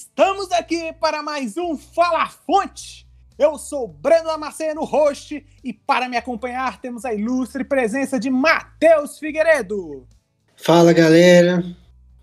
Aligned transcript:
Estamos 0.00 0.50
aqui 0.52 0.94
para 0.98 1.22
mais 1.22 1.58
um 1.58 1.76
Fala 1.76 2.26
Fonte. 2.26 3.06
Eu 3.38 3.58
sou 3.58 3.86
Breno 3.86 4.28
Damasceno, 4.28 4.82
host, 4.82 5.44
e 5.62 5.74
para 5.74 6.08
me 6.08 6.16
acompanhar 6.16 6.80
temos 6.80 7.04
a 7.04 7.12
ilustre 7.12 7.64
presença 7.64 8.18
de 8.18 8.30
Matheus 8.30 9.18
Figueiredo. 9.18 10.08
Fala 10.56 10.94
galera, 10.94 11.62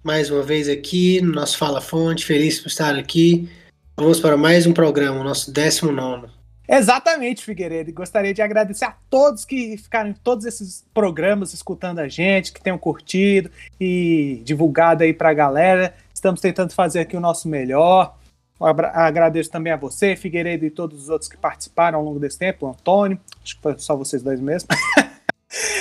mais 0.04 0.32
uma 0.32 0.42
vez 0.42 0.68
aqui 0.68 1.22
no 1.22 1.34
nosso 1.34 1.56
Fala 1.56 1.80
Fonte, 1.80 2.26
feliz 2.26 2.60
por 2.60 2.70
estar 2.70 2.96
aqui. 2.96 3.48
Vamos 3.96 4.20
para 4.20 4.36
mais 4.36 4.66
um 4.66 4.74
programa, 4.74 5.24
nosso 5.24 5.52
19. 5.52 6.30
Exatamente, 6.68 7.46
Figueiredo. 7.46 7.92
E 7.92 7.94
gostaria 7.94 8.34
de 8.34 8.42
agradecer 8.42 8.86
a 8.86 8.96
todos 9.10 9.46
que 9.46 9.78
ficaram 9.78 10.10
em 10.10 10.14
todos 10.14 10.46
esses 10.46 10.84
programas 10.94 11.54
escutando 11.54 12.00
a 12.00 12.10
gente, 12.10 12.52
que 12.52 12.62
tenham 12.62 12.78
curtido 12.78 13.50
e 13.80 14.42
divulgado 14.44 15.04
aí 15.04 15.14
para 15.14 15.30
a 15.30 15.34
galera. 15.34 15.96
Estamos 16.18 16.42
tentando 16.42 16.74
fazer 16.74 17.02
aqui 17.02 17.16
o 17.16 17.20
nosso 17.20 17.48
melhor. 17.48 18.18
Agradeço 18.60 19.52
também 19.52 19.72
a 19.72 19.78
você, 19.78 20.16
Figueiredo, 20.16 20.66
e 20.66 20.72
todos 20.72 21.04
os 21.04 21.10
outros 21.10 21.30
que 21.30 21.38
participaram 21.38 22.00
ao 22.00 22.04
longo 22.04 22.20
desse 22.20 22.40
tempo, 22.40 22.66
o 22.66 22.70
Antônio, 22.72 23.20
acho 23.44 23.56
que 23.56 23.62
foi 23.62 23.78
só 23.78 23.96
vocês 23.96 24.24
dois 24.24 24.40
mesmo. 24.40 24.68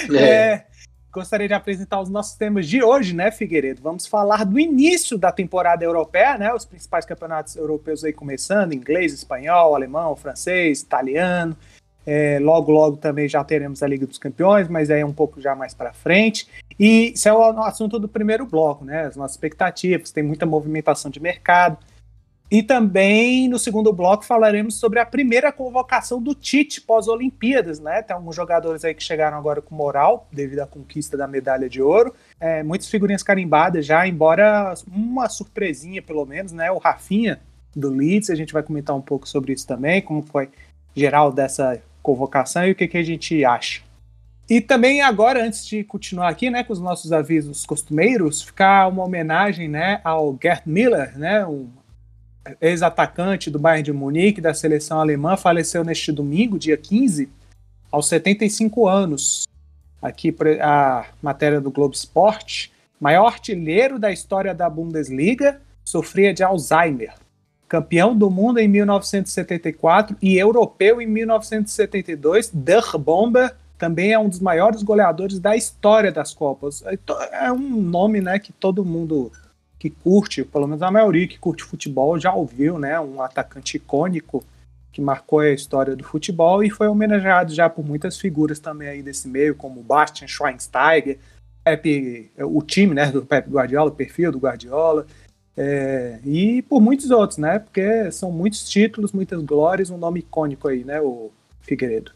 É. 0.09 0.23
É, 0.23 0.67
gostaria 1.11 1.49
de 1.49 1.53
apresentar 1.53 2.01
os 2.01 2.09
nossos 2.09 2.37
temas 2.37 2.69
de 2.69 2.85
hoje, 2.85 3.13
né, 3.13 3.33
Figueiredo? 3.33 3.83
Vamos 3.83 4.07
falar 4.07 4.45
do 4.45 4.61
início 4.61 5.19
da 5.19 5.33
temporada 5.33 5.85
europeia, 5.85 6.39
né? 6.39 6.55
Os 6.55 6.65
principais 6.65 7.05
campeonatos 7.05 7.57
europeus 7.57 8.05
aí 8.05 8.13
começando, 8.13 8.73
inglês, 8.73 9.13
espanhol, 9.13 9.75
alemão, 9.75 10.15
francês, 10.15 10.83
italiano. 10.83 11.57
É, 12.07 12.39
logo, 12.41 12.71
logo 12.71 12.97
também 12.97 13.29
já 13.29 13.43
teremos 13.43 13.83
a 13.83 13.87
Liga 13.87 14.07
dos 14.07 14.19
Campeões, 14.19 14.69
mas 14.69 14.91
aí 14.91 15.01
é 15.01 15.07
um 15.07 15.13
pouco 15.13 15.41
já 15.41 15.57
mais 15.57 15.75
para 15.75 15.93
frente. 15.93 16.47
E 16.79 17.13
isso 17.13 17.29
é 17.29 17.33
o 17.33 17.61
assunto 17.63 17.99
do 17.99 18.07
primeiro 18.07 18.47
bloco, 18.47 18.85
né? 18.85 19.07
As 19.07 19.17
nossas 19.17 19.33
expectativas, 19.33 20.13
tem 20.13 20.23
muita 20.23 20.47
movimentação 20.47 21.11
de 21.11 21.19
mercado. 21.19 21.79
E 22.49 22.63
também 22.63 23.49
no 23.49 23.59
segundo 23.59 23.93
bloco 23.93 24.25
falaremos 24.25 24.77
sobre 24.77 25.01
a 25.01 25.07
primeira 25.07 25.51
convocação 25.51 26.23
do 26.23 26.33
Tite 26.33 26.81
pós-Olimpíadas, 26.81 27.81
né? 27.81 28.03
Tem 28.03 28.15
alguns 28.15 28.37
jogadores 28.37 28.85
aí 28.85 28.95
que 28.95 29.03
chegaram 29.03 29.37
agora 29.37 29.61
com 29.61 29.75
moral 29.75 30.29
devido 30.31 30.61
à 30.61 30.67
conquista 30.67 31.17
da 31.17 31.27
medalha 31.27 31.69
de 31.69 31.83
ouro. 31.83 32.15
É, 32.39 32.63
muitas 32.63 32.89
figurinhas 32.89 33.25
carimbadas 33.25 33.85
já, 33.85 34.07
embora 34.07 34.75
uma 34.87 35.29
surpresinha 35.29 36.01
pelo 36.01 36.25
menos, 36.25 36.53
né? 36.53 36.71
O 36.71 36.79
Rafinha 36.79 37.41
do 37.75 37.91
Leeds, 37.91 38.31
a 38.31 38.37
gente 38.37 38.53
vai 38.53 38.63
comentar 38.63 38.95
um 38.95 39.03
pouco 39.03 39.29
sobre 39.29 39.53
isso 39.53 39.67
também, 39.67 40.01
como 40.01 40.23
foi 40.23 40.49
geral 40.95 41.33
dessa 41.33 41.83
convocação 42.07 42.65
e 42.65 42.71
o 42.71 42.75
que, 42.77 42.87
que 42.87 42.97
a 42.97 43.03
gente 43.03 43.45
acha. 43.45 43.83
E 44.49 44.61
também 44.61 45.03
agora, 45.03 45.45
antes 45.45 45.67
de 45.67 45.83
continuar 45.83 46.29
aqui, 46.29 46.49
né, 46.49 46.63
com 46.63 46.73
os 46.73 46.79
nossos 46.79 47.13
avisos 47.13 47.67
costumeiros, 47.67 48.43
ficar 48.43 48.87
uma 48.87 49.03
homenagem, 49.03 49.69
né, 49.69 50.01
ao 50.05 50.39
Gerd 50.41 50.63
Miller, 50.67 51.19
né, 51.19 51.45
um 51.45 51.69
ex-atacante 52.61 53.51
do 53.51 53.59
Bayern 53.59 53.83
de 53.83 53.93
Munique, 53.93 54.41
da 54.41 54.55
seleção 54.55 55.01
alemã, 55.01 55.37
faleceu 55.37 55.83
neste 55.83 56.13
domingo, 56.13 56.61
dia 56.61 56.77
15, 56.77 57.29
aos 57.91 58.07
75 58.07 58.87
anos. 58.87 59.49
Aqui 60.01 60.33
a 60.63 61.07
matéria 61.21 61.61
do 61.61 61.73
Globo 61.73 61.95
Esporte. 61.97 62.71
Maior 63.01 63.27
artilheiro 63.27 63.99
da 63.99 64.13
história 64.13 64.55
da 64.55 64.71
Bundesliga, 64.71 65.61
sofria 65.85 66.33
de 66.33 66.45
Alzheimer 66.45 67.15
campeão 67.69 68.17
do 68.17 68.31
mundo 68.31 68.59
em 68.59 68.69
1974 68.69 70.17
e 70.23 70.37
europeu 70.37 71.01
em 71.01 71.07
1972. 71.07 72.51
Der 72.53 72.85
Bomber 72.99 73.55
também 73.79 74.13
é 74.13 74.19
um 74.19 74.29
dos 74.29 74.41
maiores 74.41 74.83
goleadores 74.83 75.39
da 75.39 75.57
história 75.57 76.11
das 76.11 76.33
Copas. 76.33 76.83
É 77.33 77.53
um 77.53 77.81
nome 77.81 78.21
né, 78.21 78.39
que 78.39 78.53
todo 78.53 78.85
mundo 78.85 79.31
que 79.79 79.91
curte, 79.91 80.45
pelo 80.45 80.67
menos 80.67 80.83
a 80.83 80.91
maioria 80.91 81.29
que 81.29 81.39
curte 81.39 81.63
futebol, 81.63 82.19
já 82.19 82.33
ouviu, 82.33 82.79
né? 82.79 82.99
Um 82.99 83.21
atacante 83.21 83.77
icônico 83.77 84.43
que 84.91 85.01
marcou 85.03 85.41
a 85.41 85.51
história 85.51 85.95
do 85.95 86.03
futebol 86.03 86.65
e 86.65 86.71
foi 86.71 86.89
homenageado 86.89 87.53
já 87.53 87.69
por 87.69 87.85
muitas 87.85 88.19
figuras 88.19 88.59
também 88.59 88.89
aí 88.89 89.03
desse 89.03 89.29
meio, 89.29 89.55
como 89.55 89.83
Bastian 89.83 90.27
Schweinsteiger, 90.27 91.19
Pepe, 91.63 92.31
o 92.39 92.63
time 92.63 92.95
né, 92.95 93.11
do 93.13 93.27
Pep 93.27 93.51
Guardiola, 93.51 93.91
o 93.91 93.95
perfil 93.95 94.33
do 94.33 94.39
Guardiola, 94.39 95.07
é, 95.57 96.19
e 96.25 96.63
por 96.63 96.81
muitos 96.81 97.11
outros, 97.11 97.39
né? 97.39 97.59
Porque 97.59 98.11
são 98.13 98.31
muitos 98.31 98.69
títulos, 98.69 99.13
muitas 99.13 99.43
glórias, 99.43 99.91
um 99.91 99.97
nome 99.97 100.21
icônico 100.21 100.69
aí, 100.69 100.85
né? 100.85 101.01
O 101.01 101.31
Figueiredo. 101.63 102.13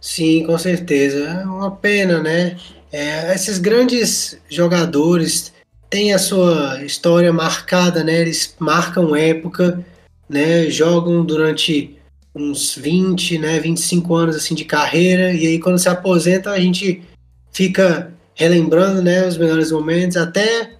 Sim, 0.00 0.44
com 0.44 0.58
certeza. 0.58 1.24
É 1.24 1.44
uma 1.44 1.70
pena, 1.70 2.22
né? 2.22 2.56
É, 2.92 3.34
esses 3.34 3.58
grandes 3.58 4.38
jogadores 4.50 5.52
têm 5.88 6.12
a 6.12 6.18
sua 6.18 6.84
história 6.84 7.32
marcada, 7.32 8.04
né? 8.04 8.20
Eles 8.20 8.54
marcam 8.58 9.16
época, 9.16 9.84
né? 10.28 10.68
Jogam 10.68 11.24
durante 11.24 11.96
uns 12.34 12.74
20, 12.76 13.38
né, 13.38 13.60
25 13.60 14.14
anos 14.14 14.36
assim 14.36 14.54
de 14.54 14.64
carreira 14.64 15.32
e 15.34 15.46
aí 15.46 15.58
quando 15.58 15.78
se 15.78 15.88
aposenta 15.88 16.50
a 16.50 16.58
gente 16.58 17.02
fica 17.52 18.10
relembrando, 18.34 19.02
né, 19.02 19.26
os 19.28 19.36
melhores 19.36 19.70
momentos, 19.70 20.16
até 20.16 20.70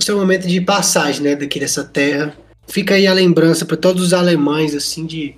o 0.00 0.04
seu 0.04 0.18
momento 0.18 0.48
de 0.48 0.60
passagem, 0.60 1.22
né, 1.22 1.36
daqui 1.36 1.60
dessa 1.60 1.84
terra. 1.84 2.34
Fica 2.66 2.94
aí 2.94 3.06
a 3.06 3.12
lembrança 3.12 3.64
para 3.64 3.76
todos 3.76 4.02
os 4.02 4.12
alemães, 4.12 4.74
assim, 4.74 5.04
de. 5.04 5.36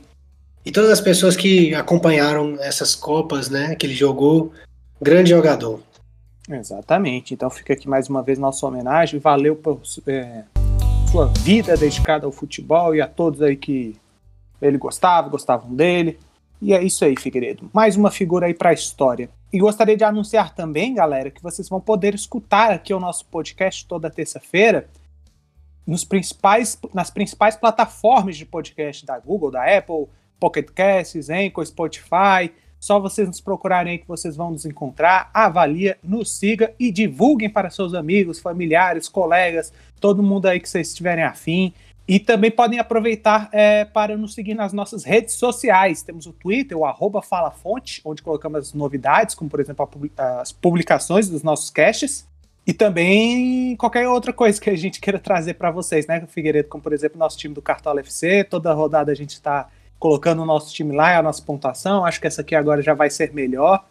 E 0.65 0.71
todas 0.71 0.91
as 0.91 1.01
pessoas 1.01 1.37
que 1.37 1.75
acompanharam 1.75 2.57
essas 2.61 2.95
Copas, 2.95 3.51
né, 3.51 3.75
que 3.75 3.87
ele 3.87 3.95
jogou. 3.95 4.53
Grande 5.01 5.31
jogador. 5.31 5.81
Exatamente. 6.49 7.35
Então 7.35 7.51
fica 7.51 7.73
aqui 7.73 7.89
mais 7.89 8.09
uma 8.09 8.23
vez 8.23 8.39
nossa 8.39 8.65
homenagem. 8.65 9.19
Valeu 9.19 9.57
por 9.57 9.81
é, 10.07 10.45
sua 11.11 11.27
vida 11.27 11.77
dedicada 11.77 12.27
ao 12.27 12.33
futebol 12.33 12.95
e 12.95 13.01
a 13.01 13.09
todos 13.09 13.43
aí 13.43 13.57
que 13.57 13.97
ele 14.61 14.79
gostava, 14.79 15.29
gostavam 15.29 15.75
dele. 15.75 16.19
E 16.65 16.73
é 16.73 16.81
isso 16.81 17.05
aí, 17.05 17.17
Figueiredo. 17.19 17.69
Mais 17.73 17.97
uma 17.97 18.09
figura 18.09 18.47
aí 18.47 18.55
para 18.55 18.71
a 18.71 18.73
história. 18.73 19.29
E 19.53 19.59
gostaria 19.59 19.97
de 19.97 20.05
anunciar 20.05 20.55
também, 20.55 20.95
galera, 20.95 21.29
que 21.29 21.43
vocês 21.43 21.69
vão 21.69 21.81
poder 21.81 22.15
escutar 22.15 22.71
aqui 22.71 22.95
o 22.95 23.01
nosso 23.01 23.27
podcast 23.27 23.85
toda 23.85 24.09
terça-feira 24.09 24.89
nos 25.85 26.05
principais, 26.05 26.79
nas 26.95 27.11
principais 27.11 27.57
plataformas 27.57 28.37
de 28.37 28.47
podcast 28.47 29.05
da 29.05 29.19
Google, 29.19 29.51
da 29.51 29.77
Apple, 29.77 30.07
Pocket 30.39 30.69
Casts, 30.73 31.29
Anchor, 31.29 31.67
Spotify. 31.67 32.53
Só 32.79 33.01
vocês 33.01 33.27
nos 33.27 33.41
procurarem 33.41 33.95
aí 33.95 33.99
que 33.99 34.07
vocês 34.07 34.37
vão 34.37 34.53
nos 34.53 34.65
encontrar. 34.65 35.33
Avalia, 35.35 35.99
nos 36.01 36.39
siga 36.39 36.73
e 36.79 36.93
divulguem 36.93 37.51
para 37.51 37.71
seus 37.71 37.93
amigos, 37.93 38.39
familiares, 38.39 39.09
colegas, 39.09 39.73
todo 40.01 40.23
mundo 40.23 40.47
aí 40.47 40.61
que 40.61 40.69
vocês 40.69 40.91
estiverem 40.91 41.25
afim. 41.25 41.75
E 42.07 42.19
também 42.19 42.51
podem 42.51 42.79
aproveitar 42.79 43.49
é, 43.53 43.85
para 43.85 44.17
nos 44.17 44.35
seguir 44.35 44.55
nas 44.55 44.73
nossas 44.73 45.05
redes 45.05 45.35
sociais. 45.35 46.03
Temos 46.03 46.27
o 46.27 46.33
Twitter, 46.33 46.77
o 46.77 46.85
arroba 46.85 47.23
FalaFonte, 47.23 48.03
onde 48.05 48.23
colocamos 48.23 48.59
as 48.59 48.75
novidades, 48.75 49.35
como 49.35 49.49
por 49.49 49.61
exemplo 49.61 49.89
as 50.17 50.51
publicações 50.51 51.29
dos 51.29 51.43
nossos 51.43 51.71
caches. 51.71 52.27
E 52.67 52.73
também 52.73 53.77
qualquer 53.77 54.07
outra 54.09 54.33
coisa 54.33 54.61
que 54.61 54.71
a 54.71 54.77
gente 54.77 55.01
queira 55.01 55.19
trazer 55.19 55.55
para 55.55 55.71
vocês, 55.71 56.07
né, 56.07 56.25
Figueiredo? 56.29 56.69
Como 56.69 56.83
por 56.83 56.93
exemplo 56.93 57.19
nosso 57.19 57.39
time 57.39 57.55
do 57.55 57.63
Cartola 57.63 58.01
FC. 58.01 58.45
Toda 58.45 58.73
rodada 58.73 59.11
a 59.11 59.15
gente 59.15 59.31
está 59.31 59.69
colocando 59.99 60.43
o 60.43 60.47
nosso 60.47 60.75
time 60.75 60.95
lá, 60.95 61.17
a 61.17 61.23
nossa 61.23 61.43
pontuação. 61.43 62.05
Acho 62.05 62.21
que 62.21 62.27
essa 62.27 62.41
aqui 62.41 62.55
agora 62.55 62.83
já 62.83 62.95
vai 62.95 63.11
ser 63.11 63.33
melhor 63.33 63.85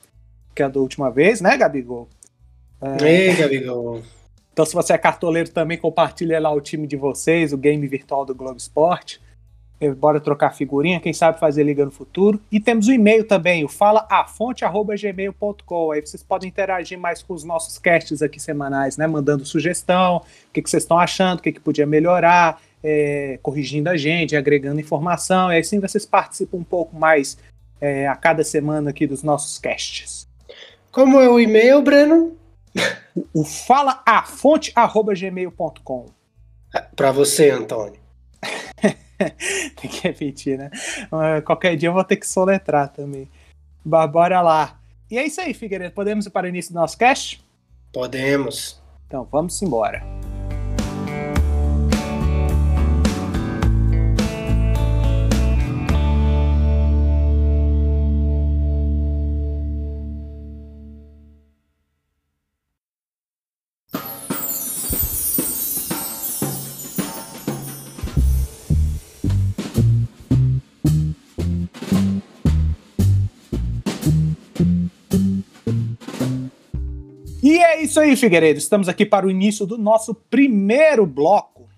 que 0.54 0.62
a 0.62 0.68
da 0.68 0.80
última 0.80 1.10
vez, 1.10 1.40
né, 1.40 1.58
Gabigol? 1.58 2.10
É... 2.82 3.30
Ei, 3.30 3.36
Gabigol. 3.36 4.02
Então, 4.54 4.66
se 4.66 4.74
você 4.74 4.94
é 4.94 4.98
cartoleiro 4.98 5.50
também, 5.50 5.78
compartilha 5.78 6.40
lá 6.40 6.52
o 6.52 6.62
time 6.62 6.86
de 6.86 6.96
vocês, 6.96 7.54
o 7.54 7.58
game 7.58 7.88
virtual 7.88 8.26
do 8.26 8.36
Globo 8.36 8.58
Esporte. 8.58 9.22
Bora 9.98 10.20
trocar 10.20 10.52
figurinha, 10.52 11.00
quem 11.00 11.12
sabe 11.12 11.40
fazer 11.40 11.64
liga 11.64 11.84
no 11.84 11.90
futuro. 11.90 12.40
E 12.52 12.60
temos 12.60 12.88
o 12.88 12.92
e-mail 12.92 13.24
também, 13.24 13.64
o 13.64 13.68
falaafonte.gmail.com. 13.68 15.92
Aí 15.92 16.02
vocês 16.02 16.22
podem 16.22 16.50
interagir 16.50 17.00
mais 17.00 17.24
com 17.24 17.34
os 17.34 17.44
nossos 17.44 17.80
casts 17.80 18.22
aqui 18.22 18.40
semanais, 18.40 18.96
né? 18.96 19.08
Mandando 19.08 19.44
sugestão, 19.44 20.18
o 20.18 20.24
que, 20.54 20.62
que 20.62 20.70
vocês 20.70 20.84
estão 20.84 21.00
achando, 21.00 21.40
o 21.40 21.42
que, 21.42 21.52
que 21.52 21.60
podia 21.60 21.88
melhorar, 21.88 22.62
é, 22.84 23.40
corrigindo 23.42 23.90
a 23.90 23.98
gente, 23.98 24.36
agregando 24.36 24.80
informação. 24.80 25.52
E 25.52 25.58
assim 25.58 25.80
vocês 25.80 26.06
participam 26.06 26.58
um 26.58 26.64
pouco 26.64 26.96
mais 26.96 27.36
é, 27.80 28.08
a 28.08 28.16
cada 28.16 28.44
semana 28.44 28.92
aqui 28.92 29.08
dos 29.08 29.24
nossos 29.24 29.58
casts. 29.58 30.28
Como 30.92 31.20
é 31.20 31.28
o 31.28 31.40
e-mail, 31.40 31.82
Breno? 31.82 32.38
O 33.34 33.44
falaafonte.gmail.com. 33.44 36.06
Para 36.96 37.12
você, 37.12 37.50
Antônio. 37.50 38.00
Tem 39.76 39.90
que 39.90 40.02
repetir, 40.02 40.58
né? 40.58 40.72
Uh, 41.12 41.42
qualquer 41.44 41.76
dia 41.76 41.90
eu 41.90 41.94
vou 41.94 42.04
ter 42.04 42.16
que 42.16 42.28
soletrar 42.28 42.90
também. 42.90 43.30
Bora 43.84 44.42
lá. 44.42 44.80
E 45.10 45.18
é 45.18 45.26
isso 45.26 45.42
aí, 45.42 45.54
Figueiredo. 45.54 45.94
Podemos 45.94 46.26
ir 46.26 46.30
para 46.30 46.46
o 46.46 46.50
início 46.50 46.74
do 46.74 46.80
nosso 46.80 46.98
cast? 46.98 47.44
Podemos. 47.92 48.82
Então 49.08 49.28
vamos 49.30 49.62
embora. 49.62 50.02
É 77.72 77.82
isso 77.82 78.02
aí, 78.02 78.18
Figueiredo. 78.18 78.60
Estamos 78.60 78.90
aqui 78.90 79.06
para 79.06 79.26
o 79.26 79.32
início 79.32 79.66
do 79.66 79.78
nosso 79.78 80.14
primeiro 80.14 81.06
bloco. 81.06 81.70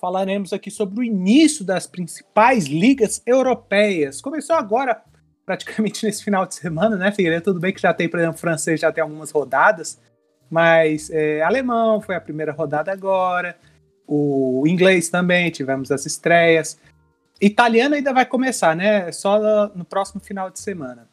Falaremos 0.00 0.52
aqui 0.52 0.70
sobre 0.70 1.00
o 1.00 1.02
início 1.02 1.64
das 1.64 1.84
principais 1.84 2.66
ligas 2.66 3.20
europeias. 3.26 4.20
Começou 4.20 4.54
agora, 4.54 5.02
praticamente 5.44 6.06
nesse 6.06 6.22
final 6.22 6.46
de 6.46 6.54
semana, 6.54 6.94
né, 6.94 7.10
Figueiredo? 7.10 7.46
Tudo 7.46 7.58
bem 7.58 7.72
que 7.72 7.82
já 7.82 7.92
tem, 7.92 8.08
por 8.08 8.20
exemplo, 8.20 8.38
francês 8.38 8.78
já 8.78 8.92
tem 8.92 9.02
algumas 9.02 9.32
rodadas, 9.32 10.00
mas 10.48 11.10
é, 11.10 11.42
alemão 11.42 12.00
foi 12.00 12.14
a 12.14 12.20
primeira 12.20 12.52
rodada 12.52 12.92
agora. 12.92 13.58
O 14.06 14.62
inglês 14.64 15.08
também, 15.08 15.50
tivemos 15.50 15.90
as 15.90 16.06
estreias. 16.06 16.78
Italiano 17.40 17.96
ainda 17.96 18.12
vai 18.12 18.24
começar, 18.24 18.76
né? 18.76 19.10
Só 19.10 19.72
no 19.74 19.84
próximo 19.84 20.20
final 20.20 20.50
de 20.50 20.60
semana. 20.60 21.08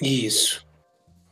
Isso. 0.00 0.66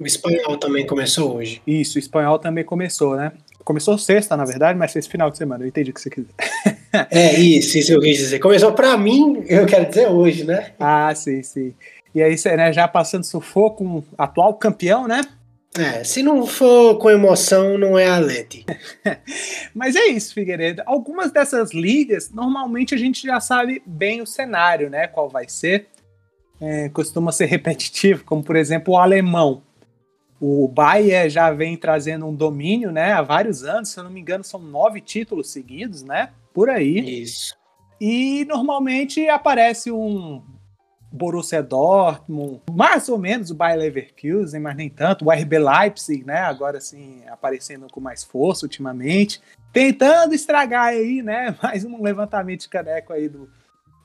O 0.01 0.07
espanhol 0.07 0.57
também 0.57 0.87
começou 0.87 1.37
hoje. 1.37 1.61
Isso, 1.67 1.97
o 1.97 1.99
espanhol 1.99 2.39
também 2.39 2.65
começou, 2.65 3.17
né? 3.17 3.33
Começou 3.63 3.99
sexta, 3.99 4.35
na 4.35 4.47
verdade, 4.47 4.79
mas 4.79 4.95
fez 4.95 5.07
final 5.07 5.31
de 5.31 5.37
semana. 5.37 5.63
Eu 5.63 5.69
entendi 5.69 5.91
o 5.91 5.95
que 5.95 6.01
você 6.01 6.09
quiser. 6.09 6.31
é, 7.11 7.39
isso, 7.39 7.77
isso 7.77 7.93
eu 7.93 8.01
quis 8.01 8.17
dizer. 8.17 8.39
Começou 8.39 8.73
para 8.73 8.97
mim, 8.97 9.45
eu 9.47 9.67
quero 9.67 9.87
dizer 9.87 10.09
hoje, 10.09 10.45
né? 10.45 10.73
Ah, 10.81 11.15
sim, 11.15 11.43
sim. 11.43 11.75
E 12.15 12.23
aí, 12.23 12.35
né, 12.57 12.73
já 12.73 12.89
passando 12.89 13.25
sufoco 13.25 13.85
com 13.85 13.99
o 13.99 14.05
atual 14.17 14.55
campeão, 14.55 15.07
né? 15.07 15.21
É, 15.79 16.03
se 16.03 16.23
não 16.23 16.47
for 16.47 16.97
com 16.97 17.11
emoção, 17.11 17.77
não 17.77 17.97
é 17.99 18.09
a 18.09 18.19
Leti. 18.19 18.65
Mas 19.75 19.95
é 19.95 20.07
isso, 20.07 20.33
Figueiredo. 20.33 20.83
Algumas 20.87 21.31
dessas 21.31 21.73
ligas, 21.73 22.31
normalmente 22.31 22.95
a 22.95 22.99
gente 22.99 23.25
já 23.25 23.39
sabe 23.39 23.83
bem 23.85 24.23
o 24.23 24.27
cenário, 24.27 24.89
né? 24.89 25.07
Qual 25.07 25.29
vai 25.29 25.47
ser. 25.47 25.87
É, 26.59 26.89
costuma 26.89 27.31
ser 27.33 27.47
repetitivo, 27.47 28.25
como 28.25 28.43
por 28.43 28.57
exemplo 28.57 28.95
o 28.95 28.99
alemão. 28.99 29.63
O 30.41 30.67
Bayern 30.67 31.29
já 31.29 31.51
vem 31.51 31.77
trazendo 31.77 32.27
um 32.27 32.35
domínio, 32.35 32.91
né, 32.91 33.13
há 33.13 33.21
vários 33.21 33.63
anos, 33.63 33.91
se 33.91 34.01
eu 34.01 34.05
não 34.05 34.11
me 34.11 34.21
engano, 34.21 34.43
são 34.43 34.59
nove 34.59 35.01
títulos 35.01 35.51
seguidos, 35.51 36.03
né? 36.03 36.31
Por 36.55 36.71
aí. 36.71 37.23
Isso. 37.23 37.55
E 38.01 38.47
normalmente 38.47 39.29
aparece 39.29 39.93
um 39.93 40.43
Borussia 41.13 41.63
Dortmund, 41.63 42.63
mais 42.71 43.09
ou 43.09 43.19
menos 43.19 43.51
o 43.51 43.55
Bayer 43.55 43.79
Leverkusen, 43.79 44.61
mas 44.61 44.77
nem 44.77 44.89
tanto, 44.89 45.27
o 45.27 45.31
RB 45.31 45.59
Leipzig, 45.59 46.25
né? 46.25 46.39
Agora 46.39 46.81
sim, 46.81 47.23
aparecendo 47.29 47.89
com 47.91 48.01
mais 48.01 48.25
força 48.25 48.65
ultimamente, 48.65 49.43
tentando 49.73 50.35
estragar 50.35 50.87
aí, 50.87 51.21
né? 51.23 51.55
Mais 51.63 51.85
um 51.85 52.01
levantamento 52.03 52.61
de 52.61 52.69
caneco 52.69 53.13
aí 53.13 53.29
do, 53.29 53.51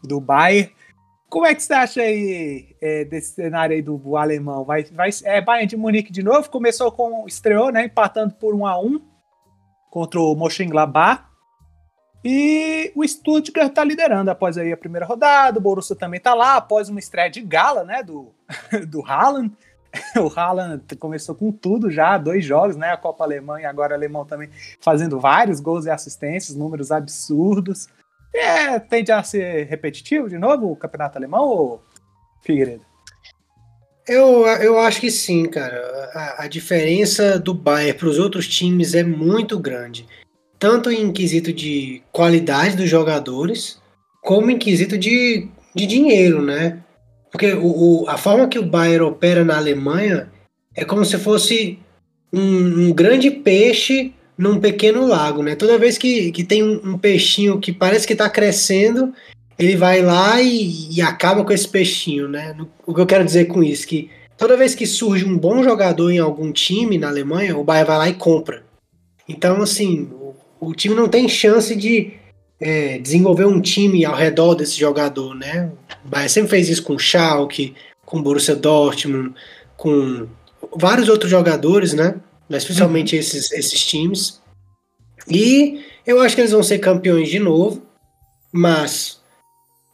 do 0.04 0.20
Bayern. 0.20 0.75
Como 1.36 1.46
é 1.46 1.54
que 1.54 1.62
você 1.62 1.74
acha 1.74 2.00
aí 2.00 2.78
é, 2.82 3.04
desse 3.04 3.34
cenário 3.34 3.76
aí 3.76 3.82
do 3.82 4.16
alemão? 4.16 4.64
Vai, 4.64 4.86
vai, 4.86 5.10
é 5.26 5.42
Bayern 5.42 5.68
de 5.68 5.76
Munique 5.76 6.10
de 6.10 6.24
novo? 6.24 6.50
Começou 6.50 6.90
com, 6.94 7.28
estreou, 7.28 7.74
né, 7.74 7.84
empatando 7.84 8.36
por 8.36 8.56
1 8.56 8.66
a 8.66 8.80
1 8.80 9.02
contra 9.92 10.18
o 10.18 10.34
Mönchengladbach. 10.34 11.26
E 12.24 12.90
o 12.96 13.06
Stuttgart 13.06 13.68
está 13.68 13.84
liderando 13.84 14.32
após 14.32 14.58
aí 14.58 14.72
a 14.72 14.78
primeira 14.78 15.06
rodada, 15.06 15.60
o 15.60 15.62
Borussia 15.62 15.94
também 15.94 16.20
está 16.20 16.34
lá, 16.34 16.56
após 16.56 16.88
uma 16.88 17.02
estreia 17.02 17.30
de 17.30 17.42
gala, 17.42 17.84
né, 17.84 18.02
do, 18.02 18.34
do 18.88 19.06
Haaland. 19.06 19.52
O 20.18 20.40
Haaland 20.40 20.84
começou 20.98 21.36
com 21.36 21.52
tudo 21.52 21.92
já, 21.92 22.18
dois 22.18 22.46
jogos, 22.46 22.78
né, 22.78 22.92
a 22.92 22.98
Copa 22.98 23.26
Alemã 23.26 23.60
e 23.60 23.66
agora 23.66 23.92
o 23.92 23.96
Alemão 23.96 24.24
também 24.24 24.50
fazendo 24.80 25.20
vários 25.20 25.60
gols 25.60 25.86
e 25.86 25.90
assistências, 25.90 26.56
números 26.56 26.92
absurdos. 26.92 27.90
É, 28.36 28.78
tende 28.80 29.12
a 29.12 29.24
ser 29.24 29.66
repetitivo 29.66 30.30
de 30.30 30.38
novo 30.38 30.70
o 30.70 30.76
campeonato 30.76 31.18
alemão 31.18 31.48
ou 31.48 31.84
Figueiredo? 32.42 32.84
Eu, 34.08 34.46
eu 34.46 34.78
acho 34.78 35.02
que 35.02 35.10
sim, 35.10 35.46
cara. 35.46 36.12
A, 36.14 36.44
a 36.44 36.48
diferença 36.48 37.40
do 37.40 37.54
Bayern 37.54 37.98
para 37.98 38.08
os 38.08 38.20
outros 38.20 38.48
times 38.48 38.94
é 38.94 39.04
muito 39.04 39.58
grande. 39.58 40.06
Tanto 40.60 40.92
em 40.92 41.12
quesito 41.12 41.52
de 41.52 42.04
qualidade 42.12 42.76
dos 42.76 42.90
jogadores, 42.90 43.82
como 44.22 44.52
em 44.52 44.60
quesito 44.60 44.98
de, 44.98 45.48
de 45.74 45.88
dinheiro, 45.88 46.42
né? 46.42 46.84
Porque 47.32 47.54
o, 47.54 48.04
o, 48.04 48.10
a 48.10 48.18
forma 48.18 48.48
que 48.48 48.60
o 48.60 48.66
Bayern 48.66 49.06
opera 49.06 49.44
na 49.44 49.58
Alemanha 49.58 50.32
é 50.76 50.86
como 50.86 51.04
se 51.04 51.18
fosse 51.18 51.80
um, 52.32 52.88
um 52.88 52.94
grande 52.94 53.32
peixe 53.32 54.14
num 54.38 54.60
pequeno 54.60 55.06
lago, 55.06 55.42
né? 55.42 55.56
Toda 55.56 55.78
vez 55.78 55.98
que, 55.98 56.32
que 56.32 56.44
tem 56.44 56.64
um, 56.64 56.92
um 56.92 56.98
peixinho 56.98 57.60
que 57.60 57.72
parece 57.72 58.06
que 58.06 58.14
está 58.14 58.30
crescendo, 58.30 59.14
ele 59.58 59.76
vai 59.76 60.02
lá 60.02 60.42
e, 60.42 60.90
e, 60.92 61.02
acaba 61.02 61.44
com 61.44 61.54
esse 61.54 61.68
peixinho, 61.68 62.28
né? 62.28 62.56
O 62.86 62.94
que 62.94 63.02
eu 63.02 63.06
quero 63.06 63.24
dizer 63.24 63.46
com 63.46 63.64
isso 63.64 63.88
que 63.88 64.10
toda 64.38 64.58
vez 64.58 64.76
que 64.76 64.86
surge 64.86 65.26
um 65.26 65.38
bom 65.38 65.64
jogador 65.64 66.12
em 66.12 66.20
algum 66.20 66.52
time 66.52 66.98
na 66.98 67.08
Alemanha, 67.08 67.58
o 67.58 67.64
Bayern 67.64 67.88
vai 67.88 67.98
lá 67.98 68.10
e 68.10 68.14
compra. 68.14 68.64
Então, 69.28 69.62
assim, 69.62 70.10
o, 70.12 70.36
o 70.60 70.74
time 70.74 70.94
não 70.94 71.08
tem 71.08 71.28
chance 71.30 71.74
de 71.76 72.14
é, 72.60 72.98
desenvolver 73.00 73.46
um 73.46 73.62
time 73.62 74.04
ao 74.04 74.16
redor 74.16 74.56
desse 74.56 74.78
jogador, 74.78 75.34
né? 75.34 75.72
O 76.06 76.10
Bayern 76.10 76.30
sempre 76.30 76.50
fez 76.50 76.70
isso 76.70 76.84
com 76.84 76.96
o 76.96 77.00
Schalke, 77.00 77.74
com 78.06 78.20
o 78.20 78.22
Borussia 78.22 78.56
Dortmund, 78.56 79.34
com 79.78 80.28
vários 80.76 81.08
outros 81.08 81.32
jogadores, 81.32 81.94
né? 81.94 82.16
Especialmente 82.50 83.16
uhum. 83.16 83.20
esses, 83.20 83.52
esses 83.52 83.86
times. 83.86 84.42
E 85.28 85.84
eu 86.06 86.20
acho 86.20 86.36
que 86.36 86.42
eles 86.42 86.52
vão 86.52 86.64
ser 86.64 86.80
campeões 86.80 87.30
de 87.30 87.40
novo, 87.40 87.82
mas 88.52 89.20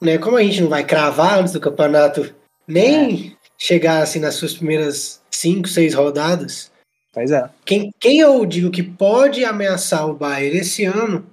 né, 0.01 0.17
como 0.17 0.37
a 0.37 0.43
gente 0.43 0.61
não 0.61 0.69
vai 0.69 0.83
cravar 0.83 1.39
antes 1.39 1.53
do 1.53 1.59
campeonato, 1.59 2.33
nem 2.67 3.27
é. 3.27 3.31
chegar 3.57 4.01
assim 4.01 4.19
nas 4.19 4.35
suas 4.35 4.53
primeiras 4.53 5.21
cinco, 5.29 5.67
seis 5.67 5.93
rodadas. 5.93 6.71
Pois 7.13 7.31
é. 7.31 7.49
Quem, 7.65 7.91
quem 7.99 8.19
eu 8.19 8.45
digo 8.45 8.71
que 8.71 8.81
pode 8.81 9.43
ameaçar 9.45 10.09
o 10.09 10.13
Bayern 10.13 10.57
esse 10.57 10.85
ano 10.85 11.25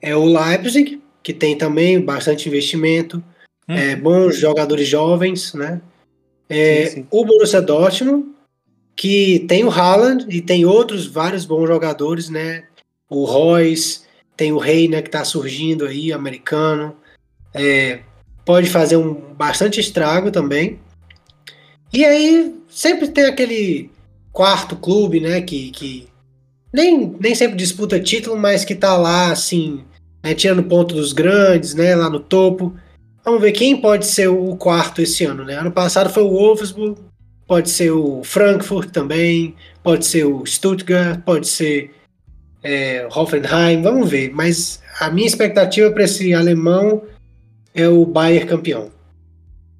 é 0.00 0.14
o 0.14 0.24
Leipzig, 0.24 1.00
que 1.22 1.32
tem 1.32 1.56
também 1.56 2.00
bastante 2.00 2.48
investimento, 2.48 3.22
hum. 3.68 3.74
é, 3.74 3.96
bons 3.96 4.36
jogadores 4.38 4.86
jovens, 4.86 5.54
né? 5.54 5.80
É, 6.48 6.86
sim, 6.86 6.94
sim. 6.96 7.06
O 7.10 7.24
Borussia 7.24 7.62
Dortmund, 7.62 8.35
que 8.96 9.44
tem 9.46 9.62
o 9.62 9.70
Haaland 9.70 10.26
e 10.28 10.40
tem 10.40 10.64
outros 10.64 11.06
vários 11.06 11.44
bons 11.44 11.66
jogadores, 11.66 12.30
né? 12.30 12.64
O 13.10 13.24
Royce, 13.24 14.00
tem 14.36 14.52
o 14.52 14.58
Reina 14.58 15.02
que 15.02 15.08
está 15.08 15.22
surgindo 15.24 15.84
aí, 15.84 16.12
americano. 16.12 16.96
É, 17.54 18.00
pode 18.44 18.70
fazer 18.70 18.96
um 18.96 19.14
bastante 19.34 19.78
estrago 19.78 20.30
também. 20.30 20.80
E 21.92 22.04
aí 22.04 22.54
sempre 22.68 23.08
tem 23.08 23.24
aquele 23.24 23.90
quarto 24.32 24.76
clube, 24.76 25.20
né? 25.20 25.42
Que, 25.42 25.70
que 25.70 26.08
nem, 26.72 27.14
nem 27.20 27.34
sempre 27.34 27.56
disputa 27.56 28.00
título, 28.00 28.36
mas 28.36 28.64
que 28.64 28.74
tá 28.74 28.96
lá 28.96 29.30
assim, 29.30 29.84
né, 30.22 30.34
tirando 30.34 30.62
ponto 30.62 30.94
dos 30.94 31.12
grandes, 31.12 31.74
né? 31.74 31.94
Lá 31.94 32.08
no 32.08 32.20
topo. 32.20 32.74
Vamos 33.24 33.40
ver 33.40 33.52
quem 33.52 33.80
pode 33.80 34.06
ser 34.06 34.28
o 34.28 34.56
quarto 34.56 35.02
esse 35.02 35.24
ano, 35.24 35.44
né? 35.44 35.56
Ano 35.56 35.72
passado 35.72 36.10
foi 36.10 36.22
o 36.22 36.30
Wolfsburg, 36.30 36.98
pode 37.46 37.70
ser 37.70 37.90
o 37.90 38.22
Frankfurt 38.24 38.90
também, 38.90 39.54
pode 39.82 40.04
ser 40.04 40.24
o 40.24 40.44
Stuttgart, 40.44 41.20
pode 41.22 41.46
ser 41.46 41.94
é, 42.62 43.06
Hoffenheim, 43.14 43.82
vamos 43.82 44.10
ver. 44.10 44.32
Mas 44.32 44.82
a 45.00 45.10
minha 45.10 45.26
expectativa 45.26 45.90
para 45.90 46.04
esse 46.04 46.34
alemão 46.34 47.02
é 47.74 47.88
o 47.88 48.04
Bayern 48.04 48.48
campeão. 48.48 48.90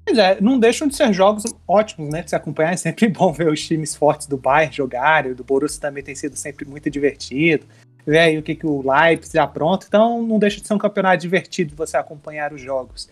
Pois 0.05 0.17
é, 0.17 0.39
não 0.39 0.57
deixam 0.57 0.87
de 0.87 0.95
ser 0.95 1.11
jogos 1.11 1.43
ótimos, 1.67 2.09
né? 2.09 2.23
De 2.23 2.29
se 2.29 2.35
acompanhar. 2.35 2.73
É 2.73 2.77
sempre 2.77 3.09
bom 3.09 3.33
ver 3.33 3.49
os 3.51 3.65
times 3.65 3.93
fortes 3.93 4.27
do 4.27 4.37
Bayern 4.37 4.73
jogarem. 4.73 5.33
O 5.33 5.35
do 5.35 5.43
Borussia 5.43 5.81
também 5.81 6.01
tem 6.01 6.15
sido 6.15 6.35
sempre 6.37 6.65
muito 6.65 6.89
divertido. 6.89 7.65
Ver 8.05 8.19
aí 8.19 8.37
o 8.37 8.43
que, 8.43 8.55
que 8.55 8.65
o 8.65 8.81
Leipzig 8.89 9.37
apronta. 9.37 9.85
Então, 9.85 10.23
não 10.23 10.39
deixa 10.39 10.61
de 10.61 10.67
ser 10.67 10.73
um 10.73 10.77
campeonato 10.77 11.17
divertido 11.17 11.75
você 11.75 11.97
acompanhar 11.97 12.53
os 12.53 12.61
jogos. 12.61 13.09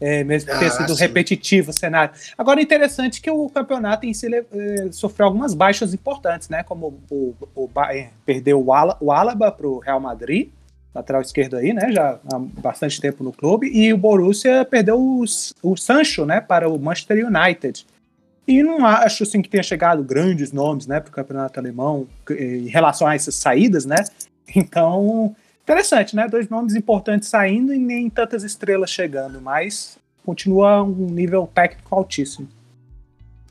É, 0.00 0.22
mesmo 0.22 0.50
ter 0.58 0.66
ah, 0.66 0.70
sido 0.70 0.94
sim. 0.94 1.00
repetitivo 1.00 1.70
o 1.70 1.72
cenário. 1.72 2.14
Agora, 2.36 2.62
interessante 2.62 3.20
que 3.20 3.30
o 3.30 3.48
campeonato 3.48 4.06
em 4.06 4.14
si 4.14 4.28
eh, 4.32 4.88
sofreu 4.92 5.26
algumas 5.26 5.54
baixas 5.54 5.92
importantes, 5.92 6.48
né? 6.48 6.62
Como 6.62 7.00
o, 7.10 7.34
o 7.54 7.66
Bayern 7.66 8.10
perdeu 8.24 8.64
o, 8.64 8.72
Ala, 8.72 8.96
o 9.00 9.10
Alaba 9.10 9.50
para 9.50 9.66
o 9.66 9.78
Real 9.80 9.98
Madrid, 9.98 10.50
lateral 10.94 11.20
esquerdo 11.20 11.56
aí, 11.56 11.72
né? 11.72 11.90
Já 11.92 12.20
há 12.32 12.38
bastante 12.38 13.00
tempo 13.00 13.24
no 13.24 13.32
clube, 13.32 13.68
e 13.68 13.92
o 13.92 13.98
Borussia 13.98 14.64
perdeu 14.64 15.00
o, 15.00 15.24
o 15.62 15.76
Sancho, 15.76 16.24
né? 16.24 16.40
Para 16.40 16.68
o 16.68 16.78
Manchester 16.78 17.26
United. 17.26 17.84
E 18.46 18.62
não 18.62 18.86
acho 18.86 19.24
assim 19.24 19.42
que 19.42 19.48
tenha 19.48 19.62
chegado 19.62 20.02
grandes 20.02 20.52
nomes, 20.52 20.86
né? 20.86 21.00
Para 21.00 21.10
o 21.10 21.12
campeonato 21.12 21.58
alemão 21.58 22.06
em 22.30 22.68
relação 22.68 23.06
a 23.06 23.14
essas 23.14 23.34
saídas, 23.34 23.84
né? 23.84 23.96
Então 24.56 25.36
Interessante, 25.68 26.16
né? 26.16 26.26
Dois 26.26 26.48
nomes 26.48 26.74
importantes 26.74 27.28
saindo 27.28 27.74
e 27.74 27.78
nem 27.78 28.08
tantas 28.08 28.42
estrelas 28.42 28.88
chegando, 28.88 29.38
mas 29.38 29.98
continua 30.24 30.82
um 30.82 31.10
nível 31.10 31.46
técnico 31.54 31.94
altíssimo. 31.94 32.48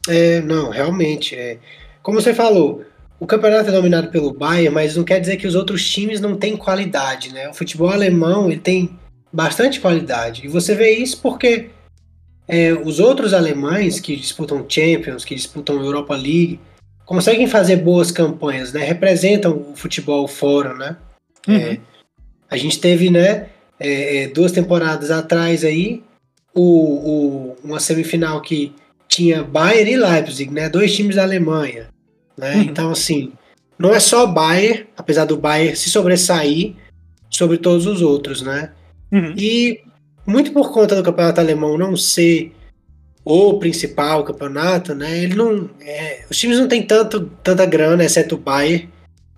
É, 0.09 0.41
não, 0.41 0.71
realmente. 0.71 1.35
É. 1.35 1.59
Como 2.01 2.19
você 2.19 2.33
falou, 2.33 2.83
o 3.19 3.27
campeonato 3.27 3.69
é 3.69 3.71
dominado 3.71 4.09
pelo 4.09 4.33
Bayern, 4.33 4.73
mas 4.73 4.97
não 4.97 5.03
quer 5.03 5.19
dizer 5.19 5.37
que 5.37 5.45
os 5.45 5.53
outros 5.53 5.87
times 5.87 6.19
não 6.19 6.35
têm 6.35 6.57
qualidade, 6.57 7.31
né? 7.31 7.49
O 7.49 7.53
futebol 7.53 7.89
alemão 7.89 8.49
ele 8.49 8.59
tem 8.59 8.97
bastante 9.31 9.79
qualidade. 9.79 10.43
E 10.43 10.47
você 10.47 10.73
vê 10.73 10.95
isso 10.95 11.21
porque 11.21 11.69
é, 12.47 12.73
os 12.73 12.99
outros 12.99 13.31
alemães 13.31 13.99
que 13.99 14.15
disputam 14.15 14.65
Champions, 14.67 15.23
que 15.23 15.35
disputam 15.35 15.85
Europa 15.85 16.15
League, 16.15 16.59
conseguem 17.05 17.45
fazer 17.45 17.75
boas 17.75 18.11
campanhas, 18.11 18.73
né? 18.73 18.83
Representam 18.83 19.67
o 19.71 19.75
futebol 19.75 20.27
fora, 20.27 20.73
né? 20.73 20.97
Uhum. 21.47 21.55
É, 21.55 21.79
a 22.49 22.57
gente 22.57 22.79
teve, 22.79 23.09
né, 23.09 23.47
é, 23.79 24.23
é, 24.23 24.27
duas 24.27 24.51
temporadas 24.51 25.11
atrás 25.11 25.63
aí, 25.63 26.03
o, 26.53 26.61
o, 26.61 27.55
uma 27.63 27.79
semifinal 27.79 28.41
que 28.41 28.73
tinha 29.07 29.43
Bayern 29.43 29.91
e 29.91 29.97
Leipzig, 29.97 30.51
né? 30.51 30.69
Dois 30.69 30.95
times 30.95 31.15
da 31.15 31.23
Alemanha, 31.23 31.89
né? 32.37 32.55
Uhum. 32.55 32.61
Então, 32.61 32.91
assim, 32.91 33.31
não 33.77 33.93
é 33.93 33.99
só 33.99 34.25
Bayern, 34.25 34.87
apesar 34.97 35.25
do 35.25 35.37
Bayern 35.37 35.75
se 35.75 35.89
sobressair 35.89 36.73
sobre 37.29 37.57
todos 37.57 37.85
os 37.85 38.01
outros, 38.01 38.41
né? 38.41 38.71
Uhum. 39.11 39.33
E 39.37 39.81
muito 40.25 40.51
por 40.51 40.71
conta 40.71 40.95
do 40.95 41.03
campeonato 41.03 41.39
alemão 41.39 41.77
não 41.77 41.95
ser 41.95 42.51
o 43.23 43.59
principal 43.59 44.23
campeonato, 44.23 44.95
né? 44.95 45.23
Ele 45.23 45.35
não, 45.35 45.69
é, 45.81 46.25
os 46.29 46.37
times 46.37 46.57
não 46.57 46.67
têm 46.67 46.81
tanto, 46.81 47.29
tanta 47.43 47.65
grana, 47.65 48.03
exceto 48.03 48.35
o 48.35 48.39
Bayern, 48.39 48.89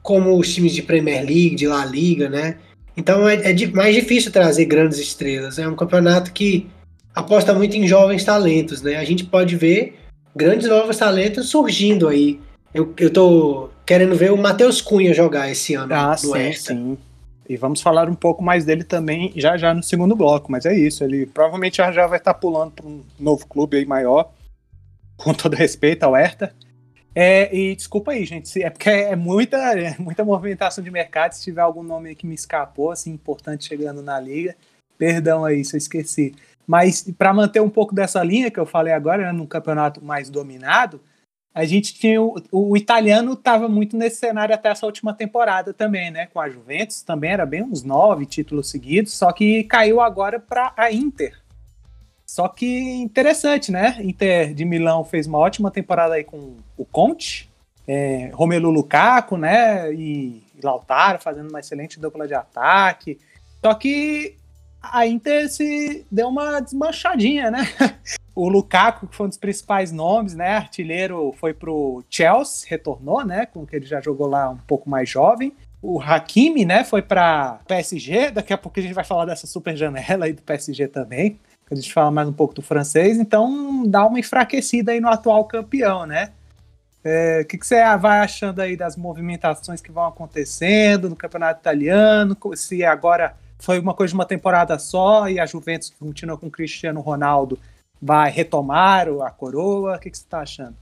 como 0.02 0.38
os 0.38 0.54
times 0.54 0.74
de 0.74 0.82
Premier 0.82 1.26
League, 1.26 1.56
de 1.56 1.68
La 1.68 1.86
Liga, 1.86 2.30
né? 2.30 2.58
Então 3.00 3.30
é, 3.30 3.36
é 3.36 3.68
mais 3.68 3.96
difícil 3.96 4.30
trazer 4.30 4.66
grandes 4.66 5.00
estrelas. 5.00 5.58
É 5.58 5.66
um 5.66 5.76
campeonato 5.76 6.34
que 6.34 6.70
aposta 7.16 7.54
muito 7.54 7.78
em 7.78 7.88
jovens 7.88 8.26
talentos, 8.26 8.82
né? 8.82 8.98
A 8.98 9.06
gente 9.06 9.24
pode 9.24 9.56
ver 9.56 9.98
grandes 10.36 10.68
novos 10.68 10.98
talentos 10.98 11.48
surgindo 11.48 12.10
aí. 12.10 12.42
Eu, 12.74 12.94
eu 12.98 13.10
tô 13.10 13.70
querendo 13.86 14.16
ver 14.16 14.34
o 14.34 14.38
Matheus 14.38 14.82
Cunha 14.82 15.14
jogar 15.14 15.50
esse 15.50 15.76
ano 15.76 15.94
ah, 15.96 16.12
no 16.12 16.18
sim, 16.18 16.54
sim. 16.54 16.98
E 17.48 17.56
vamos 17.56 17.82
falar 17.82 18.10
um 18.10 18.14
pouco 18.14 18.44
mais 18.44 18.66
dele 18.66 18.84
também 18.84 19.32
já 19.36 19.58
já 19.58 19.74
no 19.74 19.82
segundo 19.82 20.14
bloco, 20.16 20.52
mas 20.52 20.66
é 20.66 20.78
isso, 20.78 21.04
ele 21.04 21.26
provavelmente 21.26 21.78
já, 21.78 21.92
já 21.92 22.06
vai 22.06 22.20
estar 22.20 22.34
tá 22.34 22.40
pulando 22.40 22.72
para 22.74 22.86
um 22.86 23.02
novo 23.20 23.48
clube 23.48 23.78
aí 23.78 23.86
maior, 23.86 24.30
com 25.18 25.34
todo 25.34 25.56
respeito 25.56 26.04
ao 26.04 26.14
Hertha. 26.14 26.54
É, 27.14 27.54
e 27.56 27.76
desculpa 27.76 28.12
aí, 28.12 28.24
gente, 28.24 28.62
é 28.62 28.70
porque 28.70 28.90
é 28.90 29.16
muita, 29.16 29.58
é 29.58 29.96
muita 29.98 30.24
movimentação 30.24 30.84
de 30.84 30.92
mercado, 30.92 31.34
se 31.34 31.44
tiver 31.44 31.62
algum 31.62 31.84
nome 31.84 32.10
aí 32.10 32.16
que 32.16 32.28
me 32.28 32.36
escapou, 32.36 32.92
assim, 32.92 33.12
importante 33.12 33.66
chegando 33.66 34.02
na 34.02 34.20
liga, 34.20 34.56
perdão 34.98 35.44
aí 35.44 35.66
se 35.66 35.76
eu 35.76 35.80
esqueci. 35.80 36.36
Mas 36.68 37.02
para 37.18 37.34
manter 37.34 37.62
um 37.62 37.70
pouco 37.70 37.96
dessa 37.96 38.24
linha 38.24 38.52
que 38.52 38.60
eu 38.60 38.66
falei 38.66 38.94
agora, 38.94 39.24
né, 39.24 39.32
num 39.32 39.48
campeonato 39.48 40.04
mais 40.04 40.30
dominado, 40.30 41.02
a 41.54 41.66
gente 41.66 41.96
tinha 41.96 42.22
o, 42.22 42.36
o 42.52 42.78
italiano 42.78 43.34
estava 43.34 43.68
muito 43.68 43.98
nesse 43.98 44.18
cenário 44.18 44.54
até 44.54 44.70
essa 44.70 44.86
última 44.86 45.14
temporada 45.14 45.74
também, 45.74 46.12
né? 46.12 46.28
Com 46.28 46.40
a 46.40 46.48
Juventus 46.48 47.02
também 47.02 47.32
era 47.32 47.46
bem 47.46 47.64
uns 47.64 47.84
nove 47.84 48.26
títulos 48.26 48.70
seguidos, 48.70 49.14
só 49.14 49.32
que 49.32 49.64
caiu 49.64 50.00
agora 50.00 50.40
para 50.40 50.72
a 50.78 50.92
Inter. 50.92 51.36
Só 52.40 52.48
que 52.48 52.94
interessante, 52.94 53.70
né? 53.70 53.98
Inter 54.00 54.54
de 54.54 54.64
Milão 54.64 55.04
fez 55.04 55.28
uma 55.28 55.38
ótima 55.38 55.70
temporada 55.70 56.14
aí 56.14 56.24
com 56.24 56.56
o 56.78 56.86
Conte, 56.86 57.52
é, 57.86 58.32
Romelu 58.34 58.72
Lukaku, 58.72 59.36
né? 59.36 59.94
E 59.94 60.42
Lautaro 60.64 61.20
fazendo 61.20 61.50
uma 61.50 61.60
excelente 61.60 62.00
dupla 62.00 62.26
de 62.26 62.34
ataque. 62.34 63.20
Só 63.62 63.74
que 63.74 64.38
a 64.82 65.06
Inter 65.06 65.50
se 65.50 66.06
deu 66.10 66.30
uma 66.30 66.62
desmanchadinha, 66.62 67.52
né? 67.52 67.68
O 68.34 68.48
Lukaku, 68.48 69.08
que 69.08 69.16
foi 69.18 69.26
um 69.26 69.30
dos 69.30 69.38
principais 69.38 69.92
nomes, 69.92 70.34
né? 70.34 70.56
Artilheiro 70.56 71.36
foi 71.38 71.54
pro 71.54 72.02
Chelsea, 72.10 72.70
retornou, 72.70 73.26
né? 73.26 73.48
Com 73.48 73.66
que 73.66 73.76
ele 73.76 73.86
já 73.86 74.00
jogou 74.00 74.28
lá 74.28 74.50
um 74.50 74.56
pouco 74.56 74.90
mais 74.90 75.10
jovem. 75.10 75.52
O 75.82 76.00
Hakimi, 76.02 76.64
né? 76.64 76.86
Foi 76.86 77.02
para 77.02 77.60
PSG. 77.68 78.32
Daqui 78.32 78.54
a 78.54 78.58
pouco 78.58 78.80
a 78.80 78.82
gente 78.82 78.94
vai 78.94 79.04
falar 79.04 79.26
dessa 79.26 79.46
super 79.46 79.76
janela 79.76 80.24
aí 80.24 80.32
do 80.32 80.42
PSG 80.42 80.88
também. 80.88 81.38
A 81.70 81.76
gente 81.76 81.94
fala 81.94 82.10
mais 82.10 82.28
um 82.28 82.34
pouco 82.34 82.54
do 82.54 82.62
francês. 82.62 83.18
Então 83.18 83.86
dá 83.88 84.06
uma 84.06 84.20
enfraquecida 84.20 84.92
aí 84.92 85.00
no 85.00 85.08
atual 85.08 85.46
campeão, 85.46 86.06
né? 86.06 86.32
É, 87.04 87.38
o 87.38 87.42
é, 87.42 87.44
que, 87.44 87.58
que 87.58 87.66
você 87.66 87.76
vai 87.98 88.20
achando 88.20 88.60
aí 88.60 88.76
das 88.76 88.98
movimentações 88.98 89.82
que 89.82 89.92
vão 89.92 90.06
acontecendo 90.06 91.10
no 91.10 91.16
campeonato 91.16 91.62
italiano? 91.62 92.36
Se 92.56 92.84
agora 92.84 93.36
foi 93.58 93.80
uma 93.80 93.94
coisa 93.94 94.12
de 94.12 94.16
uma 94.16 94.26
temporada 94.26 94.78
só 94.80 95.30
e 95.30 95.40
a 95.40 95.46
Juventus 95.46 95.94
continua 95.98 96.38
com 96.38 96.48
o 96.48 96.52
Cristiano 96.52 97.02
Ronaldo 97.02 97.58
vai 98.02 98.32
retomar 98.32 99.08
a 99.08 99.30
coroa? 99.30 99.96
O 99.96 100.00
que, 100.00 100.10
que 100.10 100.18
você 100.18 100.24
está 100.24 100.40
achando? 100.40 100.76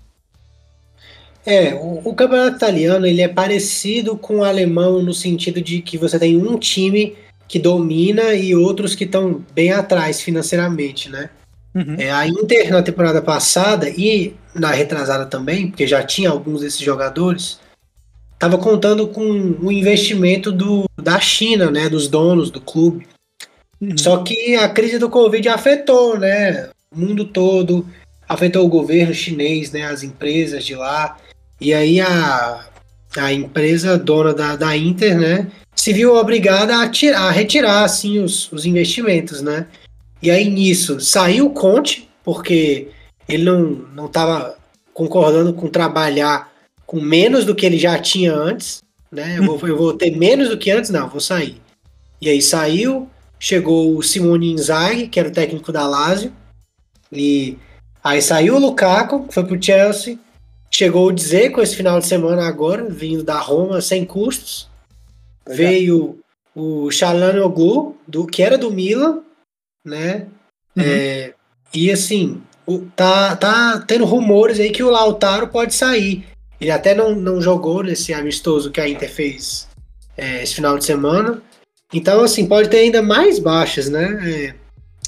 É, 1.46 1.74
o, 1.74 2.02
o, 2.10 2.14
campeonato 2.14 2.58
italiano 2.58 3.06
ele 3.06 3.22
é 3.22 3.28
parecido 3.28 4.18
com 4.18 4.38
o 4.38 4.44
alemão 4.44 5.02
no 5.02 5.14
sentido 5.14 5.62
de 5.62 5.82
que 5.82 5.98
você 5.98 6.20
tem 6.20 6.36
um 6.36 6.58
time 6.58 7.16
que 7.48 7.60
domina 7.60 8.34
e 8.34 8.56
outros 8.56 8.96
que 8.96 9.06
estão 9.06 9.44
bem 9.54 9.72
atrás 9.72 10.22
financeiramente, 10.22 11.10
né? 11.10 11.30
Uhum. 11.74 11.96
É, 11.98 12.12
a 12.12 12.28
Inter 12.28 12.72
na 12.72 12.82
temporada 12.82 13.22
passada 13.22 13.88
e 13.90 14.34
na 14.54 14.72
retrasada 14.72 15.26
também, 15.26 15.68
porque 15.68 15.86
já 15.86 16.04
tinha 16.04 16.30
alguns 16.30 16.62
desses 16.62 16.80
jogadores, 16.80 17.60
estava 18.34 18.58
contando 18.58 19.08
com 19.08 19.56
o 19.62 19.72
investimento 19.72 20.52
do, 20.52 20.86
da 20.98 21.20
China, 21.20 21.70
né, 21.70 21.88
dos 21.88 22.08
donos 22.08 22.50
do 22.50 22.60
clube. 22.60 23.08
Uhum. 23.80 23.98
Só 23.98 24.18
que 24.24 24.56
a 24.56 24.68
crise 24.68 24.98
do 24.98 25.10
Covid 25.10 25.48
afetou, 25.50 26.18
né? 26.18 26.70
o 26.92 27.00
mundo 27.00 27.26
todo, 27.26 27.86
afetou 28.28 28.66
o 28.66 28.70
governo 28.70 29.14
chinês, 29.14 29.72
né, 29.72 29.84
as 29.84 30.04
empresas 30.04 30.66
de 30.66 30.76
lá. 30.76 31.18
E 31.60 31.74
aí 31.74 32.00
a, 32.00 32.66
a 33.18 33.34
empresa 33.34 33.98
dona 33.98 34.34
da, 34.34 34.56
da 34.56 34.76
Inter, 34.76 35.18
né, 35.18 35.48
se 35.78 35.94
viu 35.94 36.16
obrigada 36.16 36.82
a, 36.82 36.90
tirar, 36.90 37.22
a 37.22 37.32
retirar 37.32 37.84
assim 37.84 38.20
os, 38.20 38.52
os 38.52 38.66
investimentos, 38.66 39.42
né? 39.42 39.68
E 40.22 40.32
aí 40.32 40.50
nisso 40.50 41.00
saiu 41.00 41.46
o 41.46 41.52
Conte, 41.52 42.10
porque 42.24 42.90
ele 43.30 43.44
não 43.44 44.08
estava 44.08 44.58
concordando 44.94 45.54
com 45.54 45.68
trabalhar 45.68 46.52
com 46.86 47.00
menos 47.00 47.46
do 47.46 47.54
que 47.54 47.66
ele 47.66 47.78
já 47.78 48.00
tinha 48.00 48.34
antes, 48.34 48.82
né? 49.12 49.38
Eu 49.38 49.44
vou, 49.44 49.68
eu 49.68 49.78
vou 49.78 49.94
ter 49.94 50.18
menos 50.18 50.50
do 50.50 50.58
que 50.58 50.72
antes, 50.72 50.90
não, 50.90 51.08
vou 51.08 51.20
sair. 51.20 51.62
E 52.20 52.28
aí 52.28 52.42
saiu, 52.42 53.08
chegou 53.40 53.96
o 53.96 54.02
Simone 54.02 54.54
Inzaghi, 54.54 55.08
que 55.08 55.20
era 55.20 55.30
o 55.30 55.34
técnico 55.34 55.72
da 55.72 55.86
Lazio, 55.86 56.34
e 57.12 57.58
aí 58.04 58.22
saiu 58.22 58.56
o 58.56 58.60
Lukaku, 58.60 59.28
foi 59.30 59.44
pro 59.44 59.62
Chelsea, 59.62 60.18
chegou 60.72 61.08
o 61.08 61.14
Dzeko 61.14 61.62
esse 61.62 61.76
final 61.76 62.00
de 62.00 62.08
semana 62.08 62.48
agora, 62.48 62.84
vindo 62.90 63.24
da 63.24 63.38
Roma 63.38 63.80
sem 63.80 64.04
custos. 64.04 64.68
Veio 65.48 66.20
o 66.56 66.90
Chalanoglu, 66.90 67.96
do 68.08 68.26
que 68.26 68.42
era 68.42 68.58
do 68.58 68.72
Milan, 68.72 69.22
né? 69.86 70.28
Uhum. 70.76 70.84
É, 70.84 71.34
e 71.74 71.92
assim, 71.92 72.42
o, 72.66 72.80
tá, 72.96 73.36
tá 73.36 73.84
tendo 73.88 74.06
rumores 74.06 74.60
aí 74.60 74.72
que 74.72 74.84
o 74.84 74.90
Lautaro 74.90 75.48
pode 75.48 75.74
sair. 75.74 76.26
Ele 76.60 76.72
até 76.72 76.96
não, 76.96 77.16
não 77.16 77.42
jogou 77.42 77.84
nesse 77.84 78.14
amistoso 78.14 78.72
que 78.72 78.82
a 78.82 78.90
Inter 78.90 79.12
fez 79.12 79.68
é, 80.18 80.42
esse 80.42 80.56
final 80.56 80.78
de 80.78 80.86
semana. 80.86 81.42
Então, 81.94 82.22
assim, 82.22 82.46
pode 82.48 82.70
ter 82.70 82.80
ainda 82.80 83.02
mais 83.02 83.40
baixas, 83.40 83.88
né? 83.90 84.56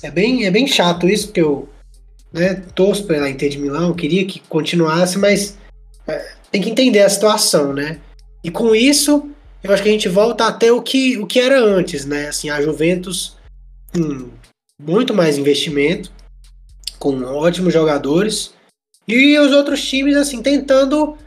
É, 0.03 0.07
é, 0.07 0.11
bem, 0.11 0.45
é 0.45 0.51
bem 0.51 0.67
chato 0.67 1.09
isso, 1.09 1.27
porque 1.27 1.41
eu, 1.41 1.67
né, 2.31 2.63
torço 2.75 3.05
pela 3.05 3.29
Inter 3.29 3.49
de 3.49 3.57
Milão, 3.57 3.93
queria 3.93 4.25
que 4.25 4.39
continuasse, 4.41 5.17
mas 5.17 5.57
é, 6.07 6.33
tem 6.51 6.61
que 6.61 6.69
entender 6.69 7.01
a 7.01 7.09
situação, 7.09 7.73
né? 7.73 7.99
E 8.43 8.49
com 8.49 8.73
isso, 8.73 9.29
eu 9.63 9.73
acho 9.73 9.83
que 9.83 9.89
a 9.89 9.91
gente 9.91 10.09
volta 10.09 10.45
até 10.45 10.71
o 10.71 10.81
que, 10.81 11.17
o 11.17 11.27
que 11.27 11.39
era 11.39 11.59
antes, 11.59 12.05
né? 12.05 12.29
Assim, 12.29 12.49
a 12.49 12.61
Juventus 12.61 13.37
com 13.93 14.29
muito 14.81 15.13
mais 15.13 15.37
investimento, 15.37 16.11
com 16.97 17.21
ótimos 17.23 17.73
jogadores, 17.73 18.53
e 19.07 19.37
os 19.39 19.51
outros 19.51 19.83
times, 19.83 20.15
assim, 20.15 20.41
tentando 20.41 21.17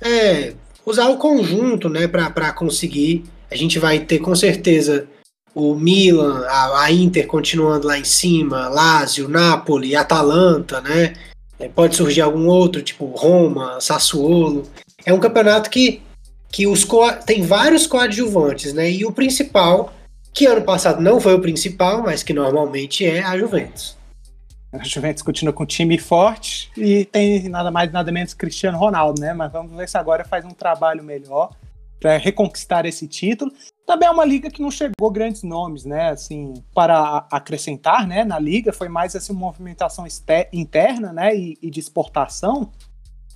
é, 0.00 0.54
usar 0.84 1.08
o 1.08 1.16
conjunto, 1.16 1.88
né, 1.88 2.06
para 2.06 2.52
conseguir. 2.52 3.24
A 3.50 3.56
gente 3.56 3.78
vai 3.78 4.00
ter 4.00 4.18
com 4.18 4.34
certeza 4.36 5.08
o 5.54 5.74
Milan, 5.74 6.44
a, 6.46 6.84
a, 6.84 6.92
Inter 6.92 7.26
continuando 7.26 7.86
lá 7.86 7.98
em 7.98 8.04
cima, 8.04 8.68
Lazio, 8.68 9.28
Napoli, 9.28 9.96
Atalanta, 9.96 10.80
né? 10.80 11.14
É, 11.58 11.68
pode 11.68 11.96
surgir 11.96 12.20
algum 12.20 12.46
outro, 12.46 12.82
tipo 12.82 13.06
Roma, 13.06 13.80
Sassuolo. 13.80 14.68
É 15.04 15.12
um 15.12 15.18
campeonato 15.18 15.68
que, 15.68 16.02
que 16.50 16.66
os 16.66 16.86
tem 17.24 17.42
vários 17.42 17.86
coadjuvantes, 17.86 18.72
né? 18.72 18.90
E 18.90 19.04
o 19.04 19.12
principal, 19.12 19.92
que 20.32 20.46
ano 20.46 20.62
passado 20.62 21.00
não 21.00 21.20
foi 21.20 21.34
o 21.34 21.40
principal, 21.40 22.02
mas 22.02 22.22
que 22.22 22.32
normalmente 22.32 23.06
é 23.06 23.22
a 23.22 23.38
Juventus. 23.38 23.96
A 24.72 24.84
Juventus 24.84 25.22
continua 25.22 25.52
com 25.52 25.64
um 25.64 25.66
time 25.66 25.98
forte 25.98 26.70
e 26.76 27.04
tem 27.04 27.48
nada 27.48 27.70
mais 27.70 27.90
nada 27.90 28.12
menos 28.12 28.34
Cristiano 28.34 28.78
Ronaldo, 28.78 29.20
né? 29.20 29.32
Mas 29.32 29.50
vamos 29.50 29.76
ver 29.76 29.88
se 29.88 29.98
agora 29.98 30.24
faz 30.24 30.44
um 30.44 30.50
trabalho 30.50 31.02
melhor 31.02 31.50
para 31.98 32.16
reconquistar 32.16 32.86
esse 32.86 33.06
título. 33.06 33.52
Também 33.84 34.08
é 34.08 34.10
uma 34.10 34.24
liga 34.24 34.48
que 34.48 34.62
não 34.62 34.70
chegou 34.70 35.10
grandes 35.10 35.42
nomes, 35.42 35.84
né? 35.84 36.10
Assim, 36.10 36.54
para 36.72 37.26
acrescentar, 37.30 38.06
né? 38.06 38.24
Na 38.24 38.38
liga 38.38 38.72
foi 38.72 38.88
mais 38.88 39.16
assim 39.16 39.32
uma 39.32 39.40
movimentação 39.40 40.06
interna, 40.52 41.12
né? 41.12 41.34
E, 41.34 41.58
e 41.60 41.68
de 41.68 41.80
exportação 41.80 42.70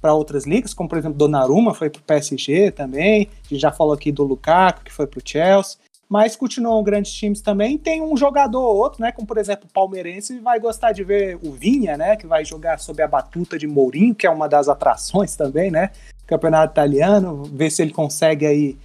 para 0.05 0.13
outras 0.13 0.45
ligas, 0.45 0.75
como 0.75 0.87
por 0.87 0.99
exemplo 0.99 1.17
Donnarumma 1.17 1.73
foi 1.73 1.89
para 1.89 1.99
o 1.99 2.03
PSG 2.03 2.71
também. 2.73 3.31
A 3.47 3.49
gente 3.49 3.59
já 3.59 3.73
falou 3.73 3.95
aqui 3.95 4.13
do 4.13 4.23
Lukaku 4.23 4.85
que 4.85 4.93
foi 4.93 5.07
para 5.07 5.19
o 5.19 5.23
Chelsea. 5.25 5.79
Mas 6.07 6.37
continuam 6.37 6.83
grandes 6.83 7.11
times 7.11 7.41
também. 7.41 7.79
Tem 7.79 8.03
um 8.03 8.15
jogador 8.15 8.61
ou 8.61 8.77
outro, 8.77 9.01
né? 9.01 9.11
Como 9.11 9.27
por 9.27 9.39
exemplo 9.39 9.67
o 9.67 9.73
Palmeirense 9.73 10.39
vai 10.41 10.61
gostar 10.61 10.93
de 10.93 11.03
ver 11.03 11.39
o 11.43 11.51
Vinha, 11.53 11.97
né? 11.97 12.17
Que 12.17 12.27
vai 12.27 12.45
jogar 12.45 12.79
sob 12.79 13.03
a 13.03 13.09
batuta 13.09 13.59
de 13.59 13.67
Mourinho, 13.67 14.15
que 14.15 14.27
é 14.27 14.31
uma 14.31 14.47
das 14.47 14.69
atrações 14.69 15.35
também, 15.35 15.71
né? 15.71 15.91
campeonato 16.27 16.73
italiano, 16.73 17.45
ver 17.45 17.71
se 17.71 17.81
ele 17.81 17.93
consegue 17.93 18.47
aí 18.47 18.79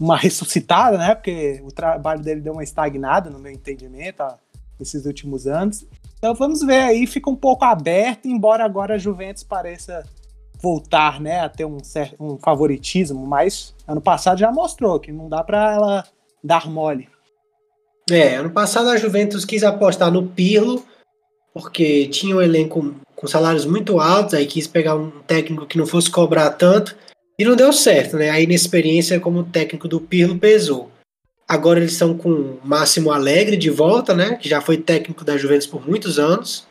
uma 0.00 0.16
ressuscitada, 0.16 0.96
né? 0.96 1.14
Porque 1.14 1.62
o 1.62 1.68
trabalho 1.68 2.22
dele 2.22 2.40
deu 2.40 2.54
uma 2.54 2.64
estagnada, 2.64 3.28
no 3.28 3.38
meu 3.38 3.52
entendimento, 3.52 4.22
ó, 4.22 4.34
esses 4.80 5.04
últimos 5.04 5.46
anos. 5.46 5.84
Então 6.18 6.34
vamos 6.34 6.62
ver 6.62 6.80
aí, 6.80 7.06
fica 7.06 7.28
um 7.28 7.36
pouco 7.36 7.64
aberto, 7.64 8.26
embora 8.26 8.64
agora 8.64 8.94
a 8.94 8.98
Juventus 8.98 9.44
pareça 9.44 10.04
voltar, 10.64 11.20
né, 11.20 11.40
a 11.40 11.48
ter 11.50 11.66
um, 11.66 11.84
certo, 11.84 12.16
um 12.18 12.38
favoritismo, 12.38 13.26
mas 13.26 13.74
ano 13.86 14.00
passado 14.00 14.38
já 14.38 14.50
mostrou 14.50 14.98
que 14.98 15.12
não 15.12 15.28
dá 15.28 15.44
para 15.44 15.74
ela 15.74 16.04
dar 16.42 16.70
mole. 16.70 17.06
É, 18.10 18.36
ano 18.36 18.50
passado 18.50 18.88
a 18.88 18.96
Juventus 18.96 19.44
quis 19.44 19.62
apostar 19.62 20.10
no 20.10 20.26
Pirlo, 20.26 20.82
porque 21.52 22.06
tinha 22.08 22.34
um 22.34 22.40
elenco 22.40 22.94
com 23.14 23.26
salários 23.26 23.66
muito 23.66 24.00
altos, 24.00 24.32
aí 24.32 24.46
quis 24.46 24.66
pegar 24.66 24.96
um 24.96 25.10
técnico 25.26 25.66
que 25.66 25.76
não 25.76 25.86
fosse 25.86 26.10
cobrar 26.10 26.50
tanto, 26.50 26.96
e 27.38 27.44
não 27.44 27.54
deu 27.54 27.72
certo, 27.72 28.16
né? 28.16 28.30
A 28.30 28.40
inexperiência 28.40 29.20
como 29.20 29.44
técnico 29.44 29.86
do 29.86 30.00
Pirlo 30.00 30.38
pesou. 30.38 30.90
Agora 31.46 31.78
eles 31.78 31.92
estão 31.92 32.16
com 32.16 32.58
Máximo 32.64 33.10
Alegre 33.10 33.56
de 33.56 33.68
volta, 33.68 34.14
né? 34.14 34.36
Que 34.36 34.48
já 34.48 34.60
foi 34.60 34.78
técnico 34.78 35.24
da 35.24 35.36
Juventus 35.36 35.66
por 35.66 35.86
muitos 35.86 36.18
anos. 36.18 36.66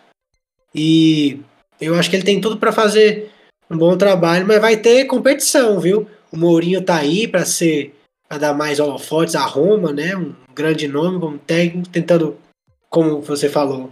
E 0.73 1.39
eu 1.79 1.95
acho 1.95 2.09
que 2.09 2.15
ele 2.15 2.23
tem 2.23 2.41
tudo 2.41 2.57
para 2.57 2.71
fazer 2.71 3.32
um 3.73 3.77
bom 3.77 3.97
trabalho, 3.97 4.47
mas 4.47 4.61
vai 4.61 4.77
ter 4.77 5.05
competição, 5.05 5.79
viu? 5.79 6.07
O 6.31 6.37
Mourinho 6.37 6.81
tá 6.81 6.97
aí 6.97 7.27
para 7.27 7.45
ser 7.45 7.93
para 8.27 8.37
dar 8.37 8.53
mais 8.53 8.79
holofotes 8.79 9.35
a 9.35 9.45
Roma, 9.45 9.91
né? 9.91 10.15
Um 10.15 10.33
grande 10.55 10.87
nome 10.87 11.19
como 11.19 11.37
técnico, 11.37 11.89
tentando, 11.89 12.37
como 12.89 13.21
você 13.21 13.47
falou, 13.47 13.91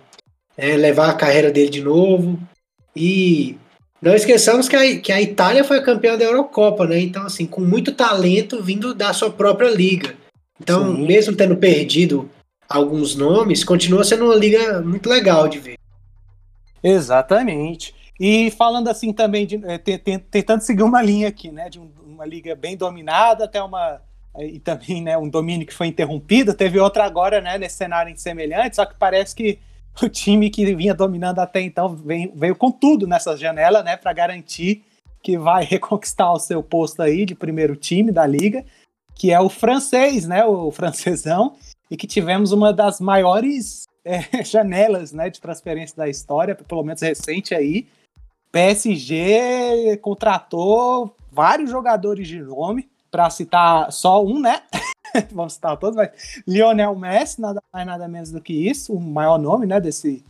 é, 0.57 0.75
levar 0.75 1.09
a 1.09 1.15
carreira 1.15 1.51
dele 1.51 1.69
de 1.69 1.81
novo. 1.81 2.39
E 2.95 3.55
não 4.01 4.15
esqueçamos 4.15 4.67
que 4.67 4.75
a, 4.75 4.99
que 4.99 5.11
a 5.11 5.21
Itália 5.21 5.63
foi 5.63 5.81
campeã 5.81 6.17
da 6.17 6.25
Eurocopa, 6.25 6.87
né? 6.87 6.99
Então, 6.99 7.23
assim, 7.23 7.45
com 7.45 7.61
muito 7.61 7.91
talento 7.91 8.63
vindo 8.63 8.95
da 8.95 9.13
sua 9.13 9.29
própria 9.29 9.69
liga. 9.69 10.15
Então, 10.59 10.95
Sim. 10.95 11.05
mesmo 11.05 11.35
tendo 11.35 11.55
perdido 11.57 12.29
alguns 12.67 13.15
nomes, 13.15 13.63
continua 13.63 14.03
sendo 14.03 14.25
uma 14.25 14.35
liga 14.35 14.81
muito 14.81 15.07
legal 15.07 15.47
de 15.47 15.59
ver. 15.59 15.77
Exatamente. 16.83 17.93
E 18.23 18.51
falando 18.51 18.87
assim 18.87 19.11
também, 19.11 19.47
de, 19.47 19.59
é, 19.65 19.79
tentando 19.79 20.61
seguir 20.61 20.83
uma 20.83 21.01
linha 21.01 21.27
aqui, 21.27 21.51
né? 21.51 21.67
De 21.71 21.81
uma 22.05 22.23
liga 22.23 22.53
bem 22.53 22.77
dominada 22.77 23.45
até 23.45 23.59
uma. 23.63 23.99
É, 24.35 24.45
e 24.45 24.59
também 24.59 25.01
né, 25.01 25.17
um 25.17 25.27
domínio 25.27 25.65
que 25.65 25.73
foi 25.73 25.87
interrompido. 25.87 26.53
Teve 26.53 26.79
outra 26.79 27.03
agora, 27.03 27.41
né, 27.41 27.57
nesse 27.57 27.77
cenário 27.77 28.15
semelhante, 28.15 28.75
só 28.75 28.85
que 28.85 28.93
parece 28.93 29.35
que 29.35 29.57
o 29.99 30.07
time 30.07 30.51
que 30.51 30.75
vinha 30.75 30.93
dominando 30.93 31.39
até 31.39 31.61
então 31.61 31.95
veio, 31.95 32.31
veio 32.35 32.55
com 32.55 32.71
tudo 32.71 33.07
nessa 33.07 33.35
janela, 33.35 33.81
né, 33.81 33.97
para 33.97 34.13
garantir 34.13 34.83
que 35.23 35.35
vai 35.35 35.63
reconquistar 35.65 36.31
o 36.31 36.39
seu 36.39 36.61
posto 36.61 37.01
aí 37.01 37.25
de 37.25 37.33
primeiro 37.33 37.75
time 37.75 38.11
da 38.11 38.27
liga, 38.27 38.63
que 39.15 39.31
é 39.31 39.39
o 39.41 39.49
francês, 39.49 40.27
né, 40.27 40.45
o 40.45 40.69
francesão, 40.69 41.55
e 41.89 41.97
que 41.97 42.05
tivemos 42.05 42.51
uma 42.51 42.71
das 42.71 43.01
maiores 43.01 43.85
é, 44.05 44.21
janelas, 44.45 45.11
né, 45.11 45.27
de 45.31 45.41
transferência 45.41 45.97
da 45.97 46.07
história, 46.07 46.53
pelo 46.53 46.83
menos 46.83 47.01
recente 47.01 47.55
aí. 47.55 47.87
PSG 48.51 49.97
contratou 50.01 51.15
vários 51.31 51.69
jogadores 51.69 52.27
de 52.27 52.41
nome, 52.41 52.89
para 53.11 53.29
citar 53.29 53.91
só 53.91 54.23
um, 54.23 54.39
né? 54.39 54.61
vamos 55.31 55.53
citar 55.53 55.77
todos, 55.77 55.95
mas 55.95 56.09
Lionel 56.47 56.95
Messi, 56.95 57.41
nada 57.41 57.61
mais 57.71 57.85
nada 57.85 58.07
menos 58.07 58.31
do 58.31 58.41
que 58.41 58.53
isso, 58.53 58.93
o 58.93 58.99
maior 58.99 59.37
nome, 59.37 59.65
né, 59.65 59.81
desse, 59.81 60.23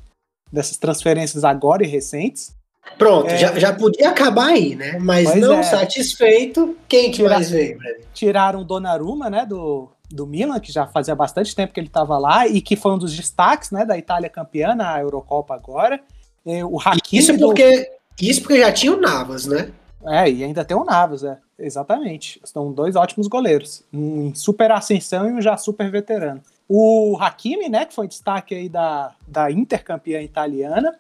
dessas 0.52 0.78
transferências 0.78 1.44
agora 1.44 1.84
e 1.84 1.88
recentes. 1.88 2.56
Pronto, 2.98 3.30
é, 3.30 3.38
já, 3.38 3.60
já 3.60 3.74
podia 3.74 4.10
acabar 4.10 4.48
aí, 4.48 4.76
né? 4.76 4.98
Mas 5.00 5.36
não 5.36 5.60
é. 5.60 5.64
satisfeito, 5.64 6.76
quem 6.88 7.12
que 7.12 7.22
mais 7.22 7.52
veio, 7.52 7.78
Tiraram 8.12 8.62
o 8.62 8.66
Donnarumma, 8.66 9.30
né, 9.30 9.46
do, 9.46 9.88
do 10.10 10.26
Milan, 10.26 10.60
que 10.60 10.72
já 10.72 10.88
fazia 10.88 11.14
bastante 11.14 11.56
tempo 11.56 11.72
que 11.72 11.80
ele 11.80 11.88
estava 11.88 12.18
lá 12.18 12.48
e 12.48 12.60
que 12.60 12.76
foi 12.76 12.92
um 12.92 12.98
dos 12.98 13.16
destaques, 13.16 13.70
né, 13.70 13.86
da 13.86 13.98
Itália 13.98 14.30
campeã 14.30 14.74
na 14.74 15.00
Eurocopa 15.00 15.54
agora. 15.54 16.02
O 16.44 16.80
Hakimi 16.80 17.22
isso 17.22 17.38
porque. 17.38 17.88
Isso 18.30 18.42
porque 18.42 18.60
já 18.60 18.72
tinha 18.72 18.94
o 18.94 19.00
Navas, 19.00 19.46
né? 19.46 19.72
É, 20.06 20.30
e 20.30 20.44
ainda 20.44 20.66
tem 20.66 20.76
o 20.76 20.84
Navas, 20.84 21.24
é. 21.24 21.38
Exatamente. 21.58 22.42
São 22.44 22.72
dois 22.72 22.96
ótimos 22.96 23.28
goleiros. 23.28 23.84
Um 23.94 24.28
em 24.28 24.34
super 24.34 24.72
ascensão 24.72 25.30
e 25.30 25.34
um 25.34 25.42
já 25.42 25.56
super 25.58 25.92
veterano. 25.92 26.42
O 26.68 27.18
Hakimi, 27.20 27.70
né, 27.70 27.86
que 27.86 27.94
foi 27.94 28.08
destaque 28.08 28.56
aí 28.56 28.70
da, 28.70 29.14
da 29.28 29.52
intercampeã 29.52 30.22
italiana. 30.22 30.98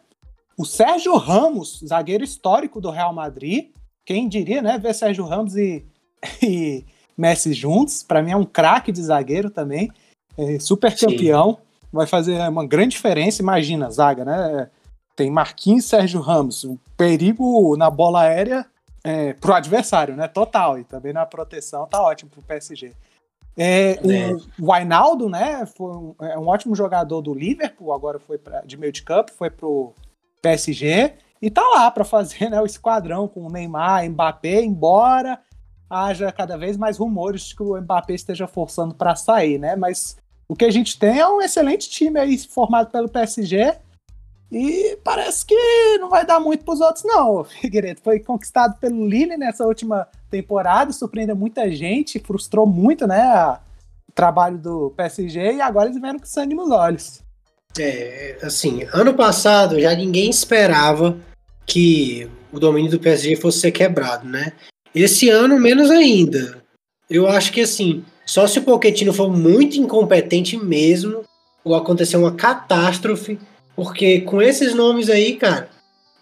O 0.57 0.65
Sérgio 0.65 1.15
Ramos, 1.15 1.81
zagueiro 1.85 2.23
histórico 2.23 2.79
do 2.79 2.91
Real 2.91 3.13
Madrid. 3.13 3.69
Quem 4.05 4.27
diria, 4.27 4.61
né, 4.61 4.77
ver 4.77 4.93
Sérgio 4.93 5.25
Ramos 5.25 5.55
e, 5.55 5.83
e 6.43 6.85
Messi 7.17 7.53
juntos. 7.53 8.03
Para 8.03 8.21
mim 8.21 8.31
é 8.31 8.37
um 8.37 8.45
craque 8.45 8.91
de 8.91 9.01
zagueiro 9.01 9.49
também. 9.49 9.91
É 10.37 10.59
super 10.59 10.95
campeão. 10.97 11.53
Sim. 11.53 11.87
Vai 11.93 12.05
fazer 12.05 12.37
uma 12.47 12.65
grande 12.65 12.89
diferença. 12.89 13.41
Imagina, 13.41 13.89
zaga, 13.89 14.23
né? 14.23 14.69
Tem 15.15 15.29
Marquinhos 15.29 15.85
e 15.85 15.87
Sérgio 15.87 16.21
Ramos. 16.21 16.65
O 17.01 17.03
perigo 17.03 17.75
na 17.75 17.89
bola 17.89 18.21
aérea 18.21 18.63
é, 19.03 19.33
pro 19.33 19.55
adversário, 19.55 20.15
né? 20.15 20.27
Total. 20.27 20.77
E 20.77 20.83
também 20.83 21.11
na 21.11 21.25
proteção 21.25 21.87
tá 21.87 21.99
ótimo 21.99 22.29
pro 22.29 22.43
PSG. 22.43 22.93
É, 23.57 23.93
é. 23.93 24.33
O 24.59 24.71
Wijnaldo, 24.71 25.27
né? 25.27 25.65
Foi 25.65 25.91
um, 25.91 26.15
é 26.21 26.37
um 26.37 26.47
ótimo 26.47 26.75
jogador 26.75 27.19
do 27.21 27.33
Liverpool, 27.33 27.91
agora 27.91 28.19
foi 28.19 28.37
pra, 28.37 28.61
de 28.61 28.77
meio 28.77 28.91
de 28.91 29.01
campo, 29.01 29.31
foi 29.33 29.49
pro 29.49 29.95
PSG 30.43 31.13
e 31.41 31.49
tá 31.49 31.63
lá 31.73 31.89
para 31.89 32.05
fazer 32.05 32.51
né, 32.51 32.61
o 32.61 32.67
esquadrão 32.67 33.27
com 33.27 33.47
o 33.47 33.51
Neymar, 33.51 34.07
Mbappé, 34.07 34.61
embora 34.61 35.39
haja 35.89 36.31
cada 36.31 36.55
vez 36.55 36.77
mais 36.77 36.99
rumores 36.99 37.47
de 37.47 37.55
que 37.55 37.63
o 37.63 37.81
Mbappé 37.81 38.13
esteja 38.13 38.45
forçando 38.45 38.93
para 38.93 39.15
sair, 39.15 39.57
né? 39.57 39.75
Mas 39.75 40.17
o 40.47 40.55
que 40.55 40.65
a 40.65 40.71
gente 40.71 40.99
tem 40.99 41.19
é 41.19 41.27
um 41.27 41.41
excelente 41.41 41.89
time 41.89 42.19
aí 42.19 42.37
formado 42.37 42.91
pelo 42.91 43.09
PSG 43.09 43.75
e 44.51 44.97
parece 45.03 45.45
que 45.45 45.97
não 45.99 46.09
vai 46.09 46.25
dar 46.25 46.39
muito 46.39 46.65
para 46.65 46.73
os 46.73 46.81
outros, 46.81 47.05
não. 47.05 47.37
O 47.37 47.43
Figueiredo 47.61 48.01
foi 48.03 48.19
conquistado 48.19 48.77
pelo 48.79 49.07
Lille 49.07 49.37
nessa 49.37 49.65
última 49.65 50.07
temporada, 50.29 50.91
surpreendeu 50.91 51.35
muita 51.35 51.71
gente, 51.71 52.19
frustrou 52.19 52.67
muito 52.67 53.07
né, 53.07 53.57
o 54.09 54.11
trabalho 54.13 54.57
do 54.57 54.91
PSG 54.91 55.53
e 55.53 55.61
agora 55.61 55.87
eles 55.89 56.01
vieram 56.01 56.19
com 56.19 56.25
sangue 56.25 56.53
nos 56.53 56.69
olhos. 56.69 57.21
É, 57.79 58.37
assim, 58.43 58.85
ano 58.91 59.13
passado 59.13 59.79
já 59.79 59.95
ninguém 59.95 60.29
esperava 60.29 61.17
que 61.65 62.29
o 62.51 62.59
domínio 62.59 62.91
do 62.91 62.99
PSG 62.99 63.37
fosse 63.37 63.59
ser 63.59 63.71
quebrado, 63.71 64.27
né? 64.27 64.51
Esse 64.93 65.29
ano, 65.29 65.57
menos 65.57 65.89
ainda. 65.89 66.61
Eu 67.09 67.27
acho 67.27 67.53
que, 67.53 67.61
assim, 67.61 68.03
só 68.25 68.45
se 68.45 68.59
o 68.59 68.63
Pochettino 68.63 69.13
for 69.13 69.29
muito 69.31 69.77
incompetente 69.77 70.57
mesmo, 70.57 71.23
ou 71.63 71.75
acontecer 71.75 72.17
uma 72.17 72.33
catástrofe, 72.33 73.39
porque 73.81 74.21
com 74.21 74.39
esses 74.39 74.75
nomes 74.75 75.09
aí, 75.09 75.37
cara, 75.37 75.67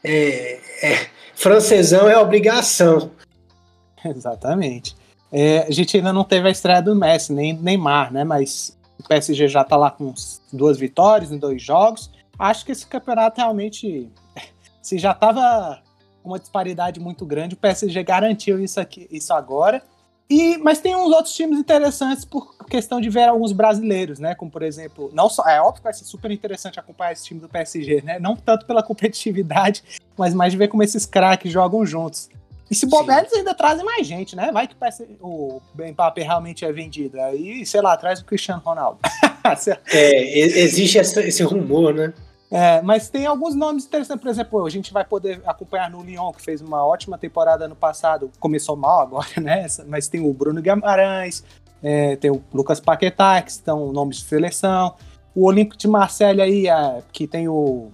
é, 0.01 0.61
é, 0.81 1.07
francesão 1.35 2.07
é 2.07 2.17
obrigação. 2.17 3.11
Exatamente. 4.05 4.95
É, 5.29 5.67
a 5.67 5.71
gente 5.71 5.97
ainda 5.97 6.13
não 6.13 6.23
teve 6.23 6.47
a 6.47 6.51
estreia 6.51 6.81
do 6.81 6.95
Messi, 6.95 7.33
nem 7.33 7.51
Neymar, 7.51 8.13
né? 8.13 8.23
Mas 8.23 8.79
o 8.97 9.05
PSG 9.05 9.49
já 9.49 9.61
tá 9.65 9.75
lá 9.75 9.91
com 9.91 10.13
duas 10.53 10.79
vitórias 10.79 11.33
em 11.33 11.37
dois 11.37 11.61
jogos. 11.61 12.09
Acho 12.39 12.65
que 12.65 12.71
esse 12.71 12.87
campeonato 12.87 13.41
realmente, 13.41 14.09
se 14.81 14.97
já 14.97 15.13
tava 15.13 15.83
uma 16.23 16.39
disparidade 16.39 16.97
muito 16.97 17.25
grande, 17.25 17.55
o 17.55 17.57
PSG 17.57 18.01
garantiu 18.03 18.57
isso 18.57 18.79
aqui, 18.79 19.05
isso 19.11 19.33
agora. 19.33 19.83
E, 20.29 20.57
mas 20.59 20.79
tem 20.79 20.95
uns 20.95 21.11
outros 21.11 21.33
times 21.33 21.57
interessantes 21.57 22.23
por 22.23 22.55
questão 22.67 23.01
de 23.01 23.09
ver 23.09 23.27
alguns 23.27 23.51
brasileiros, 23.51 24.19
né? 24.19 24.35
Como 24.35 24.51
por 24.51 24.61
exemplo, 24.61 25.09
não 25.11 25.27
só 25.27 25.43
é 25.49 25.59
óbvio 25.59 25.75
que 25.77 25.83
vai 25.83 25.93
ser 25.93 26.05
super 26.05 26.29
interessante 26.29 26.79
acompanhar 26.79 27.13
esse 27.13 27.25
time 27.25 27.39
do 27.39 27.49
PSG, 27.49 28.03
né? 28.03 28.19
Não 28.19 28.35
tanto 28.35 28.65
pela 28.65 28.83
competitividade, 28.83 29.83
mas 30.15 30.33
mais 30.33 30.51
de 30.51 30.57
ver 30.57 30.67
como 30.67 30.83
esses 30.83 31.05
craques 31.05 31.51
jogam 31.51 31.83
juntos. 31.85 32.29
E 32.69 32.75
se 32.75 32.85
bobear, 32.85 33.21
eles 33.21 33.33
ainda 33.33 33.55
trazem 33.55 33.83
mais 33.83 34.05
gente, 34.05 34.35
né? 34.35 34.51
Vai 34.51 34.67
que 34.67 34.75
o 35.19 35.59
Mbappé 35.75 36.21
realmente 36.21 36.63
é 36.63 36.71
vendido. 36.71 37.19
Aí, 37.19 37.65
sei 37.65 37.81
lá, 37.81 37.97
traz 37.97 38.19
o 38.19 38.25
Cristiano 38.25 38.61
Ronaldo. 38.63 38.99
é, 39.91 40.39
existe 40.39 40.99
esse 40.99 41.41
rumor, 41.41 41.95
né? 41.95 42.13
É, 42.51 42.81
mas 42.81 43.09
tem 43.09 43.27
alguns 43.27 43.53
nomes 43.53 43.85
interessantes, 43.85 44.21
por 44.21 44.29
exemplo, 44.29 44.65
a 44.65 44.69
gente 44.69 44.91
vai 44.91 45.05
poder 45.05 45.39
acompanhar 45.45 45.89
no 45.89 46.01
Lyon, 46.01 46.31
que 46.31 46.41
fez 46.41 46.61
uma 46.61 46.83
ótima 46.83 47.17
temporada 47.17 47.65
ano 47.65 47.75
passado, 47.75 48.31
começou 48.39 48.75
mal 48.75 49.01
agora, 49.01 49.29
né? 49.39 49.67
Mas 49.87 50.07
tem 50.07 50.19
o 50.19 50.33
Bruno 50.33 50.59
Guimarães, 50.61 51.43
é, 51.83 52.15
tem 52.15 52.31
o 52.31 52.43
Lucas 52.51 52.79
Paquetá, 52.79 53.41
que 53.41 53.51
estão 53.51 53.91
nomes 53.91 54.17
de 54.17 54.23
seleção, 54.23 54.95
o 55.35 55.45
Olímpico 55.45 55.77
de 55.77 55.87
Marselha 55.87 56.43
aí, 56.43 56.67
é, 56.67 57.03
que 57.11 57.27
tem 57.27 57.47
o 57.47 57.91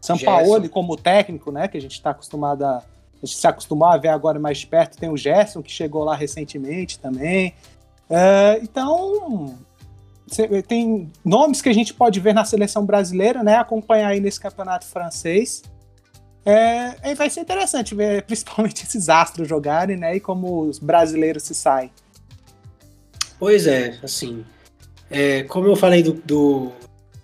São 0.00 0.18
Paulo 0.18 0.68
como 0.68 0.96
técnico, 0.96 1.50
né? 1.50 1.66
Que 1.66 1.78
a 1.78 1.80
gente 1.80 1.92
está 1.92 2.10
acostumado 2.10 2.64
a, 2.64 2.78
a 2.78 3.26
gente 3.26 3.36
se 3.36 3.46
acostumar 3.46 3.94
a 3.94 3.98
ver 3.98 4.08
agora 4.08 4.38
mais 4.38 4.58
de 4.58 4.66
perto. 4.66 4.98
Tem 4.98 5.08
o 5.08 5.16
Gerson, 5.16 5.62
que 5.62 5.70
chegou 5.70 6.04
lá 6.04 6.14
recentemente 6.14 6.98
também. 6.98 7.54
É, 8.10 8.60
então, 8.62 9.56
tem 10.66 11.10
nomes 11.24 11.62
que 11.62 11.68
a 11.68 11.72
gente 11.72 11.94
pode 11.94 12.18
ver 12.18 12.34
na 12.34 12.44
seleção 12.44 12.84
brasileira, 12.84 13.42
né? 13.42 13.56
Acompanhar 13.56 14.08
aí 14.08 14.20
nesse 14.20 14.40
campeonato 14.40 14.86
francês. 14.86 15.62
É, 16.44 17.14
vai 17.14 17.28
ser 17.30 17.40
interessante 17.40 17.94
ver 17.94 18.22
principalmente 18.26 18.84
esses 18.84 19.08
astros 19.08 19.48
jogarem, 19.48 19.96
né? 19.96 20.16
E 20.16 20.20
como 20.20 20.62
os 20.62 20.78
brasileiros 20.78 21.44
se 21.44 21.54
saem. 21.54 21.90
Pois 23.38 23.66
é, 23.66 23.98
assim. 24.02 24.44
É, 25.08 25.44
como 25.44 25.68
eu 25.68 25.76
falei 25.76 26.02
do, 26.02 26.14
do, 26.14 26.72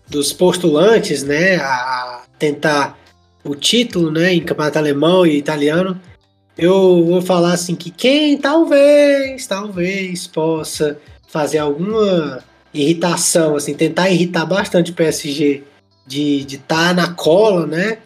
dos 0.08 0.32
postulantes, 0.32 1.24
né? 1.24 1.56
A 1.56 2.22
tentar 2.38 2.96
o 3.44 3.56
título, 3.56 4.12
né? 4.12 4.32
Em 4.32 4.44
campeonato 4.44 4.78
alemão 4.78 5.26
e 5.26 5.36
italiano. 5.36 6.00
Eu 6.56 7.04
vou 7.04 7.22
falar 7.22 7.54
assim 7.54 7.74
que 7.74 7.90
quem 7.90 8.36
talvez, 8.36 9.46
talvez 9.46 10.26
possa 10.26 11.00
fazer 11.26 11.58
alguma 11.58 12.44
irritação, 12.72 13.56
assim, 13.56 13.74
tentar 13.74 14.10
irritar 14.10 14.46
bastante 14.46 14.90
o 14.90 14.94
PSG 14.94 15.64
de 16.06 16.46
estar 16.48 16.88
tá 16.88 16.94
na 16.94 17.14
cola, 17.14 17.66
né? 17.66 17.98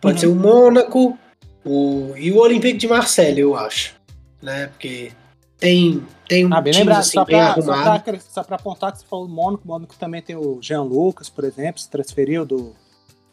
Pode 0.00 0.16
uhum. 0.16 0.20
ser 0.20 0.26
o 0.26 0.34
Mônaco 0.34 1.18
o, 1.64 2.12
e 2.16 2.30
o 2.30 2.38
Olympique 2.38 2.78
de 2.78 2.88
Marseille, 2.88 3.40
eu 3.40 3.56
acho. 3.56 3.94
Né? 4.42 4.66
Porque 4.68 5.12
tem, 5.58 6.02
tem 6.28 6.48
ah, 6.52 6.60
bem 6.60 6.74
lembrado, 6.74 7.00
assim, 7.00 7.12
só 7.12 7.24
bem 7.24 7.36
pra, 7.36 7.46
arrumado. 7.48 8.20
Só 8.30 8.42
para 8.42 8.56
apontar 8.56 8.92
que 8.92 8.98
você 8.98 9.06
falou 9.06 9.26
do 9.26 9.32
Mônaco, 9.32 9.62
o 9.64 9.68
Mônaco 9.68 9.94
também 9.98 10.20
tem 10.20 10.36
o 10.36 10.58
Jean 10.60 10.82
Lucas, 10.82 11.28
por 11.28 11.44
exemplo, 11.44 11.80
se 11.80 11.88
transferiu 11.88 12.44
do 12.44 12.74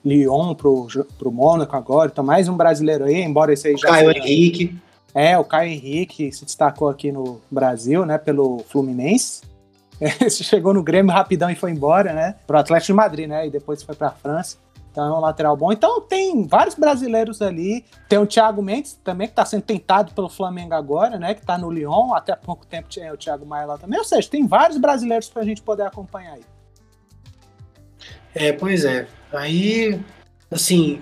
Lyon 0.04 0.56
pro, 0.56 0.88
pro 1.18 1.32
Mônaco 1.32 1.76
agora. 1.76 2.10
Então, 2.12 2.24
mais 2.24 2.48
um 2.48 2.56
brasileiro 2.56 3.06
aí, 3.06 3.22
embora 3.22 3.54
esse 3.54 3.68
aí 3.68 3.78
já. 3.78 3.90
Caio 3.90 4.12
Henrique. 4.12 4.78
É, 5.14 5.38
o 5.38 5.44
Caio 5.44 5.72
Henrique 5.72 6.32
se 6.32 6.46
destacou 6.46 6.88
aqui 6.88 7.12
no 7.12 7.42
Brasil, 7.52 8.06
né, 8.06 8.18
pelo 8.18 8.60
Fluminense. 8.70 9.42
Chegou 10.30 10.74
no 10.74 10.84
Grêmio 10.84 11.14
rapidão 11.14 11.50
e 11.50 11.56
foi 11.56 11.72
embora, 11.72 12.14
né? 12.14 12.36
Pro 12.48 12.58
Atlético 12.58 12.88
de 12.88 12.94
Madrid, 12.94 13.28
né? 13.28 13.48
E 13.48 13.50
depois 13.50 13.84
foi 13.84 13.96
pra 13.96 14.10
França. 14.12 14.58
Então 14.92 15.06
é 15.06 15.18
um 15.18 15.22
lateral 15.22 15.56
bom. 15.56 15.72
Então 15.72 16.02
tem 16.02 16.46
vários 16.46 16.76
brasileiros 16.76 17.42
ali. 17.42 17.86
Tem 18.10 18.20
o 18.20 18.26
Thiago 18.26 18.62
Mendes 18.62 19.00
também, 19.04 19.28
que 19.28 19.32
está 19.32 19.46
sendo 19.46 19.62
tentado 19.62 20.14
pelo 20.14 20.28
Flamengo 20.28 20.74
agora, 20.74 21.18
né? 21.18 21.34
Que 21.34 21.42
está 21.42 21.58
no 21.58 21.72
Lyon. 21.72 22.14
Até 22.14 22.34
há 22.34 22.38
pouco 22.38 22.66
tempo 22.66 22.90
tinha 22.90 23.14
o 23.14 23.18
Thiago 23.18 23.46
Maia 23.46 23.66
lá 23.66 23.78
também. 23.78 23.98
Ou 23.98 24.06
seja, 24.06 24.28
tem 24.30 24.46
vários 24.46 24.78
brasileiros 24.78 25.30
para 25.30 25.44
a 25.44 25.46
gente 25.46 25.62
poder 25.62 25.84
acompanhar 25.84 26.34
aí. 26.34 26.44
É, 28.36 28.52
pois 28.52 28.84
é. 28.84 29.08
Aí, 29.32 30.00
assim, 30.50 31.02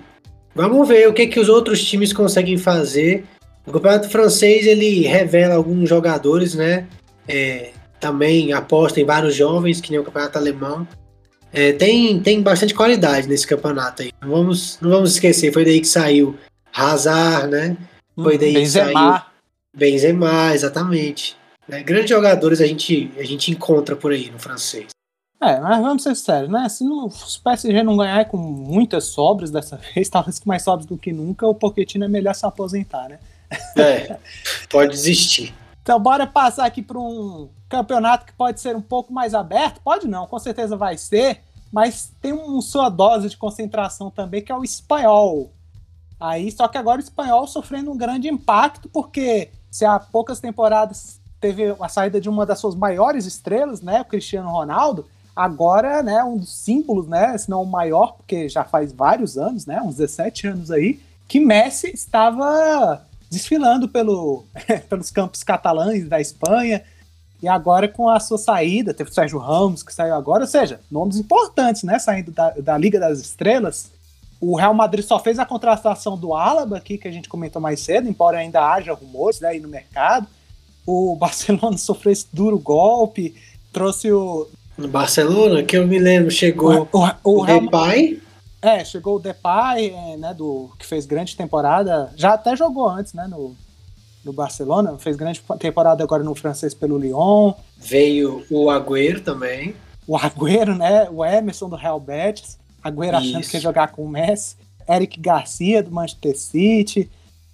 vamos 0.54 0.86
ver 0.86 1.08
o 1.08 1.12
que, 1.12 1.26
que 1.26 1.40
os 1.40 1.48
outros 1.48 1.84
times 1.84 2.12
conseguem 2.12 2.58
fazer. 2.58 3.24
O 3.66 3.72
campeonato 3.72 4.08
francês 4.08 4.66
ele 4.66 5.02
revela 5.02 5.54
alguns 5.54 5.88
jogadores, 5.88 6.54
né? 6.54 6.86
É, 7.26 7.72
também 8.00 8.52
aposta 8.52 9.00
em 9.00 9.04
vários 9.04 9.34
jovens, 9.34 9.80
que 9.80 9.90
nem 9.90 10.00
o 10.00 10.04
campeonato 10.04 10.38
alemão. 10.38 10.88
É, 11.52 11.72
tem, 11.72 12.20
tem 12.20 12.40
bastante 12.40 12.74
qualidade 12.74 13.28
nesse 13.28 13.46
campeonato 13.46 14.02
aí. 14.02 14.12
Não 14.22 14.30
vamos, 14.30 14.78
não 14.80 14.90
vamos 14.90 15.12
esquecer, 15.12 15.52
foi 15.52 15.64
daí 15.64 15.80
que 15.80 15.88
saiu 15.88 16.36
Hazard, 16.72 17.48
né? 17.48 17.76
Foi 18.14 18.38
daí 18.38 18.54
Benzema. 18.54 18.86
que 18.86 18.92
saiu 18.92 19.22
Benzema, 19.76 20.54
exatamente. 20.54 21.36
É, 21.68 21.82
grandes 21.82 22.10
jogadores 22.10 22.60
a 22.60 22.66
gente, 22.66 23.12
a 23.18 23.22
gente 23.24 23.50
encontra 23.50 23.94
por 23.94 24.12
aí 24.12 24.30
no 24.30 24.38
francês. 24.38 24.88
É, 25.42 25.58
mas 25.58 25.80
vamos 25.80 26.02
ser 26.02 26.14
sérios, 26.14 26.50
né? 26.50 26.68
Se, 26.68 26.84
não, 26.84 27.10
se 27.10 27.38
o 27.38 27.42
PSG 27.42 27.82
não 27.82 27.96
ganhar 27.96 28.26
com 28.26 28.36
muitas 28.36 29.04
sobras 29.04 29.50
dessa 29.50 29.76
vez, 29.94 30.08
talvez 30.08 30.38
com 30.38 30.48
mais 30.48 30.62
sobras 30.62 30.86
do 30.86 30.98
que 30.98 31.12
nunca, 31.12 31.46
o 31.46 31.54
Pochettino 31.54 32.04
é 32.04 32.08
melhor 32.08 32.34
se 32.34 32.44
aposentar, 32.44 33.08
né? 33.08 33.18
É, 33.76 34.16
pode 34.68 34.92
desistir. 34.92 35.54
Então, 35.82 35.98
bora 35.98 36.26
passar 36.26 36.66
aqui 36.66 36.82
para 36.82 36.98
um 36.98 37.48
campeonato 37.68 38.26
que 38.26 38.32
pode 38.32 38.60
ser 38.60 38.76
um 38.76 38.82
pouco 38.82 39.12
mais 39.12 39.34
aberto. 39.34 39.80
Pode 39.82 40.06
não, 40.06 40.26
com 40.26 40.38
certeza 40.38 40.76
vai 40.76 40.96
ser, 40.96 41.40
mas 41.72 42.12
tem 42.20 42.32
uma 42.32 42.60
sua 42.60 42.88
dose 42.88 43.28
de 43.28 43.36
concentração 43.36 44.10
também, 44.10 44.42
que 44.42 44.52
é 44.52 44.56
o 44.56 44.64
espanhol. 44.64 45.52
Aí, 46.18 46.50
só 46.52 46.68
que 46.68 46.76
agora 46.76 47.00
o 47.00 47.04
espanhol 47.04 47.46
sofrendo 47.46 47.90
um 47.90 47.96
grande 47.96 48.28
impacto, 48.28 48.88
porque 48.88 49.50
se 49.70 49.84
há 49.84 49.98
poucas 49.98 50.38
temporadas 50.38 51.18
teve 51.40 51.74
a 51.80 51.88
saída 51.88 52.20
de 52.20 52.28
uma 52.28 52.44
das 52.44 52.58
suas 52.58 52.74
maiores 52.74 53.24
estrelas, 53.24 53.80
né, 53.80 54.02
o 54.02 54.04
Cristiano 54.04 54.50
Ronaldo, 54.50 55.06
agora, 55.34 56.02
né, 56.02 56.22
um 56.22 56.36
dos 56.36 56.54
símbolos, 56.54 57.06
né, 57.06 57.38
se 57.38 57.48
não 57.48 57.62
o 57.62 57.66
maior, 57.66 58.16
porque 58.16 58.48
já 58.48 58.64
faz 58.64 58.92
vários 58.92 59.38
anos, 59.38 59.64
né, 59.64 59.80
uns 59.80 59.96
17 59.96 60.48
anos 60.48 60.70
aí, 60.70 61.00
que 61.26 61.40
Messi 61.40 61.90
estava 61.94 63.02
desfilando 63.30 63.88
pelo, 63.88 64.44
pelos 64.88 65.10
campos 65.10 65.42
catalães 65.42 66.08
da 66.08 66.20
Espanha. 66.20 66.82
E 67.42 67.48
agora 67.48 67.88
com 67.88 68.08
a 68.08 68.20
sua 68.20 68.36
saída, 68.36 68.92
teve 68.92 69.08
o 69.08 69.14
Sérgio 69.14 69.38
Ramos 69.38 69.82
que 69.82 69.94
saiu 69.94 70.14
agora, 70.14 70.42
ou 70.42 70.48
seja, 70.48 70.80
nomes 70.90 71.16
importantes, 71.16 71.84
né? 71.84 71.98
Saindo 71.98 72.30
da, 72.32 72.50
da 72.50 72.76
Liga 72.76 73.00
das 73.00 73.18
Estrelas. 73.18 73.90
O 74.38 74.56
Real 74.56 74.74
Madrid 74.74 75.04
só 75.04 75.18
fez 75.18 75.38
a 75.38 75.46
contratação 75.46 76.18
do 76.18 76.34
Álaba 76.34 76.76
aqui, 76.76 76.98
que 76.98 77.08
a 77.08 77.10
gente 77.10 77.28
comentou 77.28 77.60
mais 77.60 77.80
cedo, 77.80 78.08
embora 78.08 78.38
ainda 78.38 78.60
haja 78.72 78.92
rumores 78.92 79.40
né, 79.40 79.48
aí 79.48 79.60
no 79.60 79.68
mercado. 79.68 80.26
O 80.86 81.16
Barcelona 81.20 81.78
sofreu 81.78 82.12
esse 82.12 82.26
duro 82.32 82.58
golpe, 82.58 83.34
trouxe 83.72 84.10
o. 84.12 84.48
No 84.76 84.88
Barcelona, 84.88 85.62
que 85.62 85.76
eu 85.76 85.86
me 85.86 85.98
lembro, 85.98 86.30
chegou 86.30 86.88
o, 86.92 86.98
o, 86.98 87.06
o, 87.24 87.38
o 87.38 87.42
Real... 87.42 87.60
Depay. 87.60 88.20
É, 88.62 88.84
chegou 88.84 89.16
o 89.16 89.18
Depay, 89.18 89.90
é, 89.90 90.16
né, 90.16 90.34
do, 90.34 90.70
que 90.78 90.84
fez 90.84 91.06
grande 91.06 91.34
temporada, 91.34 92.12
já 92.14 92.34
até 92.34 92.54
jogou 92.54 92.88
antes, 92.88 93.14
né, 93.14 93.26
no, 93.26 93.56
no 94.24 94.32
Barcelona, 94.32 94.98
fez 94.98 95.16
grande 95.16 95.42
temporada 95.58 96.04
agora 96.04 96.22
no 96.22 96.34
francês 96.34 96.74
pelo 96.74 96.98
Lyon. 96.98 97.54
Veio 97.78 98.44
o 98.50 98.70
Agüero 98.70 99.22
também. 99.22 99.74
O 100.06 100.16
Agüero, 100.16 100.76
né, 100.76 101.08
o 101.10 101.24
Emerson 101.24 101.68
do 101.68 101.76
Real 101.76 101.98
Betis, 101.98 102.58
Agüero 102.82 103.18
Isso. 103.18 103.28
achando 103.28 103.50
que 103.50 103.56
ia 103.56 103.60
jogar 103.60 103.88
com 103.92 104.04
o 104.04 104.08
Messi, 104.08 104.56
Eric 104.88 105.18
Garcia 105.18 105.82
do 105.82 105.90
Manchester 105.90 106.38
City, 106.38 107.10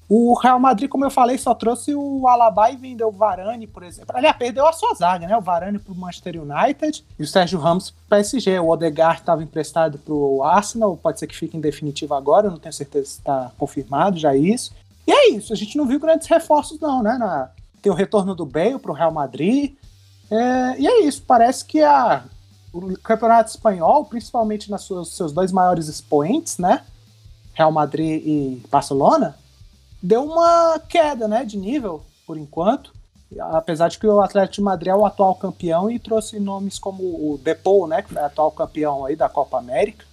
o 0.09 0.35
Real 0.35 0.61
Madrid, 0.61 0.89
como 0.89 1.05
eu 1.05 1.11
falei, 1.11 1.37
só 1.37 1.53
trouxe 1.53 1.93
o 1.93 2.29
Alaba 2.29 2.71
e 2.71 2.77
vendeu 2.77 3.09
o 3.09 3.13
Varane, 3.13 3.67
por 3.67 3.83
exemplo. 3.83 4.15
Aliás, 4.17 4.37
perdeu 4.37 4.67
a 4.67 4.73
sua 4.73 4.95
zaga, 4.95 5.27
né? 5.27 5.37
O 5.37 5.41
Varane 5.41 5.81
para 5.81 5.93
o 5.93 5.97
Manchester 5.97 6.41
United 6.41 7.05
e 7.19 7.23
o 7.25 7.27
Sérgio 7.27 7.59
Ramos 7.59 7.91
para 7.91 8.05
o 8.05 8.09
PSG. 8.11 8.61
O 8.61 8.69
Odegaard 8.69 9.21
estava 9.21 9.43
emprestado 9.43 9.99
para 9.99 10.15
o 10.15 10.45
Arsenal, 10.45 10.97
pode 10.97 11.19
ser 11.19 11.27
que 11.27 11.37
fique 11.37 11.57
em 11.57 11.61
definitivo 11.61 12.15
agora, 12.15 12.49
não 12.49 12.59
tenho 12.59 12.73
certeza 12.73 13.07
se 13.07 13.19
está 13.19 13.51
confirmado 13.59 14.17
já 14.17 14.37
isso. 14.37 14.73
E 15.07 15.13
é 15.13 15.31
isso, 15.31 15.53
a 15.53 15.57
gente 15.57 15.77
não 15.77 15.87
viu 15.87 15.99
grandes 15.99 16.29
reforços 16.29 16.79
não, 16.79 17.03
né? 17.03 17.17
Na... 17.19 17.51
Tem 17.83 17.91
o 17.91 17.95
retorno 17.95 18.33
do 18.33 18.47
Bale 18.47 18.79
para 18.79 18.93
o 18.93 18.95
Real 18.95 19.13
Madrid. 19.13 19.75
É... 20.31 20.81
E 20.81 20.87
é 20.87 21.01
isso, 21.01 21.23
parece 21.27 21.65
que 21.65 21.83
a... 21.83 22.23
o 22.73 22.97
campeonato 22.99 23.51
espanhol, 23.51 24.05
principalmente 24.05 24.71
nos 24.71 24.87
seus 24.87 25.33
dois 25.33 25.51
maiores 25.51 25.89
expoentes, 25.89 26.59
né? 26.59 26.85
Real 27.55 27.73
Madrid 27.73 28.23
e 28.25 28.63
Barcelona, 28.71 29.37
deu 30.07 30.23
uma 30.25 30.79
queda 30.89 31.27
né, 31.27 31.45
de 31.45 31.57
nível, 31.57 32.03
por 32.25 32.39
enquanto. 32.39 32.95
Apesar 33.41 33.89
de 33.89 33.99
que 33.99 34.07
o 34.07 34.21
Atlético 34.21 34.55
de 34.55 34.61
Madrid 34.63 34.89
é 34.89 34.95
o 34.95 35.05
atual 35.05 35.35
campeão 35.35 35.91
e 35.91 35.99
trouxe 35.99 36.39
nomes 36.39 36.79
como 36.79 37.03
o 37.03 37.41
Depou, 37.43 37.89
né, 37.89 38.03
que 38.03 38.15
foi 38.15 38.23
atual 38.23 38.53
campeão 38.53 39.05
aí 39.05 39.17
da 39.17 39.29
Copa 39.29 39.59
América. 39.59 40.05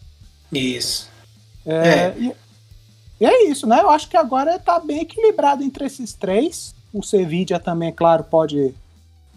Isso. 0.52 1.10
É, 1.64 1.76
é. 1.76 2.16
E, 2.18 2.36
e, 3.22 3.26
é 3.26 3.44
isso, 3.46 3.68
né? 3.68 3.82
Eu 3.82 3.90
acho 3.92 4.10
que 4.10 4.18
agora 4.18 4.56
está 4.56 4.80
bem 4.80 5.02
equilibrado 5.02 5.64
entre 5.64 5.86
esses 5.86 6.14
três. 6.14 6.74
O 6.92 7.04
Sevilla 7.04 7.60
também, 7.60 7.94
claro, 7.94 8.24
pode 8.24 8.74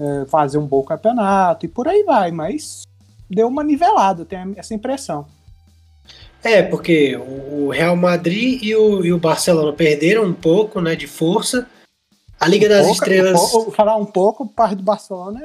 é, 0.01 0.25
fazer 0.27 0.57
um 0.57 0.67
bom 0.67 0.83
campeonato 0.83 1.67
e 1.67 1.69
por 1.69 1.87
aí 1.87 2.03
vai, 2.03 2.31
mas 2.31 2.87
deu 3.29 3.47
uma 3.47 3.63
nivelada, 3.63 4.25
tenho 4.25 4.55
essa 4.57 4.75
impressão. 4.75 5.27
É, 6.43 6.63
porque 6.63 7.17
o 7.17 7.71
Real 7.71 7.97
Madrid 7.97 8.63
e 8.63 8.75
o, 8.77 9.05
e 9.05 9.13
o 9.13 9.19
Barcelona 9.19 9.73
perderam 9.73 10.25
um 10.25 10.33
pouco 10.33 10.81
né, 10.81 10.95
de 10.95 11.07
força. 11.07 11.67
A 12.39 12.47
Liga 12.47 12.67
um 12.67 12.69
das 12.69 12.87
pouco, 12.87 12.93
Estrelas. 12.93 13.41
Um 13.41 13.49
pouco, 13.49 13.71
falar 13.73 13.97
um 13.97 14.05
pouco, 14.05 14.45
o 14.45 14.49
par 14.49 14.75
do 14.75 14.83
Barcelona 14.83 15.41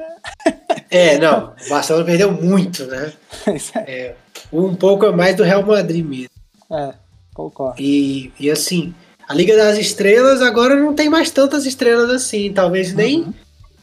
é. 0.90 1.14
é, 1.14 1.18
não. 1.18 1.54
O 1.66 1.68
Barcelona 1.68 2.04
perdeu 2.04 2.30
muito, 2.32 2.86
né? 2.86 3.12
É, 3.86 4.14
um 4.52 4.74
pouco 4.74 5.10
mais 5.12 5.34
do 5.34 5.42
Real 5.42 5.64
Madrid 5.64 6.04
mesmo. 6.04 6.28
É, 6.70 6.94
concordo. 7.34 7.80
E, 7.80 8.32
e 8.38 8.50
assim, 8.50 8.94
a 9.28 9.34
Liga 9.34 9.56
das 9.56 9.78
Estrelas 9.78 10.42
agora 10.42 10.76
não 10.76 10.94
tem 10.94 11.08
mais 11.08 11.30
tantas 11.30 11.64
estrelas 11.66 12.10
assim. 12.10 12.52
Talvez 12.52 12.90
uhum. 12.90 12.96
nem, 12.96 13.34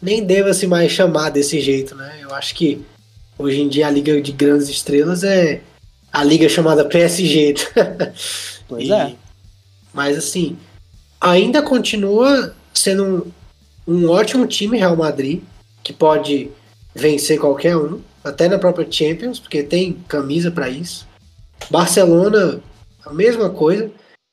nem 0.02 0.24
deva 0.24 0.54
se 0.54 0.68
mais 0.68 0.92
chamar 0.92 1.32
desse 1.32 1.60
jeito, 1.60 1.96
né? 1.96 2.20
Eu 2.22 2.34
acho 2.34 2.54
que 2.56 2.86
hoje 3.38 3.62
em 3.62 3.68
dia 3.68 3.88
a 3.88 3.92
Liga 3.92 4.22
de 4.22 4.32
Grandes 4.32 4.70
Estrelas 4.70 5.24
é 5.24 5.62
a 6.12 6.24
liga 6.24 6.50
chamada 6.50 6.86
PSG. 6.86 7.56
Pois 8.68 8.88
e, 8.88 8.92
é. 8.94 9.16
Mas 9.92 10.16
assim, 10.16 10.56
ainda 11.20 11.60
continua 11.60 12.56
sendo 12.72 13.34
um, 13.88 13.96
um 13.96 14.10
ótimo 14.10 14.46
time 14.46 14.78
Real 14.78 14.96
Madrid, 14.96 15.42
que 15.84 15.92
pode 15.92 16.52
vencer 16.94 17.40
qualquer 17.40 17.76
um, 17.76 18.00
até 18.24 18.48
na 18.48 18.60
própria 18.60 18.90
Champions, 18.90 19.40
porque 19.40 19.64
tem 19.64 19.94
camisa 20.08 20.52
para 20.52 20.70
isso. 20.70 21.08
Barcelona, 21.70 22.62
a 23.04 23.12
mesma 23.12 23.50
coisa. 23.50 23.92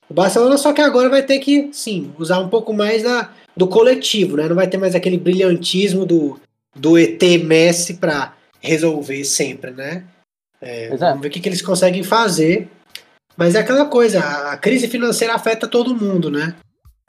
O 0.09 0.15
Barcelona 0.15 0.57
só 0.59 0.73
que 0.73 0.83
agora 0.83 1.09
vai 1.09 1.23
ter 1.23 1.39
que, 1.39 1.71
sim, 1.73 2.12
usar 2.19 2.39
um 2.39 2.49
pouco 2.49 2.73
mais 2.73 3.03
da, 3.03 3.31
do 3.57 3.67
coletivo, 3.67 4.37
né? 4.37 4.49
Não 4.49 4.55
vai 4.55 4.69
ter 4.69 4.77
mais 4.77 4.95
aquele 4.95 5.17
brilhantismo 5.17 6.05
do, 6.05 6.39
do 6.75 6.99
ET 6.99 7.23
Messi 7.43 7.95
para 7.95 8.35
resolver 8.61 9.25
sempre, 9.25 9.71
né? 9.71 10.05
É. 10.61 10.95
Vamos 10.97 11.21
ver 11.21 11.29
o 11.29 11.31
que, 11.31 11.40
que 11.40 11.49
eles 11.49 11.62
conseguem 11.62 12.03
fazer. 12.03 12.69
Mas 13.37 13.55
é 13.55 13.61
aquela 13.61 13.85
coisa, 13.85 14.21
a 14.21 14.57
crise 14.57 14.88
financeira 14.88 15.35
afeta 15.35 15.69
todo 15.69 15.95
mundo, 15.95 16.31
né? 16.31 16.55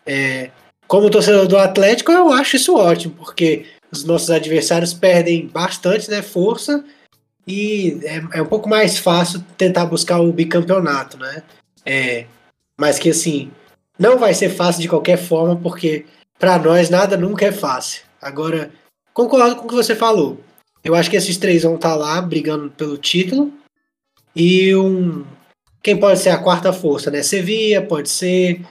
É, 0.05 0.51
como 0.87 1.09
torcedor 1.09 1.47
do 1.47 1.57
Atlético, 1.57 2.11
eu 2.11 2.31
acho 2.31 2.57
isso 2.57 2.75
ótimo, 2.75 3.13
porque 3.15 3.65
os 3.91 4.03
nossos 4.03 4.29
adversários 4.29 4.93
perdem 4.93 5.47
bastante 5.47 6.09
né, 6.09 6.21
força 6.21 6.83
e 7.47 7.99
é, 8.03 8.39
é 8.39 8.41
um 8.41 8.45
pouco 8.45 8.67
mais 8.67 8.97
fácil 8.97 9.43
tentar 9.57 9.85
buscar 9.85 10.19
o 10.19 10.33
bicampeonato, 10.33 11.17
né? 11.17 11.43
É, 11.85 12.25
mas 12.77 12.99
que 12.99 13.09
assim, 13.09 13.49
não 13.97 14.17
vai 14.17 14.33
ser 14.33 14.49
fácil 14.49 14.81
de 14.81 14.89
qualquer 14.89 15.17
forma, 15.17 15.55
porque 15.55 16.05
para 16.37 16.59
nós 16.59 16.89
nada 16.89 17.15
nunca 17.15 17.45
é 17.45 17.51
fácil. 17.51 18.03
Agora, 18.21 18.71
concordo 19.13 19.55
com 19.55 19.65
o 19.65 19.67
que 19.67 19.75
você 19.75 19.95
falou. 19.95 20.41
Eu 20.87 20.95
acho 20.95 21.09
que 21.09 21.17
esses 21.17 21.35
três 21.35 21.63
vão 21.63 21.75
estar 21.75 21.89
tá 21.89 21.95
lá 21.97 22.21
brigando 22.21 22.69
pelo 22.69 22.97
título. 22.97 23.51
E 24.33 24.73
um. 24.73 25.25
Quem 25.83 25.97
pode 25.97 26.17
ser 26.17 26.29
a 26.29 26.37
quarta 26.37 26.71
força, 26.71 27.11
né? 27.11 27.21
Sevilla, 27.21 27.85
pode 27.85 28.09
ser. 28.09 28.61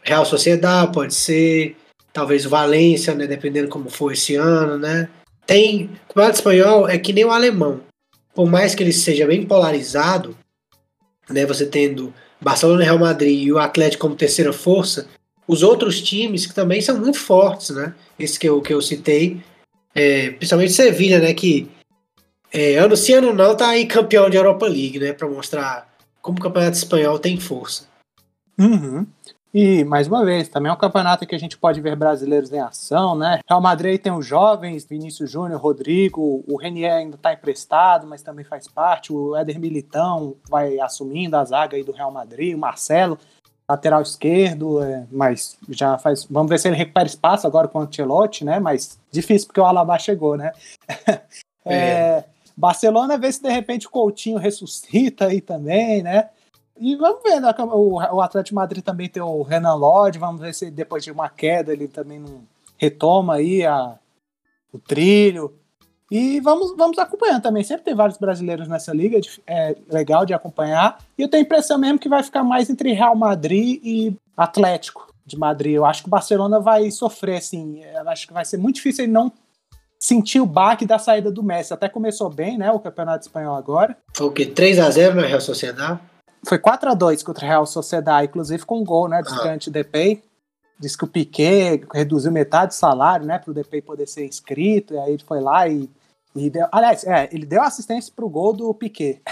Real 0.00 0.24
Sociedade, 0.24 0.92
pode 0.92 1.12
ser. 1.12 1.76
Talvez 2.12 2.46
o 2.46 2.48
Valência, 2.48 3.12
né? 3.12 3.26
Dependendo 3.26 3.68
como 3.68 3.90
for 3.90 4.12
esse 4.12 4.36
ano, 4.36 4.78
né? 4.78 5.08
Tem. 5.44 5.86
O 6.04 6.08
campeonato 6.10 6.36
espanhol 6.36 6.88
é 6.88 6.96
que 6.96 7.12
nem 7.12 7.24
o 7.24 7.32
alemão. 7.32 7.80
Por 8.32 8.48
mais 8.48 8.72
que 8.72 8.84
ele 8.84 8.92
seja 8.92 9.26
bem 9.26 9.44
polarizado, 9.44 10.36
né? 11.28 11.44
Você 11.44 11.66
tendo 11.66 12.14
Barcelona 12.40 12.82
e 12.82 12.84
Real 12.84 12.98
Madrid 13.00 13.48
e 13.48 13.52
o 13.52 13.58
Atlético 13.58 14.02
como 14.02 14.14
terceira 14.14 14.52
força, 14.52 15.08
os 15.44 15.64
outros 15.64 16.00
times 16.00 16.46
que 16.46 16.54
também 16.54 16.80
são 16.80 16.96
muito 17.00 17.18
fortes, 17.18 17.70
né? 17.70 17.96
Esse 18.16 18.38
que 18.38 18.48
eu, 18.48 18.62
que 18.62 18.72
eu 18.72 18.80
citei, 18.80 19.42
é, 19.94 20.30
principalmente 20.30 20.72
Sevilha, 20.72 21.18
né? 21.18 21.32
Que 21.32 21.68
é, 22.52 22.76
ano 22.76 22.96
sim, 22.96 23.14
ano 23.14 23.32
não, 23.32 23.56
tá 23.56 23.68
aí 23.68 23.86
campeão 23.86 24.28
de 24.28 24.36
Europa 24.36 24.66
League, 24.66 24.98
né? 24.98 25.12
Para 25.12 25.28
mostrar 25.28 25.88
como 26.20 26.38
o 26.38 26.42
campeonato 26.42 26.76
espanhol 26.76 27.18
tem 27.18 27.38
força. 27.38 27.86
Uhum. 28.58 29.06
E, 29.52 29.84
mais 29.84 30.08
uma 30.08 30.24
vez, 30.24 30.48
também 30.48 30.68
é 30.68 30.72
um 30.72 30.76
campeonato 30.78 31.24
que 31.24 31.34
a 31.34 31.38
gente 31.38 31.56
pode 31.56 31.80
ver 31.80 31.94
brasileiros 31.94 32.52
em 32.52 32.58
ação, 32.58 33.16
né? 33.16 33.38
Real 33.48 33.60
Madrid 33.60 34.00
tem 34.00 34.10
os 34.10 34.26
jovens, 34.26 34.84
Vinícius 34.84 35.30
Júnior, 35.30 35.60
Rodrigo, 35.60 36.44
o 36.48 36.56
Renier 36.56 36.92
ainda 36.92 37.14
está 37.14 37.32
emprestado, 37.32 38.04
mas 38.04 38.20
também 38.20 38.44
faz 38.44 38.66
parte, 38.66 39.12
o 39.12 39.36
Éder 39.36 39.60
Militão 39.60 40.34
vai 40.50 40.80
assumindo 40.80 41.36
a 41.36 41.44
zaga 41.44 41.76
aí 41.76 41.84
do 41.84 41.92
Real 41.92 42.10
Madrid, 42.10 42.52
o 42.52 42.58
Marcelo, 42.58 43.16
lateral 43.68 44.02
esquerdo, 44.02 44.82
é, 44.82 45.06
mas 45.10 45.56
já 45.70 45.96
faz... 45.98 46.24
Vamos 46.24 46.50
ver 46.50 46.58
se 46.58 46.68
ele 46.68 46.76
recupera 46.76 47.06
espaço 47.06 47.46
agora 47.46 47.68
com 47.68 47.78
o 47.78 47.82
Ancelotti, 47.82 48.44
né? 48.44 48.58
Mas 48.58 48.98
difícil 49.10 49.48
porque 49.48 49.60
o 49.60 49.64
Alaba 49.64 49.98
chegou, 49.98 50.36
né? 50.36 50.52
é. 51.64 51.74
é, 51.74 52.24
Barcelona 52.56 53.18
vê 53.18 53.32
se 53.32 53.42
de 53.42 53.50
repente 53.50 53.86
o 53.86 53.90
Coutinho 53.90 54.38
ressuscita 54.38 55.26
aí 55.26 55.40
também, 55.40 56.02
né? 56.02 56.28
E 56.78 56.96
vamos 56.96 57.22
ver, 57.22 57.40
né? 57.40 57.54
o, 57.58 57.94
o 57.94 58.20
Atlético 58.20 58.56
Madrid 58.56 58.82
também 58.82 59.08
tem 59.08 59.22
o 59.22 59.42
Renan 59.42 59.74
Lodge, 59.74 60.18
vamos 60.18 60.40
ver 60.40 60.52
se 60.54 60.70
depois 60.70 61.04
de 61.04 61.10
uma 61.10 61.28
queda 61.28 61.72
ele 61.72 61.86
também 61.86 62.18
não 62.18 62.42
retoma 62.76 63.34
aí 63.36 63.64
a, 63.64 63.96
o 64.72 64.78
trilho. 64.78 65.54
E 66.10 66.38
vamos, 66.40 66.76
vamos 66.76 66.98
acompanhando 66.98 67.42
também. 67.42 67.64
Sempre 67.64 67.84
tem 67.84 67.94
vários 67.94 68.18
brasileiros 68.18 68.68
nessa 68.68 68.92
liga, 68.92 69.18
é 69.46 69.76
legal 69.90 70.26
de 70.26 70.34
acompanhar. 70.34 70.98
E 71.16 71.22
eu 71.22 71.28
tenho 71.28 71.42
a 71.42 71.46
impressão 71.46 71.78
mesmo 71.78 71.98
que 71.98 72.08
vai 72.08 72.22
ficar 72.22 72.44
mais 72.44 72.68
entre 72.68 72.92
Real 72.92 73.16
Madrid 73.16 73.80
e 73.82 74.16
Atlético 74.36 75.12
de 75.24 75.38
Madrid. 75.38 75.74
Eu 75.74 75.84
acho 75.84 76.02
que 76.02 76.08
o 76.08 76.10
Barcelona 76.10 76.60
vai 76.60 76.90
sofrer, 76.90 77.38
assim. 77.38 77.82
Eu 77.82 78.08
acho 78.08 78.26
que 78.26 78.32
vai 78.32 78.44
ser 78.44 78.58
muito 78.58 78.76
difícil 78.76 79.04
ele 79.04 79.12
não 79.12 79.32
sentir 79.98 80.40
o 80.40 80.46
baque 80.46 80.84
da 80.84 80.98
saída 80.98 81.30
do 81.32 81.42
Messi. 81.42 81.72
Até 81.72 81.88
começou 81.88 82.28
bem, 82.28 82.58
né? 82.58 82.70
O 82.70 82.78
Campeonato 82.78 83.26
Espanhol 83.26 83.56
agora. 83.56 83.96
Foi 84.12 84.26
o 84.26 84.30
quê? 84.30 84.44
3x0 84.44 85.14
na 85.14 85.22
Real 85.22 85.40
Sociedade? 85.40 85.98
Foi 86.46 86.58
4 86.58 86.90
a 86.90 86.94
2 86.94 87.22
contra 87.22 87.46
o 87.46 87.48
Real 87.48 87.64
Sociedade, 87.64 88.28
inclusive 88.28 88.66
com 88.66 88.80
um 88.80 88.84
gol, 88.84 89.08
né, 89.08 89.22
do 89.22 89.30
ah. 89.30 89.56
Depay. 89.70 90.22
Diz 90.78 90.96
que 90.96 91.04
o 91.04 91.08
Piquet 91.08 91.86
reduziu 91.92 92.32
metade 92.32 92.68
do 92.68 92.74
salário, 92.74 93.26
né, 93.26 93.38
para 93.38 93.50
o 93.50 93.54
Depay 93.54 93.80
poder 93.80 94.06
ser 94.06 94.26
inscrito, 94.26 94.94
e 94.94 94.98
aí 94.98 95.12
ele 95.12 95.22
foi 95.22 95.40
lá 95.40 95.68
e, 95.68 95.88
e 96.34 96.50
deu, 96.50 96.66
aliás, 96.72 97.04
é, 97.04 97.28
ele 97.32 97.46
deu 97.46 97.62
assistência 97.62 98.12
para 98.14 98.24
o 98.24 98.30
gol 98.30 98.52
do 98.52 98.74
Piquet. 98.74 99.22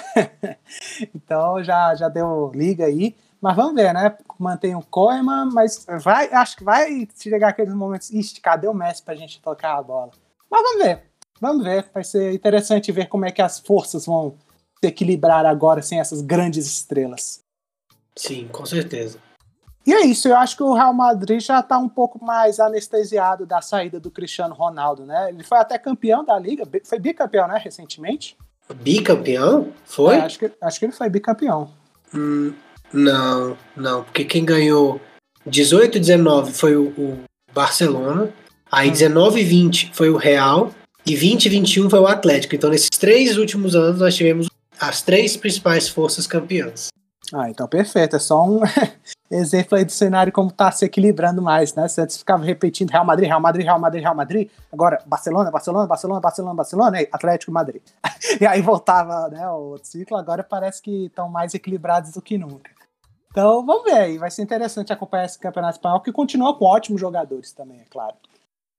então 1.14 1.62
já, 1.62 1.94
já 1.94 2.09
deu 2.09 2.52
liga 2.55 2.87
aí. 2.87 3.16
Mas 3.42 3.57
vamos 3.57 3.74
ver, 3.74 3.92
né? 3.92 4.16
Mantém 4.38 4.76
o 4.76 4.83
Koeman, 4.83 5.50
mas 5.52 5.85
vai, 6.00 6.33
acho 6.33 6.57
que 6.57 6.62
vai 6.62 7.09
chegar 7.18 7.48
aqueles 7.48 7.74
momentos. 7.74 8.09
Ixi, 8.09 8.40
cadê 8.40 8.68
o 8.68 8.74
Messi 8.74 9.02
pra 9.02 9.16
gente 9.16 9.42
tocar 9.42 9.78
a 9.78 9.83
bola? 9.83 10.12
Mas 10.48 10.62
vamos 10.62 10.85
ver. 10.85 11.02
Vamos 11.40 11.64
ver. 11.64 11.85
Vai 11.92 12.05
ser 12.05 12.33
interessante 12.33 12.92
ver 12.92 13.09
como 13.09 13.24
é 13.24 13.33
que 13.33 13.42
as 13.42 13.59
forças 13.59 14.07
vão 14.07 14.37
se 14.78 14.87
equilibrar 14.87 15.44
agora 15.44 15.83
sem 15.83 15.98
essas 15.98 16.20
grandes 16.20 16.66
estrelas. 16.66 17.40
Sim, 18.14 18.46
com 18.46 18.64
certeza. 18.64 19.18
E 19.84 19.92
é 19.92 20.06
isso, 20.06 20.28
eu 20.28 20.36
acho 20.36 20.56
que 20.56 20.62
o 20.62 20.74
Real 20.74 20.94
Madrid 20.94 21.40
já 21.40 21.58
está 21.58 21.76
um 21.76 21.88
pouco 21.88 22.24
mais 22.24 22.60
anestesiado 22.60 23.44
da 23.44 23.60
saída 23.60 23.98
do 23.98 24.10
Cristiano 24.10 24.54
Ronaldo, 24.54 25.04
né? 25.04 25.30
Ele 25.30 25.42
foi 25.42 25.58
até 25.58 25.76
campeão 25.76 26.24
da 26.24 26.38
liga, 26.38 26.64
foi 26.84 27.00
bicampeão, 27.00 27.48
né, 27.48 27.60
recentemente? 27.62 28.36
Bicampeão? 28.72 29.72
Foi? 29.84 30.16
É, 30.16 30.20
acho, 30.20 30.38
que, 30.38 30.52
acho 30.60 30.78
que 30.78 30.84
ele 30.84 30.92
foi 30.92 31.08
bicampeão. 31.10 31.68
Hum, 32.14 32.54
não, 32.92 33.56
não, 33.76 34.04
porque 34.04 34.24
quem 34.24 34.44
ganhou 34.44 35.00
18 35.46 35.96
e 35.96 36.00
19 36.00 36.52
foi 36.52 36.76
o, 36.76 36.88
o 36.96 37.24
Barcelona, 37.52 38.32
aí 38.70 38.88
hum. 38.88 38.92
19 38.92 39.40
e 39.40 39.44
20 39.44 39.90
foi 39.92 40.10
o 40.10 40.16
Real, 40.16 40.70
e 41.04 41.16
20 41.16 41.46
e 41.46 41.48
21 41.48 41.90
foi 41.90 41.98
o 41.98 42.06
Atlético. 42.06 42.54
Então, 42.54 42.70
nesses 42.70 42.90
três 42.90 43.36
últimos 43.36 43.74
anos, 43.74 43.98
nós 43.98 44.14
tivemos 44.14 44.48
as 44.78 45.02
três 45.02 45.36
principais 45.36 45.88
forças 45.88 46.26
campeãs. 46.26 46.88
Ah, 47.32 47.48
então 47.48 47.66
perfeito. 47.66 48.16
É 48.16 48.18
só 48.18 48.44
um 48.44 48.60
exemplo 49.34 49.78
aí 49.78 49.84
do 49.84 49.92
cenário 49.92 50.32
como 50.32 50.48
está 50.48 50.70
se 50.70 50.84
equilibrando 50.84 51.40
mais, 51.40 51.74
né? 51.74 51.88
Você 51.88 52.00
antes 52.00 52.16
ficava 52.16 52.44
repetindo 52.44 52.90
Real 52.90 53.04
Madrid, 53.04 53.28
Real 53.28 53.40
Madrid, 53.40 53.64
Real 53.64 53.78
Madrid, 53.78 54.02
Real 54.02 54.14
Madrid. 54.14 54.50
Agora 54.72 54.98
Barcelona, 55.06 55.50
Barcelona, 55.50 55.86
Barcelona, 55.86 56.20
Barcelona, 56.20 56.54
Barcelona, 56.54 57.02
e 57.02 57.08
Atlético 57.10 57.52
Madrid. 57.52 57.82
e 58.40 58.46
aí 58.46 58.60
voltava 58.60 59.28
né, 59.28 59.48
o 59.48 59.78
ciclo. 59.82 60.16
Agora 60.16 60.42
parece 60.42 60.82
que 60.82 61.06
estão 61.06 61.28
mais 61.28 61.54
equilibrados 61.54 62.12
do 62.12 62.22
que 62.22 62.36
nunca. 62.36 62.70
Então 63.30 63.64
vamos 63.64 63.84
ver 63.84 63.98
aí. 63.98 64.18
Vai 64.18 64.30
ser 64.30 64.42
interessante 64.42 64.92
acompanhar 64.92 65.24
esse 65.24 65.38
campeonato 65.38 65.76
espanhol, 65.76 66.00
que 66.00 66.12
continua 66.12 66.56
com 66.56 66.66
ótimos 66.66 67.00
jogadores 67.00 67.52
também, 67.52 67.80
é 67.80 67.84
claro. 67.90 68.14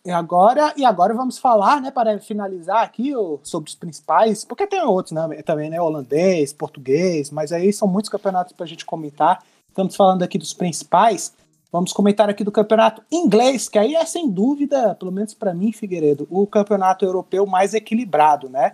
E 0.05 0.11
agora, 0.11 0.73
e 0.75 0.83
agora 0.83 1.13
vamos 1.13 1.37
falar, 1.37 1.81
né, 1.81 1.89
para 1.89 2.19
finalizar 2.19 2.83
aqui 2.83 3.15
o, 3.15 3.39
sobre 3.41 3.69
os 3.69 3.75
principais, 3.75 4.43
porque 4.43 4.67
tem 4.67 4.81
outros 4.81 5.13
né, 5.13 5.41
também, 5.43 5.69
né, 5.69 5.81
holandês, 5.81 6.51
português, 6.51 7.31
mas 7.31 7.53
aí 7.53 7.71
são 7.71 7.87
muitos 7.87 8.09
campeonatos 8.09 8.51
para 8.51 8.65
a 8.65 8.67
gente 8.67 8.85
comentar. 8.85 9.41
Estamos 9.73 9.95
falando 9.95 10.21
aqui 10.21 10.37
dos 10.37 10.53
principais. 10.53 11.33
Vamos 11.71 11.91
comentar 11.91 12.29
aqui 12.29 12.43
do 12.43 12.51
campeonato 12.51 13.01
inglês, 13.11 13.67
que 13.67 13.79
aí 13.79 13.95
é 13.95 14.05
sem 14.05 14.29
dúvida, 14.29 14.93
pelo 14.93 15.11
menos 15.11 15.33
para 15.33 15.51
mim, 15.51 15.71
Figueiredo, 15.71 16.27
o 16.29 16.45
campeonato 16.45 17.03
europeu 17.03 17.47
mais 17.47 17.73
equilibrado, 17.73 18.47
né? 18.47 18.73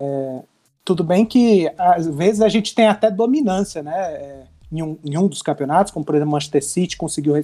É, 0.00 0.42
tudo 0.84 1.04
bem 1.04 1.24
que 1.24 1.72
às 1.78 2.08
vezes 2.08 2.40
a 2.40 2.48
gente 2.48 2.74
tem 2.74 2.88
até 2.88 3.12
dominância, 3.12 3.80
né? 3.80 3.96
É, 3.96 4.46
em 4.72 4.82
um, 4.82 4.98
em 5.04 5.16
um 5.16 5.28
dos 5.28 5.40
campeonatos, 5.40 5.92
como 5.92 6.04
por 6.04 6.16
exemplo 6.16 6.32
Manchester 6.32 6.64
City 6.64 6.96
conseguiu 6.96 7.34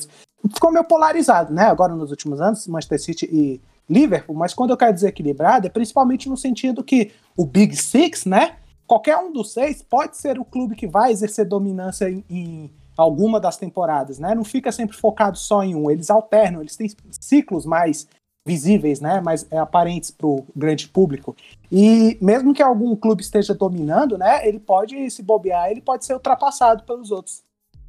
ficou 0.52 0.72
meio 0.72 0.84
polarizado, 0.84 1.54
né? 1.54 1.62
Agora 1.62 1.94
nos 1.94 2.10
últimos 2.10 2.40
anos, 2.40 2.66
Manchester 2.66 3.00
City 3.00 3.26
e 3.26 3.60
Liverpool, 3.88 4.34
mas 4.34 4.52
quando 4.52 4.70
eu 4.70 4.76
quero 4.76 4.92
dizer 4.92 5.08
equilibrado, 5.10 5.68
é 5.68 5.70
principalmente 5.70 6.28
no 6.28 6.36
sentido 6.36 6.82
que 6.82 7.12
o 7.36 7.46
Big 7.46 7.76
Six, 7.76 8.24
né? 8.24 8.56
Qualquer 8.84 9.16
um 9.16 9.32
dos 9.32 9.52
seis 9.52 9.80
pode 9.80 10.16
ser 10.16 10.40
o 10.40 10.44
clube 10.44 10.74
que 10.74 10.88
vai 10.88 11.12
exercer 11.12 11.46
dominância 11.46 12.10
em 12.10 12.68
alguma 12.96 13.38
das 13.38 13.56
temporadas, 13.56 14.18
né? 14.18 14.34
Não 14.34 14.44
fica 14.44 14.72
sempre 14.72 14.96
focado 14.96 15.36
só 15.36 15.62
em 15.62 15.74
um, 15.74 15.90
eles 15.90 16.10
alternam, 16.10 16.60
eles 16.60 16.76
têm 16.76 16.88
ciclos 17.10 17.66
mais 17.66 18.08
visíveis, 18.46 19.00
né? 19.00 19.20
Mais 19.20 19.46
é, 19.50 19.58
aparentes 19.58 20.10
para 20.10 20.26
o 20.26 20.46
grande 20.54 20.88
público. 20.88 21.36
E 21.70 22.16
mesmo 22.20 22.54
que 22.54 22.62
algum 22.62 22.94
clube 22.94 23.20
esteja 23.20 23.52
dominando, 23.52 24.16
né? 24.16 24.46
Ele 24.46 24.60
pode 24.60 25.10
se 25.10 25.22
bobear, 25.22 25.70
ele 25.70 25.80
pode 25.80 26.04
ser 26.04 26.14
ultrapassado 26.14 26.84
pelos 26.84 27.10
outros. 27.10 27.42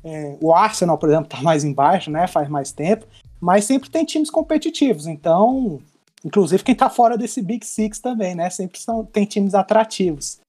É, 0.03 0.37
o 0.41 0.53
Arsenal, 0.53 0.97
por 0.97 1.09
exemplo, 1.09 1.25
está 1.25 1.41
mais 1.43 1.63
embaixo, 1.63 2.09
né? 2.09 2.27
Faz 2.27 2.49
mais 2.49 2.71
tempo, 2.71 3.05
mas 3.39 3.65
sempre 3.65 3.89
tem 3.89 4.03
times 4.03 4.31
competitivos. 4.31 5.05
Então, 5.05 5.79
inclusive 6.25 6.63
quem 6.63 6.73
está 6.73 6.89
fora 6.89 7.17
desse 7.17 7.41
Big 7.41 7.65
Six 7.65 7.99
também, 7.99 8.33
né? 8.33 8.49
Sempre 8.49 8.79
são, 8.79 9.05
tem 9.05 9.25
times 9.25 9.53
atrativos. 9.53 10.39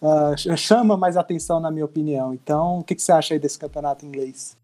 Uh, 0.00 0.56
chama 0.56 0.96
mais 0.96 1.16
atenção, 1.16 1.58
na 1.58 1.70
minha 1.70 1.84
opinião. 1.84 2.34
Então, 2.34 2.78
o 2.78 2.84
que, 2.84 2.94
que 2.94 3.02
você 3.02 3.12
acha 3.12 3.34
aí 3.34 3.40
desse 3.40 3.58
campeonato 3.58 4.04
inglês? 4.04 4.56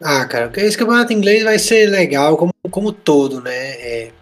Ah, 0.00 0.24
cara, 0.26 0.52
esse 0.56 0.76
campeonato 0.76 1.12
inglês 1.12 1.42
vai 1.42 1.58
ser 1.58 1.88
legal 1.88 2.36
como, 2.36 2.52
como 2.70 2.92
todo, 2.92 3.40
né? 3.40 3.52
É, 3.52 4.12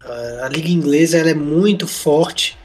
a, 0.00 0.46
a 0.46 0.48
liga 0.48 0.68
inglesa 0.68 1.18
ela 1.18 1.30
é 1.30 1.34
muito 1.34 1.86
forte. 1.86 2.56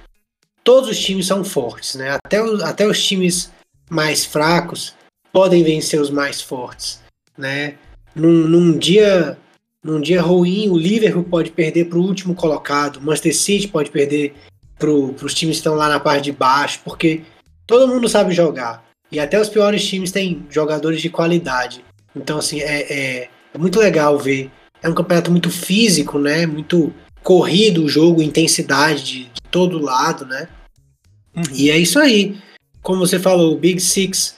Todos 0.64 0.90
os 0.90 1.00
times 1.00 1.28
são 1.28 1.44
fortes, 1.44 1.96
né? 1.96 2.18
Até, 2.24 2.42
os, 2.42 2.62
até 2.62 2.88
os 2.88 3.04
times 3.04 3.52
mais 3.90 4.24
fracos 4.24 4.96
podem 5.34 5.64
vencer 5.64 6.00
os 6.00 6.10
mais 6.10 6.42
fortes, 6.42 7.02
né? 7.38 7.76
Num, 8.16 8.48
num 8.48 8.78
dia 8.78 9.38
num 9.84 10.00
dia 10.00 10.22
ruim, 10.22 10.70
o 10.70 10.78
Liverpool 10.78 11.24
pode 11.24 11.50
perder 11.50 11.86
para 11.86 11.98
o 11.98 12.04
último 12.04 12.36
colocado, 12.36 12.98
o 12.98 13.02
Manchester 13.02 13.36
City 13.36 13.68
pode 13.68 13.90
perder 13.90 14.36
para 14.82 15.26
os 15.26 15.34
times 15.36 15.58
que 15.58 15.60
estão 15.60 15.76
lá 15.76 15.88
na 15.88 16.00
parte 16.00 16.26
de 16.26 16.32
baixo, 16.32 16.82
porque 16.84 17.22
todo 17.68 17.88
mundo 17.88 18.10
sabe 18.10 18.34
jogar. 18.34 18.84
E 19.12 19.20
até 19.20 19.40
os 19.40 19.50
piores 19.50 19.88
times 19.88 20.12
têm 20.12 20.46
jogadores 20.50 21.02
de 21.02 21.10
qualidade. 21.10 21.86
Então, 22.16 22.40
assim, 22.40 22.62
é, 22.62 22.82
é, 22.92 23.30
é 23.54 23.58
muito 23.58 23.80
legal 23.80 24.18
ver. 24.18 24.50
É 24.82 24.90
um 24.90 24.96
campeonato 24.96 25.30
muito 25.30 25.52
físico, 25.52 26.18
né? 26.18 26.46
Muito 26.48 26.92
corrido 27.22 27.84
o 27.84 27.90
jogo, 27.90 28.22
intensidade 28.22 29.04
de, 29.04 29.24
de 29.26 29.42
todo 29.52 29.80
lado, 29.80 30.26
né? 30.26 30.48
Uhum. 31.36 31.44
E 31.54 31.70
é 31.70 31.78
isso 31.78 32.00
aí. 32.00 32.38
Como 32.82 33.00
você 33.00 33.20
falou, 33.20 33.54
o 33.54 33.58
Big 33.58 33.80
Six 33.80 34.38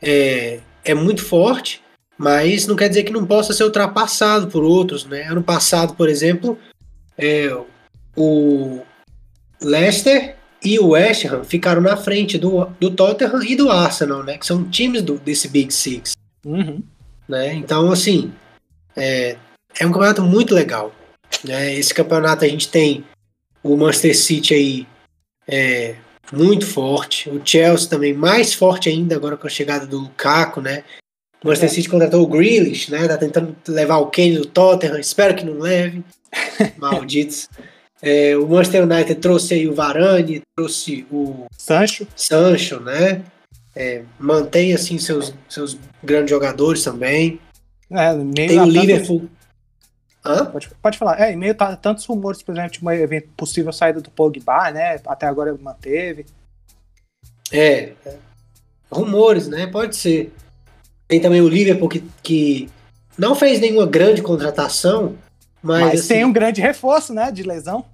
é, 0.00 0.60
é 0.84 0.94
muito 0.94 1.24
forte, 1.24 1.82
mas 2.16 2.66
não 2.66 2.76
quer 2.76 2.88
dizer 2.88 3.02
que 3.02 3.12
não 3.12 3.26
possa 3.26 3.52
ser 3.52 3.64
ultrapassado 3.64 4.46
por 4.46 4.62
outros, 4.62 5.04
né? 5.04 5.22
Ano 5.22 5.42
passado, 5.42 5.94
por 5.94 6.08
exemplo, 6.08 6.56
é, 7.18 7.50
o 8.16 8.82
Leicester 9.62 10.36
e 10.64 10.78
o 10.78 10.90
West 10.90 11.24
Ham 11.24 11.44
ficaram 11.44 11.80
na 11.80 11.96
frente 11.96 12.38
do, 12.38 12.64
do 12.78 12.90
Tottenham 12.90 13.42
e 13.42 13.56
do 13.56 13.70
Arsenal, 13.70 14.22
né? 14.22 14.38
Que 14.38 14.46
são 14.46 14.68
times 14.68 15.02
do, 15.02 15.18
desse 15.18 15.48
Big 15.48 15.72
Six. 15.72 16.12
Uhum. 16.44 16.82
Né? 17.28 17.54
Então, 17.54 17.90
assim, 17.90 18.32
é, 18.96 19.36
é 19.78 19.86
um 19.86 19.92
campeonato 19.92 20.22
muito 20.22 20.54
legal. 20.54 20.94
Né? 21.44 21.74
Esse 21.74 21.92
campeonato 21.92 22.44
a 22.44 22.48
gente 22.48 22.68
tem 22.68 23.04
o 23.62 23.76
Manchester 23.76 24.16
City 24.16 24.54
aí 24.54 24.86
é, 25.48 25.96
muito 26.32 26.66
forte, 26.66 27.28
o 27.28 27.40
Chelsea 27.44 27.88
também 27.88 28.12
mais 28.12 28.54
forte 28.54 28.88
ainda 28.88 29.16
agora 29.16 29.36
com 29.36 29.46
a 29.46 29.50
chegada 29.50 29.86
do 29.86 29.98
Lukaku, 29.98 30.60
né? 30.60 30.84
O 31.42 31.48
Manchester 31.48 31.70
é. 31.70 31.72
City 31.72 31.88
contratou 31.88 32.22
o 32.22 32.26
Grealish, 32.26 32.90
né? 32.90 33.06
Tá 33.08 33.16
tentando 33.16 33.56
levar 33.68 33.98
o 33.98 34.06
Kane 34.06 34.38
do 34.38 34.46
Tottenham, 34.46 34.98
espero 34.98 35.34
que 35.34 35.44
não 35.44 35.58
leve. 35.58 36.04
Malditos. 36.78 37.48
É, 38.02 38.36
o 38.36 38.48
Manchester 38.48 38.82
United 38.82 39.14
trouxe 39.14 39.54
aí 39.54 39.68
o 39.68 39.74
Varane, 39.74 40.42
trouxe 40.56 41.06
o 41.08 41.46
Sancho, 41.56 42.04
Sancho 42.16 42.80
né? 42.80 43.22
É, 43.76 44.02
mantém 44.18 44.74
assim 44.74 44.98
seus, 44.98 45.32
seus 45.48 45.78
grandes 46.02 46.30
jogadores 46.30 46.82
também. 46.82 47.40
É, 47.88 48.12
Tem 48.34 48.60
o 48.60 48.64
Liverpool. 48.64 49.28
Hã? 50.24 50.46
Pode, 50.46 50.68
pode 50.82 50.98
falar. 50.98 51.20
É, 51.20 51.34
meio 51.36 51.54
a 51.58 51.76
tantos 51.76 52.04
rumores, 52.04 52.42
por 52.42 52.52
exemplo, 52.52 52.72
de 52.72 52.80
uma 52.80 52.92
possível 53.36 53.72
saída 53.72 54.00
do 54.00 54.10
Pogba, 54.10 54.70
né? 54.72 55.00
Até 55.06 55.26
agora 55.26 55.56
manteve. 55.60 56.26
É, 57.52 57.92
é, 58.04 58.16
rumores, 58.90 59.46
né? 59.46 59.66
Pode 59.66 59.96
ser. 59.96 60.32
Tem 61.06 61.20
também 61.20 61.40
o 61.40 61.48
Liverpool 61.48 61.88
que, 61.88 62.04
que 62.22 62.68
não 63.16 63.34
fez 63.34 63.60
nenhuma 63.60 63.86
grande 63.86 64.22
contratação, 64.22 65.16
mas, 65.62 65.80
mas 65.82 66.00
assim, 66.00 66.08
tem 66.08 66.24
um 66.24 66.32
grande 66.32 66.60
reforço, 66.60 67.12
né? 67.12 67.30
De 67.30 67.42
lesão. 67.42 67.84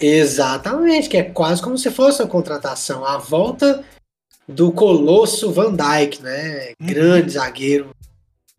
Exatamente, 0.00 1.08
que 1.08 1.16
é 1.16 1.22
quase 1.22 1.62
como 1.62 1.78
se 1.78 1.90
fosse 1.90 2.22
uma 2.22 2.28
contratação. 2.28 3.04
A 3.04 3.16
volta 3.16 3.84
do 4.46 4.70
colosso 4.70 5.50
Van 5.50 5.74
Dijk, 5.74 6.22
né? 6.22 6.74
Uhum. 6.80 6.86
Grande 6.86 7.32
zagueiro. 7.32 7.90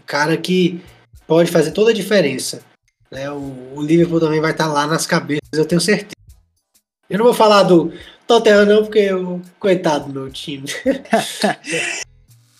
Um 0.01 0.05
cara 0.05 0.35
que 0.37 0.81
pode 1.25 1.51
fazer 1.51 1.71
toda 1.71 1.91
a 1.91 1.93
diferença. 1.93 2.61
Né? 3.11 3.29
O, 3.31 3.73
o 3.75 3.81
Liverpool 3.81 4.19
também 4.19 4.41
vai 4.41 4.51
estar 4.51 4.67
lá 4.67 4.87
nas 4.87 5.05
cabeças, 5.05 5.41
eu 5.53 5.65
tenho 5.65 5.81
certeza. 5.81 6.15
Eu 7.09 7.19
não 7.19 7.25
vou 7.25 7.33
falar 7.33 7.63
do 7.63 7.93
Tottenham 8.25 8.65
não, 8.65 8.83
porque 8.83 8.99
eu, 8.99 9.41
coitado 9.59 10.11
do 10.11 10.19
meu 10.19 10.29
time. 10.29 10.67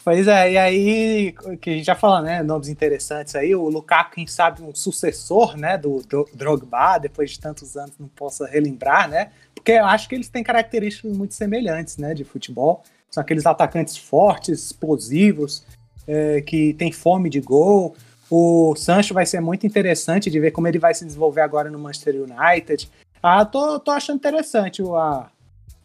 Pois 0.08 0.26
é, 0.26 0.54
e 0.54 0.58
aí, 0.58 1.36
que 1.60 1.70
a 1.70 1.74
gente 1.74 1.86
já 1.86 1.94
falou, 1.94 2.22
né, 2.22 2.42
nomes 2.42 2.70
interessantes 2.70 3.36
aí, 3.36 3.54
o 3.54 3.68
Lukaku, 3.68 4.16
quem 4.16 4.26
sabe, 4.26 4.62
um 4.64 4.74
sucessor, 4.74 5.58
né, 5.58 5.78
do, 5.78 6.02
Drogba, 6.34 6.98
depois 6.98 7.32
de 7.32 7.42
tantos 7.42 7.76
anos 7.76 7.92
não 8.00 8.08
possa 8.08 8.48
relembrar, 8.48 9.10
né, 9.10 9.32
porque 9.54 9.74
eu 9.74 9.84
acho 9.84 10.08
que 10.08 10.16
eles 10.16 10.30
têm 10.30 10.46
características 10.46 11.12
muito 11.12 11.34
semelhantes, 11.34 11.98
né, 11.98 12.14
de 12.14 12.24
futebol, 12.24 12.84
são 13.12 13.20
aqueles 13.20 13.46
atacantes 13.46 13.98
fortes, 13.98 14.68
explosivos, 14.68 15.66
é, 16.08 16.40
que 16.40 16.74
tem 16.76 16.90
fome 16.90 17.30
de 17.30 17.42
gol, 17.42 17.94
o 18.32 18.78
Sancho 18.78 19.14
vai 19.14 19.26
ser 19.26 19.42
muito 19.42 19.68
interessante 19.68 20.32
de 20.32 20.40
ver 20.40 20.52
como 20.52 20.70
ele 20.70 20.80
vai 20.80 20.94
se 20.94 21.04
desenvolver 21.04 21.42
agora 21.42 21.70
no 21.70 21.78
Manchester 21.78 22.16
United. 22.16 22.90
Ah, 23.22 23.44
tô, 23.44 23.78
tô 23.78 23.92
achando 23.92 24.16
interessante 24.16 24.82
o, 24.82 24.96
a, 24.96 25.30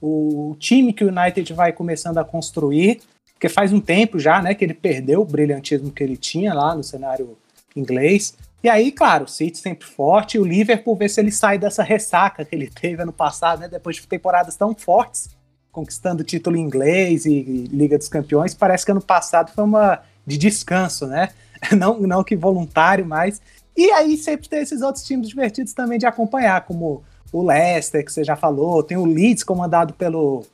o 0.00 0.54
time 0.61 0.92
que 0.92 1.04
o 1.04 1.08
United 1.08 1.52
vai 1.54 1.72
começando 1.72 2.18
a 2.18 2.24
construir, 2.24 3.00
porque 3.42 3.48
faz 3.48 3.72
um 3.72 3.81
tempo 3.81 4.20
já, 4.20 4.40
né, 4.40 4.55
que 4.55 4.64
ele 4.64 4.72
perdeu 4.72 5.22
o 5.22 5.24
brilhantismo 5.24 5.90
que 5.90 6.00
ele 6.00 6.16
tinha 6.16 6.55
lá 6.55 6.76
no 6.76 6.85
cenário 6.85 7.37
inglês. 7.74 8.38
E 8.62 8.68
aí, 8.68 8.92
claro, 8.92 9.24
o 9.24 9.28
City 9.28 9.59
sempre 9.59 9.85
forte, 9.85 10.38
o 10.38 10.44
Liverpool 10.44 10.94
ver 10.94 11.09
se 11.09 11.20
ele 11.20 11.33
sai 11.33 11.59
dessa 11.59 11.83
ressaca 11.83 12.44
que 12.44 12.55
ele 12.55 12.70
teve 12.70 13.02
ano 13.02 13.12
passado, 13.12 13.59
né, 13.59 13.66
depois 13.66 13.96
de 13.96 14.07
temporadas 14.07 14.55
tão 14.55 14.72
fortes, 14.76 15.28
conquistando 15.72 16.22
título 16.22 16.57
inglês 16.57 17.26
e, 17.26 17.33
e 17.33 17.66
Liga 17.72 17.98
dos 17.98 18.09
Campeões. 18.09 18.55
Parece 18.55 18.85
que 18.85 18.92
ano 18.92 19.02
passado 19.02 19.50
foi 19.52 19.64
uma 19.64 20.00
de 20.24 20.38
descanso, 20.38 21.09
né? 21.09 21.31
não, 21.76 21.98
não 21.98 22.22
que 22.22 22.37
voluntário, 22.37 23.05
mas. 23.05 23.42
E 23.76 23.90
aí 23.90 24.16
sempre 24.18 24.48
tem 24.48 24.61
esses 24.61 24.83
outros 24.83 25.05
times 25.05 25.28
divertidos 25.28 25.72
também 25.72 25.98
de 25.98 26.07
acompanhar, 26.07 26.64
como 26.64 27.02
o 27.33 27.42
Leicester, 27.44 28.05
que 28.05 28.12
você 28.12 28.22
já 28.22 28.37
falou, 28.37 28.85
tem 28.85 28.96
o 28.96 29.05
Leeds 29.05 29.42
comandado 29.42 29.94
pelo. 29.94 30.44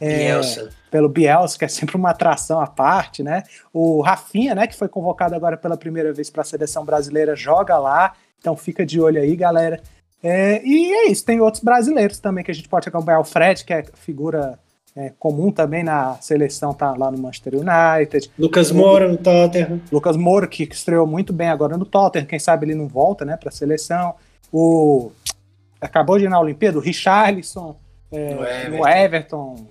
É, 0.00 0.18
Bielsa. 0.18 0.70
Pelo 0.90 1.08
Bielsa, 1.08 1.58
que 1.58 1.64
é 1.64 1.68
sempre 1.68 1.96
uma 1.96 2.10
atração 2.10 2.60
à 2.60 2.66
parte, 2.66 3.22
né? 3.22 3.42
O 3.72 4.00
Rafinha, 4.00 4.54
né, 4.54 4.66
que 4.66 4.76
foi 4.76 4.88
convocado 4.88 5.34
agora 5.34 5.56
pela 5.56 5.76
primeira 5.76 6.12
vez 6.12 6.30
para 6.30 6.42
a 6.42 6.44
seleção 6.44 6.84
brasileira, 6.84 7.36
joga 7.36 7.78
lá. 7.78 8.14
Então 8.38 8.56
fica 8.56 8.86
de 8.86 9.00
olho 9.00 9.20
aí, 9.20 9.34
galera. 9.36 9.80
É, 10.22 10.60
e 10.64 10.92
é 10.92 11.10
isso, 11.10 11.24
tem 11.24 11.40
outros 11.40 11.62
brasileiros 11.62 12.18
também 12.18 12.42
que 12.42 12.50
a 12.50 12.54
gente 12.54 12.68
pode 12.68 12.88
acompanhar. 12.88 13.20
O 13.20 13.24
Fred, 13.24 13.64
que 13.64 13.72
é 13.72 13.84
figura 13.94 14.58
é, 14.96 15.12
comum 15.18 15.52
também 15.52 15.84
na 15.84 16.14
seleção, 16.20 16.74
tá 16.74 16.92
lá 16.96 17.10
no 17.10 17.18
Manchester 17.18 17.54
United. 17.54 18.30
Lucas 18.38 18.72
Moura 18.72 19.08
no 19.08 19.16
Tottenham. 19.16 19.80
Lucas 19.92 20.16
Moura, 20.16 20.46
que 20.46 20.64
estreou 20.64 21.06
muito 21.06 21.32
bem 21.32 21.48
agora 21.48 21.76
no 21.76 21.84
Tottenham, 21.84 22.26
quem 22.26 22.38
sabe 22.38 22.66
ele 22.66 22.74
não 22.74 22.88
volta 22.88 23.24
né, 23.24 23.36
para 23.36 23.48
a 23.48 23.52
seleção. 23.52 24.14
O 24.52 25.12
acabou 25.80 26.18
de 26.18 26.24
ir 26.24 26.28
na 26.28 26.40
Olimpíada, 26.40 26.78
o 26.78 26.80
Richarlison 26.80 27.76
é, 28.10 28.34
no, 28.34 28.42
Everton. 28.42 28.76
no 28.76 28.88
Everton. 28.88 29.66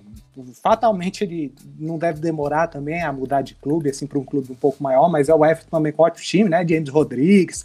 Fatalmente 0.62 1.24
ele 1.24 1.54
não 1.78 1.98
deve 1.98 2.20
demorar 2.20 2.68
também 2.68 3.02
a 3.02 3.12
mudar 3.12 3.42
de 3.42 3.54
clube, 3.54 3.90
assim, 3.90 4.06
para 4.06 4.18
um 4.18 4.24
clube 4.24 4.52
um 4.52 4.56
pouco 4.56 4.82
maior, 4.82 5.08
mas 5.08 5.28
é 5.28 5.34
o 5.34 5.44
Everton 5.44 5.70
também 5.70 5.92
com 5.92 6.02
ótimo 6.02 6.24
time, 6.24 6.48
né? 6.48 6.66
James 6.66 6.88
Rodrigues, 6.88 7.64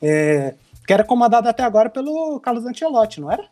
é, 0.00 0.54
que 0.86 0.92
era 0.92 1.04
comandado 1.04 1.48
até 1.48 1.62
agora 1.62 1.88
pelo 1.88 2.40
Carlos 2.40 2.66
Ancelotti, 2.66 3.20
não 3.20 3.30
era? 3.30 3.44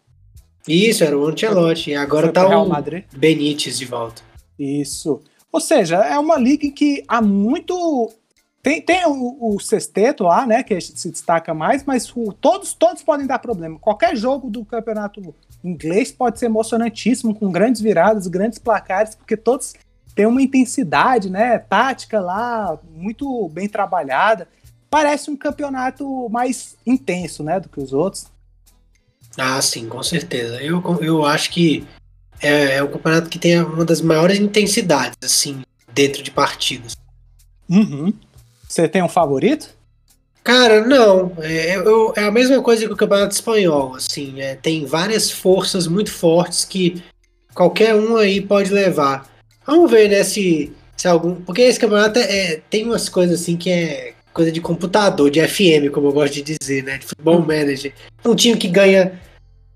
Isso, 0.68 1.05
era 1.05 1.16
o 1.16 1.27
Ancelotti. 1.27 1.94
Agora 1.94 2.33
tá 2.33 2.46
o 2.46 2.68
Madrid. 2.68 3.05
Benítez 3.16 3.79
de 3.79 3.85
volta. 3.85 4.23
Isso. 4.59 5.23
Ou 5.53 5.61
seja, 5.61 5.96
é 5.96 6.18
uma 6.18 6.38
liga 6.38 6.70
que 6.70 7.03
há 7.09 7.20
muito. 7.20 8.12
Tem, 8.62 8.83
tem 8.83 9.07
o, 9.07 9.55
o 9.55 9.59
sexteto 9.59 10.25
lá, 10.25 10.46
né, 10.46 10.62
que 10.62 10.79
se 10.81 11.11
destaca 11.11 11.55
mais, 11.55 11.83
mas 11.85 12.14
o, 12.14 12.31
todos, 12.31 12.75
todos 12.75 13.03
podem 13.03 13.27
dar 13.27 13.38
problema. 13.38 13.79
Qualquer 13.79 14.14
jogo 14.14 14.51
do 14.51 14.64
campeonato 14.66 15.35
inglês 15.62 16.11
pode 16.11 16.38
ser 16.38 16.46
emocionantíssimo, 16.46 17.35
com 17.35 17.51
grandes 17.51 17.81
viradas, 17.81 18.27
grandes 18.27 18.59
placares, 18.59 19.14
porque 19.14 19.37
todos 19.37 19.75
têm 20.14 20.27
uma 20.27 20.42
intensidade, 20.42 21.31
né, 21.31 21.59
tática 21.59 22.20
lá, 22.20 22.79
muito 22.92 23.49
bem 23.49 23.68
trabalhada. 23.68 24.49
Parece 24.88 25.31
um 25.31 25.37
campeonato 25.37 26.29
mais 26.31 26.77
intenso, 26.87 27.42
né, 27.42 27.61
do 27.61 27.69
que 27.69 27.81
os 27.81 27.92
outros. 27.92 28.27
Ah, 29.38 29.61
sim, 29.63 29.88
com 29.88 30.02
certeza. 30.02 30.61
Eu, 30.61 30.83
eu 31.00 31.25
acho 31.25 31.50
que 31.50 31.87
é, 32.40 32.77
é 32.77 32.83
um 32.83 32.90
campeonato 32.90 33.29
que 33.29 33.38
tem 33.38 33.61
uma 33.63 33.85
das 33.85 34.00
maiores 34.00 34.38
intensidades, 34.38 35.17
assim, 35.23 35.63
dentro 35.92 36.23
de 36.23 36.31
partidas. 36.31 36.96
Uhum. 37.69 38.13
Você 38.69 38.88
tem 38.88 39.02
um 39.02 39.08
favorito? 39.08 39.77
Cara, 40.43 40.87
não. 40.87 41.33
É, 41.41 41.77
eu, 41.77 42.13
é 42.17 42.25
a 42.25 42.31
mesma 42.31 42.63
coisa 42.63 42.87
que 42.87 42.93
o 42.93 42.97
campeonato 42.97 43.35
espanhol, 43.35 43.95
assim. 43.95 44.41
É, 44.41 44.55
tem 44.55 44.85
várias 44.85 45.31
forças 45.31 45.87
muito 45.87 46.11
fortes 46.11 46.65
que 46.65 47.03
qualquer 47.55 47.95
um 47.95 48.17
aí 48.17 48.41
pode 48.41 48.73
levar. 48.73 49.29
Vamos 49.67 49.91
ver, 49.91 50.09
né, 50.09 50.25
se, 50.25 50.73
se 50.97 51.07
algum... 51.07 51.35
Porque 51.37 51.63
esse 51.63 51.79
campeonato 51.79 52.19
é, 52.19 52.23
é 52.23 52.63
tem 52.71 52.85
umas 52.85 53.09
coisas, 53.09 53.41
assim, 53.41 53.57
que 53.57 53.71
é 53.71 54.15
coisa 54.33 54.51
de 54.51 54.61
computador, 54.61 55.31
de 55.31 55.47
FM, 55.47 55.93
como 55.93 56.09
eu 56.09 56.13
gosto 56.13 56.35
de 56.35 56.57
dizer, 56.59 56.83
né? 56.83 56.99
De 56.99 57.07
futebol 57.07 57.38
hum. 57.38 57.47
manager. 57.47 57.93
Um 58.25 58.35
time 58.35 58.57
que 58.57 58.69
ganha 58.69 59.21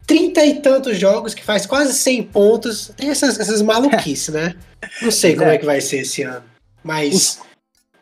trinta 0.07 0.45
e 0.45 0.61
tantos 0.61 0.99
jogos, 0.99 1.35
que 1.35 1.45
faz 1.45 1.67
quase 1.67 1.93
100 1.93 2.23
pontos. 2.25 2.91
Tem 2.97 3.11
essas, 3.11 3.39
essas 3.39 3.63
maluquices, 3.63 4.35
né? 4.35 4.55
Não 5.03 5.11
sei 5.11 5.35
como 5.35 5.51
é. 5.51 5.57
é 5.57 5.59
que 5.59 5.67
vai 5.67 5.81
ser 5.81 5.99
esse 5.99 6.23
ano. 6.23 6.45
Mas, 6.83 7.41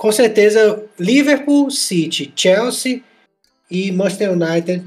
com 0.02 0.10
certeza, 0.10 0.84
Liverpool, 0.98 1.70
City, 1.70 2.32
Chelsea 2.34 3.04
e 3.70 3.92
Manchester 3.92 4.32
United 4.32 4.84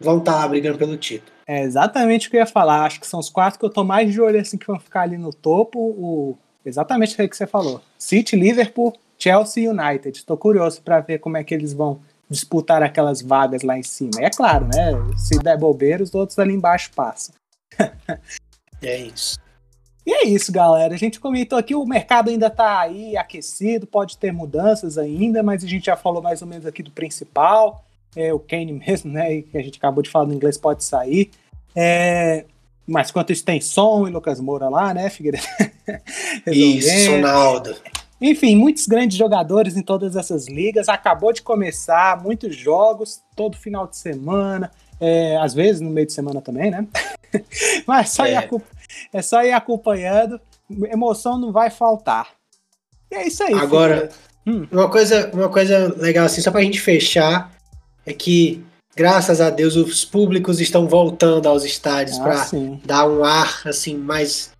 vão 0.00 0.18
estar 0.18 0.32
tá 0.32 0.38
lá 0.38 0.48
brigando 0.48 0.76
pelo 0.76 0.96
título. 0.96 1.30
É 1.46 1.62
exatamente 1.62 2.26
o 2.26 2.30
que 2.32 2.36
eu 2.36 2.40
ia 2.40 2.46
falar. 2.46 2.82
Acho 2.82 2.98
que 2.98 3.06
são 3.06 3.20
os 3.20 3.30
quatro 3.30 3.56
que 3.56 3.64
eu 3.64 3.70
tô 3.70 3.84
mais 3.84 4.12
de 4.12 4.20
olho 4.20 4.40
assim 4.40 4.58
que 4.58 4.66
vão 4.66 4.80
ficar 4.80 5.02
ali 5.02 5.16
no 5.16 5.32
topo. 5.32 5.78
O... 5.78 6.36
Exatamente 6.64 7.14
o 7.14 7.28
que 7.28 7.36
você 7.36 7.46
falou. 7.46 7.80
City, 7.96 8.34
Liverpool, 8.34 8.98
Chelsea 9.16 9.62
e 9.62 9.68
United. 9.68 10.18
Estou 10.18 10.36
curioso 10.36 10.82
para 10.82 10.98
ver 10.98 11.20
como 11.20 11.36
é 11.36 11.44
que 11.44 11.54
eles 11.54 11.72
vão 11.72 12.00
disputar 12.28 12.82
aquelas 12.82 13.22
vagas 13.22 13.62
lá 13.62 13.78
em 13.78 13.84
cima. 13.84 14.20
E 14.20 14.24
é 14.24 14.30
claro, 14.30 14.66
né? 14.66 14.90
Se 15.16 15.38
der 15.38 15.56
bobeira, 15.56 16.02
os 16.02 16.12
outros 16.12 16.36
ali 16.36 16.52
embaixo 16.52 16.90
passam. 16.96 17.32
é 18.82 18.96
isso. 19.02 19.38
E 20.08 20.10
é 20.10 20.24
isso, 20.24 20.50
galera. 20.50 20.94
A 20.94 20.96
gente 20.96 21.20
comentou 21.20 21.58
aqui, 21.58 21.74
o 21.74 21.84
mercado 21.84 22.30
ainda 22.30 22.46
está 22.46 22.80
aí 22.80 23.14
aquecido, 23.14 23.86
pode 23.86 24.16
ter 24.16 24.32
mudanças 24.32 24.96
ainda, 24.96 25.42
mas 25.42 25.62
a 25.62 25.66
gente 25.66 25.84
já 25.84 25.98
falou 25.98 26.22
mais 26.22 26.40
ou 26.40 26.48
menos 26.48 26.64
aqui 26.64 26.82
do 26.82 26.90
principal. 26.90 27.84
É, 28.16 28.32
o 28.32 28.38
Kane 28.38 28.72
mesmo, 28.72 29.12
né? 29.12 29.42
Que 29.42 29.58
a 29.58 29.62
gente 29.62 29.76
acabou 29.76 30.02
de 30.02 30.08
falar 30.08 30.24
no 30.24 30.32
inglês, 30.32 30.56
pode 30.56 30.82
sair. 30.82 31.30
É, 31.76 32.46
mas 32.86 33.10
quanto 33.10 33.34
isso 33.34 33.44
tem 33.44 33.60
som 33.60 34.08
e 34.08 34.10
Lucas 34.10 34.40
Moura 34.40 34.70
lá, 34.70 34.94
né, 34.94 35.10
Figueiredo? 35.10 35.44
isso, 36.50 37.10
Ronaldo. 37.10 37.76
Enfim, 38.18 38.56
muitos 38.56 38.86
grandes 38.86 39.18
jogadores 39.18 39.76
em 39.76 39.82
todas 39.82 40.16
essas 40.16 40.48
ligas. 40.48 40.88
Acabou 40.88 41.34
de 41.34 41.42
começar, 41.42 42.22
muitos 42.22 42.56
jogos, 42.56 43.20
todo 43.36 43.58
final 43.58 43.86
de 43.86 43.98
semana, 43.98 44.70
é, 44.98 45.36
às 45.36 45.52
vezes 45.52 45.82
no 45.82 45.90
meio 45.90 46.06
de 46.06 46.14
semana 46.14 46.40
também, 46.40 46.70
né? 46.70 46.86
Mas 47.86 48.08
só 48.08 48.24
é. 48.24 48.32
Ir, 48.32 48.48
é 49.12 49.22
só 49.22 49.42
ir 49.42 49.52
acompanhando, 49.52 50.40
emoção 50.90 51.38
não 51.38 51.52
vai 51.52 51.70
faltar. 51.70 52.28
E 53.10 53.14
é 53.14 53.26
isso 53.26 53.42
aí. 53.42 53.54
Agora, 53.54 54.08
hum. 54.46 54.66
uma, 54.70 54.88
coisa, 54.88 55.30
uma 55.32 55.48
coisa 55.48 55.94
legal, 55.96 56.26
assim, 56.26 56.40
só 56.40 56.50
pra 56.50 56.62
gente 56.62 56.80
fechar, 56.80 57.52
é 58.04 58.12
que 58.12 58.64
graças 58.96 59.40
a 59.40 59.48
Deus 59.48 59.76
os 59.76 60.04
públicos 60.04 60.60
estão 60.60 60.88
voltando 60.88 61.46
aos 61.46 61.64
estádios 61.64 62.18
ah, 62.18 62.22
para 62.22 62.46
dar 62.84 63.08
um 63.08 63.22
ar 63.22 63.62
assim 63.64 63.96
mais 63.96 64.50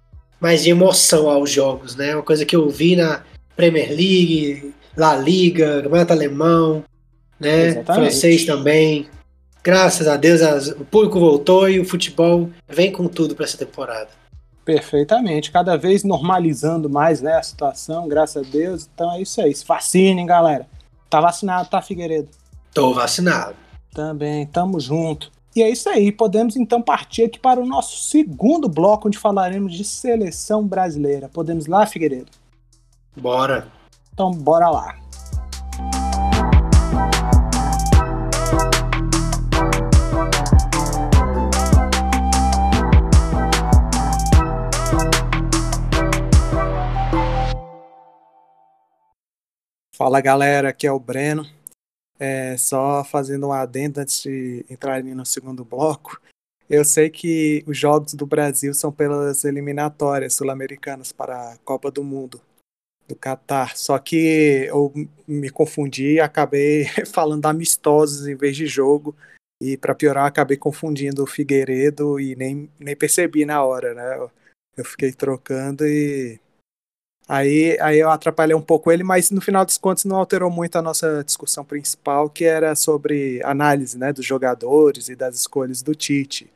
mais 0.41 0.62
de 0.62 0.70
emoção 0.70 1.28
aos 1.28 1.51
jogos, 1.51 1.97
né? 1.97 2.14
Uma 2.14 2.22
coisa 2.22 2.47
que 2.47 2.55
eu 2.55 2.68
vi 2.68 2.95
na 2.95 3.24
Premier 3.57 3.89
League, 3.89 4.72
La 4.97 5.16
Liga, 5.16 5.82
Campeonato 5.82 6.12
Alemão, 6.12 6.84
né? 7.41 7.68
Exatamente. 7.68 8.11
Francês 8.11 8.45
também. 8.45 9.09
Graças 9.64 10.07
a 10.07 10.16
Deus 10.16 10.41
as, 10.41 10.68
o 10.68 10.84
público 10.84 11.18
voltou 11.18 11.68
e 11.68 11.80
o 11.80 11.84
futebol 11.84 12.49
vem 12.68 12.93
com 12.93 13.09
tudo 13.09 13.34
para 13.34 13.45
essa 13.45 13.59
temporada. 13.59 14.09
Perfeitamente, 14.69 15.51
cada 15.51 15.79
vez 15.79 16.05
normalizando 16.05 16.91
mais 16.91 17.23
né, 17.23 17.39
a 17.39 17.43
situação, 17.43 18.07
graças 18.07 18.47
a 18.47 18.51
Deus. 18.51 18.87
Então 18.93 19.11
é 19.14 19.23
isso 19.23 19.41
aí. 19.41 19.55
Se 19.55 19.64
vacinem, 19.64 20.27
galera. 20.27 20.69
Tá 21.09 21.23
vacinado, 21.23 21.71
tá, 21.71 21.81
Figueiredo? 21.81 22.29
Tô 22.75 22.93
vacinado. 22.93 23.57
Também, 23.95 24.45
tamo 24.45 24.79
junto. 24.79 25.33
E 25.57 25.62
é 25.62 25.71
isso 25.71 25.89
aí, 25.89 26.12
podemos 26.12 26.55
então 26.55 26.83
partir 26.83 27.25
aqui 27.25 27.39
para 27.39 27.59
o 27.59 27.64
nosso 27.64 28.11
segundo 28.11 28.69
bloco, 28.69 29.09
onde 29.09 29.16
falaremos 29.16 29.73
de 29.73 29.85
seleção 29.85 30.66
brasileira. 30.66 31.31
Podemos 31.31 31.64
ir 31.64 31.71
lá, 31.71 31.87
Figueiredo? 31.87 32.31
Bora. 33.16 33.69
Então, 34.12 34.31
bora 34.31 34.69
lá. 34.69 34.99
Fala 49.99 50.20
galera, 50.20 50.68
aqui 50.68 50.86
é 50.86 50.92
o 50.92 51.01
Breno. 51.01 51.44
É, 52.20 52.57
só 52.57 53.03
fazendo 53.03 53.49
um 53.49 53.53
adendo 53.53 53.99
antes 53.99 54.22
de 54.22 54.64
entrar 54.70 55.03
no 55.03 55.26
segundo 55.26 55.64
bloco. 55.64 56.20
Eu 56.70 56.84
sei 56.84 57.11
que 57.11 57.64
os 57.66 57.76
jogos 57.76 58.14
do 58.14 58.24
Brasil 58.24 58.72
são 58.74 58.92
pelas 58.92 59.42
eliminatórias 59.42 60.34
sul-americanas 60.34 61.11
para 61.11 61.55
a 61.55 61.59
Copa 61.64 61.90
do 61.90 62.05
Mundo 62.05 62.40
do 63.09 63.16
Catar. 63.16 63.76
Só 63.76 63.99
que 63.99 64.66
eu 64.68 64.92
me 65.26 65.51
confundi 65.51 66.12
e 66.12 66.20
acabei 66.20 66.84
falando 67.12 67.46
amistosos 67.46 68.28
em 68.28 68.36
vez 68.36 68.57
de 68.57 68.68
jogo. 68.68 69.16
E 69.61 69.76
para 69.76 69.96
piorar, 69.96 70.26
acabei 70.26 70.57
confundindo 70.57 71.24
o 71.24 71.26
Figueiredo 71.26 72.20
e 72.20 72.36
nem, 72.36 72.70
nem 72.78 72.94
percebi 72.94 73.44
na 73.44 73.64
hora, 73.64 73.94
né? 73.94 74.30
Eu 74.76 74.84
fiquei 74.84 75.11
trocando 75.11 75.84
e 75.84 76.38
Aí, 77.29 77.79
aí 77.81 77.99
eu 77.99 78.09
atrapalhei 78.09 78.57
um 78.57 78.62
pouco 78.62 78.91
ele, 78.91 79.05
mas 79.05 79.31
no 79.31 79.41
final 79.43 79.62
dos 79.62 79.76
contos 79.76 80.07
não 80.07 80.16
alterou 80.16 80.51
muito 80.51 80.76
a 80.76 80.83
nossa 80.83 81.22
discussão 81.22 81.62
principal, 81.62 82.31
que 82.31 82.45
era 82.45 82.74
sobre 82.74 83.43
análise 83.45 83.99
né, 83.99 84.14
dos 84.14 84.24
jogadores 84.24 85.11
e 85.11 85.14
das 85.14 85.37
escolhas 85.37 85.83
do 85.83 85.95
Tite. 85.95 86.51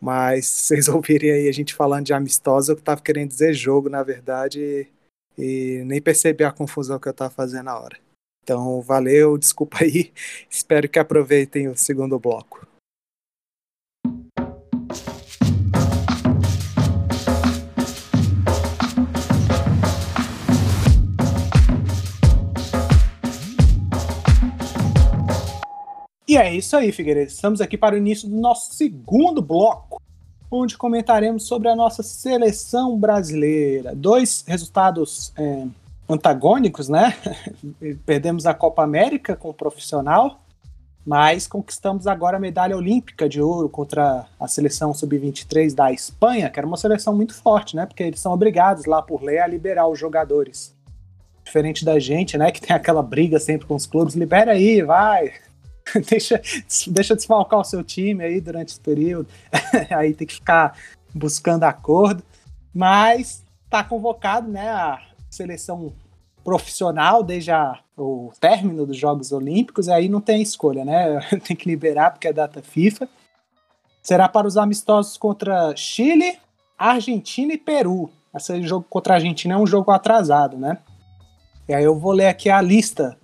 Mas 0.00 0.46
vocês 0.46 0.86
ouvirem 0.86 1.32
aí 1.32 1.48
a 1.48 1.52
gente 1.52 1.74
falando 1.74 2.06
de 2.06 2.12
amistosa, 2.12 2.72
eu 2.72 2.78
estava 2.78 3.00
querendo 3.00 3.28
dizer 3.28 3.52
jogo, 3.54 3.88
na 3.88 4.04
verdade, 4.04 4.86
e, 5.36 5.82
nem 5.84 6.00
percebi 6.00 6.44
a 6.44 6.52
confusão 6.52 7.00
que 7.00 7.08
eu 7.08 7.12
estava 7.12 7.30
fazendo 7.30 7.64
na 7.64 7.76
hora. 7.76 7.98
Então, 8.44 8.80
valeu, 8.82 9.36
desculpa 9.36 9.78
aí, 9.80 10.12
espero 10.48 10.88
que 10.88 10.98
aproveitem 10.98 11.66
o 11.66 11.76
segundo 11.76 12.20
bloco. 12.20 12.64
E 26.34 26.36
é 26.36 26.52
isso 26.52 26.76
aí, 26.76 26.90
Figueiredo. 26.90 27.30
Estamos 27.30 27.60
aqui 27.60 27.78
para 27.78 27.94
o 27.94 27.98
início 27.98 28.28
do 28.28 28.34
nosso 28.34 28.74
segundo 28.74 29.40
bloco, 29.40 30.02
onde 30.50 30.76
comentaremos 30.76 31.46
sobre 31.46 31.68
a 31.68 31.76
nossa 31.76 32.02
seleção 32.02 32.98
brasileira. 32.98 33.94
Dois 33.94 34.42
resultados 34.44 35.32
é, 35.38 35.64
antagônicos, 36.08 36.88
né? 36.88 37.16
Perdemos 38.04 38.46
a 38.46 38.52
Copa 38.52 38.82
América 38.82 39.36
com 39.36 39.50
o 39.50 39.54
profissional, 39.54 40.40
mas 41.06 41.46
conquistamos 41.46 42.08
agora 42.08 42.36
a 42.36 42.40
medalha 42.40 42.76
olímpica 42.76 43.28
de 43.28 43.40
ouro 43.40 43.68
contra 43.68 44.26
a 44.40 44.48
seleção 44.48 44.92
sub-23 44.92 45.72
da 45.72 45.92
Espanha, 45.92 46.50
que 46.50 46.58
era 46.58 46.66
uma 46.66 46.76
seleção 46.76 47.14
muito 47.14 47.32
forte, 47.32 47.76
né? 47.76 47.86
Porque 47.86 48.02
eles 48.02 48.18
são 48.18 48.32
obrigados 48.32 48.86
lá 48.86 49.00
por 49.00 49.22
lei 49.22 49.38
a 49.38 49.46
liberar 49.46 49.86
os 49.86 50.00
jogadores. 50.00 50.74
Diferente 51.44 51.84
da 51.84 52.00
gente, 52.00 52.36
né? 52.36 52.50
Que 52.50 52.60
tem 52.60 52.74
aquela 52.74 53.04
briga 53.04 53.38
sempre 53.38 53.68
com 53.68 53.76
os 53.76 53.86
clubes, 53.86 54.16
libera 54.16 54.50
aí, 54.50 54.82
vai, 54.82 55.32
deixa, 56.08 56.40
deixa 56.88 57.14
desfalcar 57.14 57.60
o 57.60 57.64
seu 57.64 57.82
time 57.82 58.24
aí 58.24 58.40
durante 58.40 58.70
esse 58.70 58.80
período. 58.80 59.28
aí 59.90 60.14
tem 60.14 60.26
que 60.26 60.34
ficar 60.34 60.76
buscando 61.14 61.64
acordo. 61.64 62.22
Mas 62.72 63.44
está 63.64 63.84
convocado 63.84 64.50
né, 64.50 64.68
a 64.68 65.00
seleção 65.30 65.92
profissional 66.44 67.22
desde 67.22 67.50
a, 67.50 67.78
o 67.96 68.30
término 68.38 68.84
dos 68.86 68.96
Jogos 68.96 69.32
Olímpicos, 69.32 69.88
aí 69.88 70.08
não 70.08 70.20
tem 70.20 70.42
escolha, 70.42 70.84
né? 70.84 71.20
tem 71.46 71.56
que 71.56 71.68
liberar 71.68 72.10
porque 72.10 72.28
é 72.28 72.32
data 72.32 72.62
FIFA. 72.62 73.08
Será 74.02 74.28
para 74.28 74.46
os 74.46 74.56
amistosos 74.56 75.16
contra 75.16 75.74
Chile, 75.74 76.38
Argentina 76.78 77.54
e 77.54 77.58
Peru. 77.58 78.10
Esse 78.34 78.62
jogo 78.62 78.84
contra 78.88 79.14
a 79.14 79.16
Argentina 79.16 79.54
é 79.54 79.56
um 79.56 79.66
jogo 79.66 79.90
atrasado, 79.90 80.58
né? 80.58 80.78
E 81.66 81.72
aí 81.72 81.84
eu 81.84 81.98
vou 81.98 82.12
ler 82.12 82.26
aqui 82.26 82.50
a 82.50 82.60
lista 82.60 83.16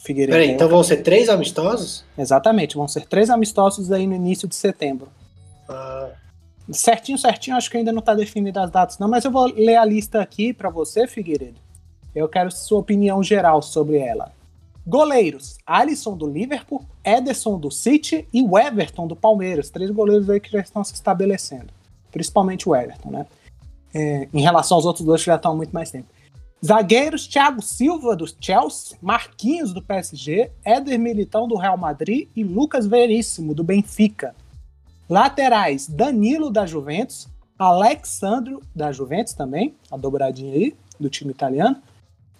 Figueiredo. 0.00 0.32
Peraí, 0.32 0.50
então 0.50 0.68
vão 0.68 0.82
ser 0.82 0.98
três 1.02 1.28
amistosos? 1.28 2.04
Exatamente, 2.16 2.74
vão 2.74 2.88
ser 2.88 3.06
três 3.06 3.28
amistosos 3.28 3.92
aí 3.92 4.06
no 4.06 4.14
início 4.14 4.48
de 4.48 4.54
setembro. 4.54 5.08
Ah. 5.68 6.08
Certinho, 6.72 7.18
certinho, 7.18 7.56
acho 7.56 7.70
que 7.70 7.76
ainda 7.76 7.92
não 7.92 8.00
está 8.00 8.14
definida 8.14 8.62
as 8.62 8.70
datas, 8.70 8.98
não, 8.98 9.08
mas 9.08 9.24
eu 9.24 9.30
vou 9.30 9.46
ler 9.46 9.76
a 9.76 9.84
lista 9.84 10.22
aqui 10.22 10.52
para 10.54 10.70
você, 10.70 11.06
Figueiredo. 11.06 11.58
Eu 12.14 12.28
quero 12.28 12.50
sua 12.50 12.78
opinião 12.78 13.22
geral 13.22 13.60
sobre 13.60 13.98
ela. 13.98 14.32
Goleiros: 14.86 15.58
Alisson 15.66 16.16
do 16.16 16.26
Liverpool, 16.26 16.82
Ederson 17.04 17.58
do 17.58 17.70
City 17.70 18.26
e 18.32 18.42
o 18.42 18.58
Everton 18.58 19.06
do 19.06 19.14
Palmeiras. 19.14 19.70
Três 19.70 19.90
goleiros 19.90 20.28
aí 20.30 20.40
que 20.40 20.50
já 20.50 20.60
estão 20.60 20.82
se 20.82 20.94
estabelecendo. 20.94 21.68
Principalmente 22.10 22.68
o 22.68 22.74
Everton, 22.74 23.10
né? 23.10 23.26
É, 23.92 24.28
em 24.32 24.40
relação 24.40 24.76
aos 24.76 24.86
outros 24.86 25.04
dois 25.04 25.20
que 25.20 25.26
já 25.26 25.36
estão 25.36 25.52
há 25.52 25.54
muito 25.54 25.72
mais 25.72 25.90
tempo. 25.90 26.08
Zagueiros, 26.64 27.26
Thiago 27.26 27.62
Silva 27.62 28.14
do 28.14 28.26
Chelsea, 28.38 28.98
Marquinhos 29.00 29.72
do 29.72 29.80
PSG, 29.80 30.52
Éder 30.62 30.98
Militão 30.98 31.48
do 31.48 31.56
Real 31.56 31.78
Madrid 31.78 32.28
e 32.36 32.44
Lucas 32.44 32.86
Veríssimo 32.86 33.54
do 33.54 33.64
Benfica. 33.64 34.34
Laterais, 35.08 35.88
Danilo 35.88 36.50
da 36.50 36.66
Juventus, 36.66 37.26
Alexandro 37.58 38.62
da 38.74 38.92
Juventus 38.92 39.32
também, 39.32 39.74
a 39.90 39.96
dobradinha 39.96 40.52
aí 40.52 40.76
do 40.98 41.08
time 41.08 41.30
italiano, 41.30 41.78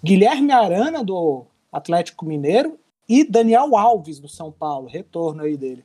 Guilherme 0.05 0.53
Arana 0.53 1.03
do 1.03 1.47
Atlético 1.73 2.27
Mineiro 2.27 2.79
e 3.09 3.25
Daniel 3.25 3.75
Alves 3.75 4.21
do 4.21 4.29
São 4.29 4.53
Paulo, 4.53 4.87
retorno 4.87 5.43
aí 5.43 5.57
dele. 5.57 5.83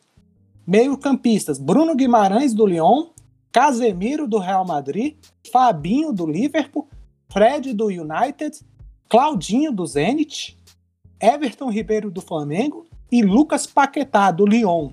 Meio-campistas, 0.67 1.57
Bruno 1.57 1.95
Guimarães 1.95 2.53
do 2.53 2.65
Lyon, 2.65 3.07
Casemiro 3.51 4.27
do 4.27 4.39
Real 4.39 4.65
Madrid, 4.65 5.15
Fabinho 5.51 6.11
do 6.11 6.25
Liverpool 6.25 6.87
Fred 7.29 7.73
do 7.73 7.87
United, 7.87 8.59
Claudinho 9.09 9.71
do 9.71 9.85
Zenit, 9.85 10.57
Everton 11.19 11.69
Ribeiro 11.69 12.11
do 12.11 12.21
Flamengo 12.21 12.85
e 13.11 13.21
Lucas 13.21 13.65
Paquetá 13.65 14.31
do 14.31 14.45
Lyon. 14.45 14.91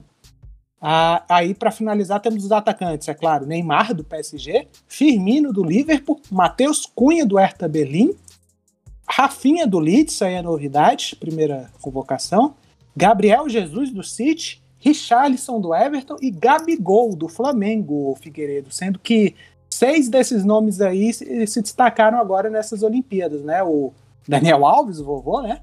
Ah, 0.80 1.24
aí, 1.28 1.54
para 1.54 1.70
finalizar, 1.70 2.20
temos 2.20 2.44
os 2.44 2.50
atacantes, 2.50 3.06
é 3.06 3.14
claro, 3.14 3.46
Neymar 3.46 3.94
do 3.94 4.02
PSG, 4.02 4.66
Firmino 4.88 5.52
do 5.52 5.62
Liverpool, 5.62 6.20
Matheus 6.30 6.86
Cunha 6.86 7.24
do 7.24 7.36
Hertha 7.36 7.68
Berlim, 7.68 8.16
Rafinha 9.08 9.66
do 9.66 9.78
Leeds, 9.78 10.20
aí 10.22 10.34
é 10.34 10.42
novidade, 10.42 11.14
primeira 11.16 11.70
convocação, 11.80 12.56
Gabriel 12.96 13.48
Jesus 13.48 13.90
do 13.90 14.02
City, 14.02 14.60
Richarlison 14.78 15.60
do 15.60 15.72
Everton 15.72 16.16
e 16.20 16.30
Gabigol 16.30 17.14
do 17.14 17.28
Flamengo, 17.28 18.16
Figueiredo, 18.20 18.72
sendo 18.72 18.98
que 18.98 19.36
seis 19.74 20.08
desses 20.08 20.44
nomes 20.44 20.80
aí 20.80 21.12
se, 21.12 21.46
se 21.46 21.62
destacaram 21.62 22.18
agora 22.18 22.50
nessas 22.50 22.82
Olimpíadas, 22.82 23.42
né? 23.42 23.62
O 23.62 23.92
Daniel 24.26 24.64
Alves, 24.64 24.98
o 24.98 25.04
vovô, 25.04 25.42
né? 25.42 25.60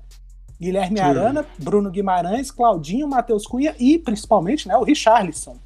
Guilherme 0.60 1.00
Arana, 1.00 1.46
Bruno 1.58 1.90
Guimarães, 1.90 2.52
Claudinho, 2.52 3.08
Matheus 3.08 3.48
Cunha 3.48 3.74
e, 3.80 3.98
principalmente, 3.98 4.68
né, 4.68 4.76
o 4.76 4.84
Richarlison. 4.84 5.58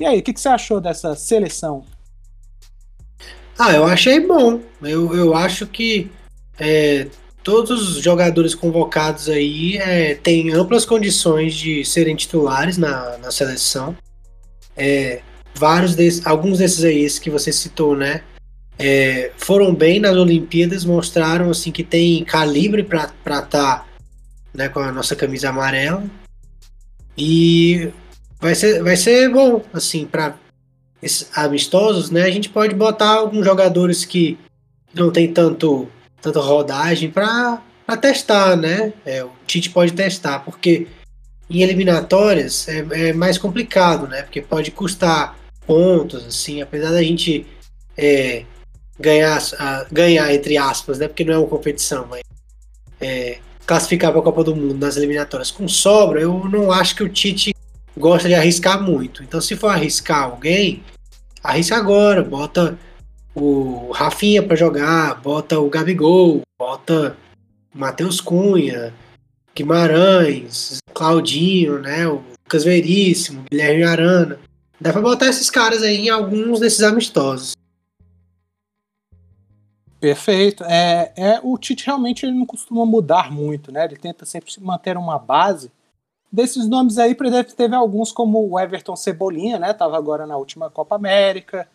E 0.00 0.04
aí, 0.04 0.18
o 0.18 0.22
que, 0.22 0.32
que, 0.32 0.40
você 0.40 0.48
achou 0.48 0.80
dessa 0.80 1.14
seleção? 1.14 1.84
Ah, 3.56 3.72
eu 3.72 3.84
achei 3.84 4.18
bom. 4.18 4.60
Eu, 4.82 5.14
eu 5.14 5.34
acho 5.36 5.64
que 5.66 6.10
é, 6.58 7.06
todos 7.44 7.96
os 7.96 8.02
jogadores 8.02 8.54
convocados 8.54 9.28
aí 9.28 9.76
é, 9.76 10.14
têm 10.16 10.50
amplas 10.50 10.84
condições 10.84 11.54
de 11.54 11.84
serem 11.84 12.16
titulares 12.16 12.78
na, 12.78 13.18
na 13.18 13.30
seleção. 13.30 13.96
É, 14.76 15.20
vários 15.54 15.94
desses, 15.94 16.26
alguns 16.26 16.58
desses 16.58 16.84
aí 16.84 17.08
que 17.20 17.30
você 17.30 17.52
citou, 17.52 17.96
né? 17.96 18.22
É, 18.78 19.32
foram 19.36 19.74
bem 19.74 20.00
nas 20.00 20.16
Olimpíadas, 20.16 20.84
mostraram 20.84 21.50
assim 21.50 21.70
que 21.70 21.84
tem 21.84 22.24
calibre 22.24 22.82
para 22.82 23.04
estar 23.04 23.42
tá, 23.42 23.86
né, 24.54 24.68
com 24.68 24.80
a 24.80 24.90
nossa 24.90 25.14
camisa 25.14 25.50
amarela. 25.50 26.04
E 27.16 27.90
vai 28.40 28.54
ser, 28.54 28.82
vai 28.82 28.96
ser 28.96 29.28
bom, 29.28 29.62
assim, 29.72 30.06
para 30.06 30.34
esses 31.02 31.28
amistosos, 31.36 32.10
né? 32.10 32.22
A 32.22 32.30
gente 32.30 32.48
pode 32.48 32.74
botar 32.74 33.10
alguns 33.10 33.44
jogadores 33.44 34.04
que 34.04 34.38
não 34.94 35.10
tem 35.10 35.32
tanto 35.32 35.88
tanta 36.20 36.40
rodagem 36.40 37.10
para 37.10 37.60
testar, 38.00 38.56
né? 38.56 38.92
É, 39.04 39.24
o 39.24 39.30
Tite 39.46 39.70
pode 39.70 39.92
testar, 39.92 40.40
porque 40.40 40.86
em 41.48 41.62
eliminatórias 41.62 42.68
é, 42.68 42.86
é, 43.08 43.12
mais 43.12 43.38
complicado, 43.38 44.06
né? 44.06 44.22
Porque 44.22 44.40
pode 44.40 44.70
custar 44.70 45.36
pontos, 45.70 46.26
assim, 46.26 46.60
apesar 46.60 46.90
da 46.90 47.00
gente 47.00 47.46
é, 47.96 48.44
ganhar, 48.98 49.40
a, 49.56 49.86
ganhar, 49.92 50.34
entre 50.34 50.56
aspas, 50.56 50.98
né? 50.98 51.06
Porque 51.06 51.22
não 51.22 51.34
é 51.34 51.38
uma 51.38 51.46
competição, 51.46 52.08
mas 52.10 52.22
é, 53.00 53.38
classificar 53.64 54.10
para 54.10 54.20
a 54.20 54.24
Copa 54.24 54.42
do 54.42 54.56
Mundo 54.56 54.74
nas 54.74 54.96
eliminatórias 54.96 55.52
com 55.52 55.68
sobra, 55.68 56.20
eu 56.20 56.44
não 56.48 56.72
acho 56.72 56.96
que 56.96 57.04
o 57.04 57.08
Tite 57.08 57.54
gosta 57.96 58.26
de 58.26 58.34
arriscar 58.34 58.82
muito. 58.82 59.22
Então, 59.22 59.40
se 59.40 59.54
for 59.54 59.68
arriscar 59.68 60.24
alguém, 60.24 60.82
arrisca 61.40 61.76
agora, 61.76 62.24
bota 62.24 62.76
o 63.32 63.92
Rafinha 63.92 64.42
para 64.42 64.56
jogar, 64.56 65.22
bota 65.22 65.60
o 65.60 65.70
Gabigol, 65.70 66.40
bota 66.58 67.16
Matheus 67.72 68.20
Cunha, 68.20 68.92
Guimarães, 69.54 70.78
Claudinho, 70.92 71.78
né, 71.78 72.08
o 72.08 72.24
Lucas 72.42 72.64
Veríssimo, 72.64 73.44
Guilherme 73.48 73.84
Arana. 73.84 74.49
Dá 74.80 74.92
pra 74.92 75.02
botar 75.02 75.26
esses 75.26 75.50
caras 75.50 75.82
aí 75.82 75.96
em 75.96 76.08
alguns 76.08 76.58
desses 76.58 76.82
amistosos. 76.82 77.52
Perfeito. 80.00 80.64
É, 80.64 81.12
é, 81.14 81.40
o 81.42 81.58
Tite 81.58 81.84
realmente 81.84 82.24
ele 82.24 82.32
não 82.32 82.46
costuma 82.46 82.86
mudar 82.86 83.30
muito, 83.30 83.70
né? 83.70 83.84
Ele 83.84 83.96
tenta 83.96 84.24
sempre 84.24 84.50
manter 84.60 84.96
uma 84.96 85.18
base. 85.18 85.70
Desses 86.32 86.66
nomes 86.66 86.96
aí, 86.96 87.14
teve 87.56 87.74
alguns 87.74 88.10
como 88.10 88.48
o 88.48 88.58
Everton 88.58 88.96
Cebolinha, 88.96 89.58
né? 89.58 89.74
Tava 89.74 89.98
agora 89.98 90.26
na 90.26 90.36
última 90.36 90.70
Copa 90.70 90.94
América. 90.94 91.68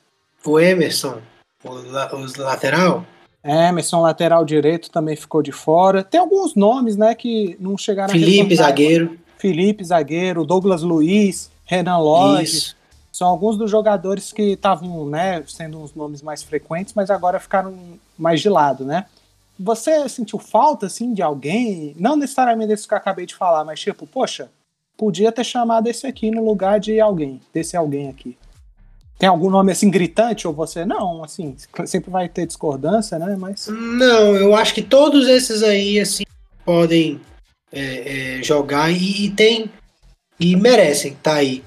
O 0.44 0.60
Emerson, 0.60 1.22
os 1.64 2.36
lateral? 2.36 3.06
Emerson, 3.44 4.02
lateral 4.02 4.44
direito, 4.44 4.90
também 4.90 5.16
ficou 5.16 5.44
de 5.44 5.52
fora. 5.52 6.04
Tem 6.04 6.20
alguns 6.20 6.56
nomes, 6.56 6.96
né, 6.98 7.14
que 7.14 7.56
não 7.60 7.78
chegaram 7.78 8.12
Felipe, 8.12 8.54
a 8.54 8.58
zagueiro. 8.58 9.20
Felipe, 9.38 9.84
zagueiro. 9.84 10.44
Douglas 10.44 10.82
Luiz, 10.82 11.52
Renan 11.66 11.98
Lodge. 11.98 12.76
São 13.16 13.30
alguns 13.30 13.56
dos 13.56 13.72
jogadores 13.72 14.34
que 14.34 14.42
estavam, 14.42 15.08
né, 15.08 15.42
sendo 15.48 15.82
uns 15.82 15.96
nomes 15.96 16.22
mais 16.22 16.44
frequentes, 16.44 16.94
mas 16.94 17.10
agora 17.10 17.40
ficaram 17.40 17.74
mais 18.18 18.42
de 18.42 18.50
lado, 18.50 18.84
né? 18.84 19.06
Você 19.58 20.10
sentiu 20.10 20.38
falta, 20.38 20.88
assim, 20.88 21.14
de 21.14 21.22
alguém? 21.22 21.96
Não 21.98 22.18
necessariamente 22.18 22.68
desse 22.68 22.86
que 22.86 22.94
eu 22.94 22.98
acabei 22.98 23.26
de 23.26 23.34
falar, 23.34 23.64
mas 23.64 23.80
tipo, 23.80 24.06
poxa, 24.06 24.50
podia 24.98 25.32
ter 25.32 25.46
chamado 25.46 25.88
esse 25.88 26.06
aqui 26.06 26.30
no 26.30 26.44
lugar 26.44 26.78
de 26.78 27.00
alguém, 27.00 27.40
desse 27.54 27.78
alguém 27.78 28.10
aqui. 28.10 28.38
Tem 29.18 29.30
algum 29.30 29.50
nome 29.50 29.72
assim 29.72 29.90
gritante 29.90 30.46
ou 30.46 30.54
você 30.54 30.84
não? 30.84 31.24
Assim, 31.24 31.56
sempre 31.86 32.12
vai 32.12 32.28
ter 32.28 32.46
discordância, 32.46 33.18
né? 33.18 33.38
Mas 33.40 33.68
não, 33.70 34.36
eu 34.36 34.54
acho 34.54 34.74
que 34.74 34.84
todos 34.84 35.30
esses 35.30 35.64
aí 35.64 36.02
assim 36.02 36.26
podem 36.66 37.22
é, 37.72 38.40
é, 38.40 38.44
jogar 38.44 38.92
e, 38.92 39.28
e, 39.28 39.32
tem 39.32 39.72
e 40.38 40.54
merecem 40.58 41.18
tá 41.24 41.36
aí. 41.36 41.64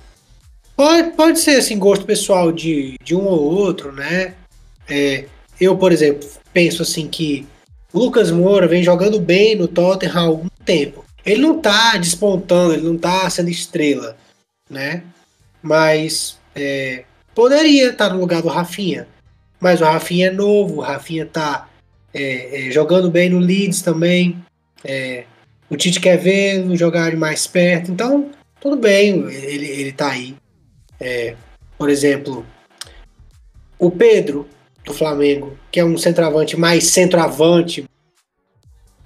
Pode, 0.78 1.10
pode 1.16 1.40
ser 1.40 1.56
assim 1.56 1.76
gosto 1.76 2.04
pessoal 2.04 2.52
de, 2.52 2.94
de 3.02 3.12
um 3.12 3.24
ou 3.24 3.42
outro, 3.42 3.90
né? 3.90 4.34
É, 4.88 5.24
eu, 5.60 5.76
por 5.76 5.90
exemplo, 5.90 6.28
penso 6.52 6.82
assim 6.82 7.08
que 7.08 7.44
o 7.92 7.98
Lucas 7.98 8.30
Moura 8.30 8.68
vem 8.68 8.84
jogando 8.84 9.18
bem 9.18 9.56
no 9.56 9.66
Tottenham 9.66 10.16
há 10.16 10.20
algum 10.20 10.48
tempo. 10.64 11.04
Ele 11.26 11.42
não 11.42 11.60
tá 11.60 11.96
despontando, 11.96 12.74
ele 12.74 12.86
não 12.86 12.96
tá 12.96 13.28
sendo 13.28 13.50
estrela, 13.50 14.16
né? 14.70 15.02
Mas 15.60 16.38
é, 16.54 17.02
Poderia 17.38 17.90
estar 17.90 18.12
no 18.12 18.18
lugar 18.18 18.42
do 18.42 18.48
Rafinha, 18.48 19.06
mas 19.60 19.80
o 19.80 19.84
Rafinha 19.84 20.26
é 20.26 20.30
novo, 20.32 20.78
o 20.78 20.80
Rafinha 20.80 21.22
está 21.22 21.68
é, 22.12 22.66
é, 22.66 22.70
jogando 22.72 23.12
bem 23.12 23.30
no 23.30 23.38
Leeds 23.38 23.80
também. 23.80 24.36
É, 24.84 25.22
o 25.70 25.76
Tite 25.76 26.00
quer 26.00 26.16
ver 26.16 26.76
jogar 26.76 27.16
mais 27.16 27.46
perto, 27.46 27.92
então 27.92 28.30
tudo 28.60 28.76
bem, 28.76 29.24
ele, 29.30 29.66
ele 29.66 29.92
tá 29.92 30.10
aí. 30.10 30.34
É, 31.00 31.36
por 31.76 31.88
exemplo, 31.88 32.44
o 33.78 33.90
Pedro 33.90 34.48
do 34.84 34.92
Flamengo, 34.92 35.56
que 35.70 35.78
é 35.78 35.84
um 35.84 35.96
centroavante 35.96 36.56
mais 36.56 36.88
centroavante, 36.88 37.84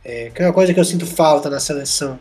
é, 0.05 0.30
que 0.30 0.43
é 0.43 0.47
uma 0.47 0.53
coisa 0.53 0.72
que 0.72 0.80
eu 0.80 0.84
sinto 0.84 1.07
falta 1.07 1.51
na 1.51 1.61
seleção. 1.61 2.18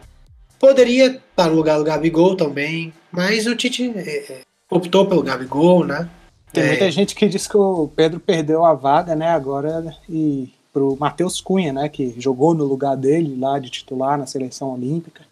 Poderia 0.59 1.07
estar 1.07 1.47
no 1.47 1.55
lugar 1.55 1.78
do 1.78 1.84
Gabigol 1.84 2.36
também, 2.36 2.93
mas 3.11 3.47
o 3.47 3.55
Tite 3.55 3.91
é, 3.95 4.32
é 4.32 4.41
optou 4.69 5.05
pelo 5.05 5.24
Gabigol, 5.24 5.86
né? 5.86 6.09
Tem 6.53 6.63
é... 6.63 6.67
muita 6.67 6.91
gente 6.91 7.15
que 7.15 7.28
diz 7.28 7.47
que 7.47 7.57
o 7.57 7.88
Pedro 7.95 8.19
perdeu 8.19 8.65
a 8.65 8.74
vaga, 8.74 9.15
né, 9.15 9.30
agora 9.30 9.95
e 10.09 10.49
pro 10.74 10.97
Matheus 10.99 11.41
Cunha, 11.41 11.74
né, 11.74 11.89
que 11.89 12.15
jogou 12.19 12.53
no 12.53 12.63
lugar 12.63 12.95
dele 12.95 13.38
lá 13.38 13.59
de 13.59 13.69
titular 13.69 14.17
na 14.17 14.26
seleção 14.26 14.74
olímpica. 14.74 15.24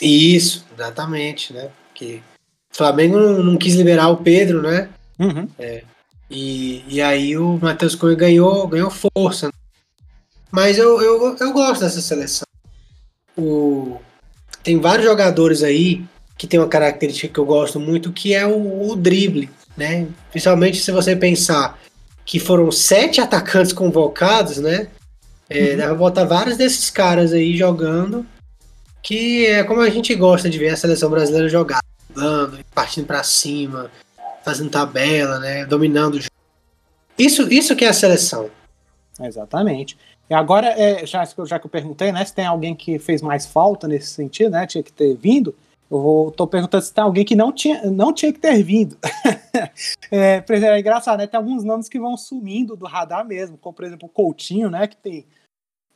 Isso, 0.00 0.64
exatamente, 0.72 1.52
né? 1.52 1.68
Que 1.94 2.22
o 2.72 2.76
Flamengo 2.76 3.18
não, 3.18 3.42
não 3.42 3.56
quis 3.56 3.74
liberar 3.74 4.08
o 4.08 4.18
Pedro, 4.18 4.62
né? 4.62 4.88
Uhum. 5.18 5.48
É, 5.58 5.82
e, 6.30 6.84
e 6.88 7.02
aí 7.02 7.36
o 7.36 7.58
Matheus 7.60 7.94
Cunha 7.94 8.14
ganhou, 8.14 8.66
ganhou 8.68 8.90
força. 8.90 9.46
Né? 9.46 9.52
Mas 10.50 10.78
eu, 10.78 11.00
eu, 11.00 11.36
eu 11.38 11.52
gosto 11.52 11.80
dessa 11.80 12.00
seleção. 12.00 12.46
O, 13.36 13.98
tem 14.62 14.78
vários 14.78 15.06
jogadores 15.06 15.62
aí 15.62 16.04
que 16.38 16.46
tem 16.46 16.58
uma 16.58 16.68
característica 16.68 17.32
que 17.32 17.38
eu 17.38 17.44
gosto 17.44 17.78
muito, 17.78 18.12
que 18.12 18.32
é 18.32 18.46
o, 18.46 18.90
o 18.90 18.96
drible, 18.96 19.50
né? 19.76 20.06
Principalmente 20.30 20.80
se 20.80 20.90
você 20.90 21.14
pensar 21.14 21.78
que 22.24 22.38
foram 22.38 22.70
sete 22.70 23.20
atacantes 23.20 23.72
convocados, 23.72 24.58
né? 24.58 24.88
É, 25.48 25.72
uhum. 25.72 25.76
Dá 25.76 25.84
pra 25.86 25.94
botar 25.94 26.24
vários 26.24 26.56
desses 26.56 26.90
caras 26.90 27.32
aí 27.32 27.56
jogando, 27.56 28.24
que 29.02 29.46
é 29.46 29.64
como 29.64 29.80
a 29.80 29.90
gente 29.90 30.14
gosta 30.14 30.48
de 30.48 30.58
ver 30.58 30.68
a 30.68 30.76
seleção 30.76 31.10
brasileira 31.10 31.48
jogar, 31.48 31.80
dando, 32.14 32.64
partindo 32.74 33.06
para 33.06 33.22
cima, 33.22 33.90
fazendo 34.42 34.70
tabela, 34.70 35.38
né? 35.38 35.64
Dominando 35.64 36.14
o 36.14 36.20
jogo. 36.20 36.34
Isso, 37.18 37.52
isso 37.52 37.76
que 37.76 37.84
é 37.84 37.88
a 37.88 37.94
seleção. 37.94 38.50
Exatamente. 39.20 39.96
E 40.28 40.34
agora, 40.34 40.68
é, 40.68 41.04
já, 41.04 41.24
já 41.24 41.58
que 41.58 41.66
eu 41.66 41.70
perguntei, 41.70 42.12
né, 42.12 42.24
se 42.24 42.34
tem 42.34 42.46
alguém 42.46 42.74
que 42.74 42.98
fez 42.98 43.20
mais 43.20 43.46
falta 43.46 43.88
nesse 43.88 44.08
sentido, 44.08 44.52
né? 44.52 44.66
Tinha 44.66 44.82
que 44.82 44.92
ter 44.92 45.16
vindo. 45.16 45.54
Eu 45.90 46.28
estou 46.28 46.46
perguntando 46.46 46.84
se 46.84 46.94
tem 46.94 47.02
alguém 47.02 47.24
que 47.24 47.34
não 47.34 47.50
tinha, 47.50 47.90
não 47.90 48.12
tinha 48.12 48.32
que 48.32 48.38
ter 48.38 48.62
vindo. 48.62 48.96
é, 50.10 50.42
é, 50.48 50.78
engraçado, 50.78 51.18
né? 51.18 51.26
Tem 51.26 51.36
alguns 51.36 51.64
nomes 51.64 51.88
que 51.88 51.98
vão 51.98 52.16
sumindo 52.16 52.76
do 52.76 52.86
radar 52.86 53.26
mesmo, 53.26 53.58
como 53.58 53.74
por 53.74 53.84
exemplo 53.84 54.06
o 54.06 54.12
Coutinho, 54.12 54.70
né? 54.70 54.86
Que 54.86 54.96
tem, 54.96 55.26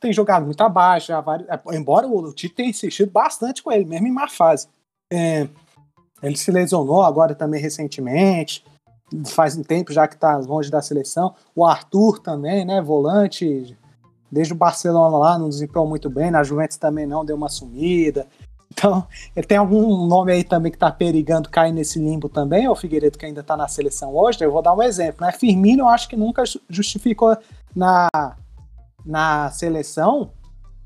tem 0.01 0.11
jogado 0.11 0.45
muito 0.45 0.59
abaixo, 0.61 1.13
vários, 1.23 1.47
é, 1.47 1.59
embora 1.73 2.05
o 2.05 2.33
Tite 2.33 2.53
tenha 2.53 2.69
insistido 2.69 3.09
bastante 3.09 3.63
com 3.63 3.71
ele, 3.71 3.85
mesmo 3.85 4.07
em 4.07 4.11
má 4.11 4.27
fase. 4.27 4.67
É, 5.09 5.47
ele 6.21 6.37
se 6.37 6.51
lesionou 6.51 7.03
agora 7.03 7.35
também 7.35 7.61
recentemente, 7.61 8.63
faz 9.27 9.55
um 9.55 9.63
tempo 9.63 9.93
já 9.93 10.07
que 10.07 10.15
está 10.15 10.37
longe 10.37 10.71
da 10.71 10.81
seleção. 10.81 11.35
O 11.55 11.65
Arthur 11.65 12.19
também, 12.19 12.65
né? 12.65 12.81
Volante, 12.81 13.77
desde 14.31 14.53
o 14.53 14.57
Barcelona 14.57 15.17
lá, 15.17 15.37
não 15.37 15.49
desempenhou 15.49 15.87
muito 15.87 16.09
bem, 16.09 16.31
na 16.31 16.43
Juventus 16.43 16.77
também 16.77 17.05
não, 17.05 17.23
deu 17.23 17.35
uma 17.35 17.49
sumida. 17.49 18.27
Então, 18.71 19.05
tem 19.47 19.57
algum 19.57 20.05
nome 20.07 20.31
aí 20.31 20.43
também 20.43 20.71
que 20.71 20.77
está 20.77 20.91
perigando 20.91 21.49
cair 21.49 21.71
nesse 21.71 21.99
limbo 21.99 22.27
também, 22.27 22.67
o 22.67 22.75
Figueiredo 22.75 23.17
que 23.17 23.25
ainda 23.25 23.41
está 23.41 23.55
na 23.55 23.67
seleção 23.67 24.15
hoje, 24.15 24.43
eu 24.43 24.51
vou 24.51 24.61
dar 24.61 24.73
um 24.73 24.81
exemplo, 24.81 25.25
né? 25.25 25.31
Firmino 25.31 25.83
eu 25.83 25.89
acho 25.89 26.09
que 26.09 26.15
nunca 26.15 26.43
justificou 26.69 27.37
na, 27.75 28.07
na 29.05 29.51
seleção, 29.51 30.31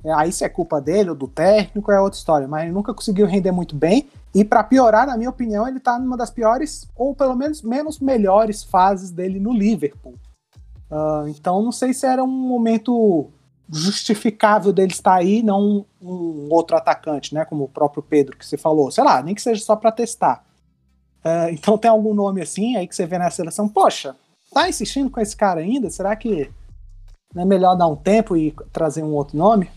é, 0.04 0.12
aí 0.14 0.32
se 0.32 0.44
é 0.44 0.50
culpa 0.50 0.80
dele 0.80 1.10
ou 1.10 1.16
do 1.16 1.28
técnico 1.28 1.92
é 1.92 2.00
outra 2.00 2.18
história, 2.18 2.48
mas 2.48 2.72
nunca 2.72 2.94
conseguiu 2.94 3.26
render 3.26 3.52
muito 3.52 3.76
bem, 3.76 4.08
E 4.34 4.46
para 4.46 4.64
piorar, 4.64 5.08
na 5.08 5.18
minha 5.18 5.30
opinião, 5.30 5.68
ele 5.68 5.80
tá 5.80 5.98
numa 5.98 6.16
das 6.16 6.30
piores, 6.30 6.88
ou 6.96 7.16
pelo 7.16 7.36
menos 7.36 7.62
menos 7.62 8.00
melhores 8.00 8.64
fases 8.64 9.12
dele 9.12 9.40
no 9.40 9.52
Liverpool. 9.52 10.14
Uh, 10.92 11.28
então 11.28 11.62
não 11.62 11.72
sei 11.72 11.94
se 11.94 12.06
era 12.06 12.24
um 12.24 12.28
momento 12.28 13.30
justificável 13.72 14.74
dele 14.74 14.92
estar 14.92 15.16
aí, 15.16 15.44
não 15.44 15.86
um 16.02 16.48
outro 16.50 16.76
atacante, 16.76 17.34
né? 17.34 17.46
Como 17.46 17.66
o 17.66 17.70
próprio 17.70 18.02
Pedro 18.02 18.38
que 18.38 18.46
você 18.46 18.58
falou. 18.58 18.92
Sei 18.92 19.04
lá, 19.04 19.22
nem 19.22 19.36
que 19.36 19.42
seja 19.42 19.64
só 19.64 19.76
para 19.76 19.92
testar. 19.92 20.44
Uh, 21.24 21.50
então 21.52 21.78
tem 21.78 21.90
algum 21.90 22.14
nome 22.14 22.42
assim 22.42 22.76
aí 22.76 22.88
que 22.88 22.96
você 22.96 23.06
vê 23.06 23.18
na 23.18 23.30
seleção? 23.30 23.68
Poxa, 23.68 24.16
tá 24.54 24.70
insistindo 24.70 25.10
com 25.10 25.20
esse 25.20 25.36
cara 25.36 25.62
ainda? 25.62 25.90
Será 25.90 26.16
que 26.16 26.50
não 27.34 27.44
é 27.44 27.46
melhor 27.46 27.76
dar 27.76 27.88
um 27.88 27.96
tempo 27.96 28.36
e 28.36 28.56
trazer 28.72 29.04
um 29.04 29.14
outro 29.14 29.38
nome? 29.38 29.70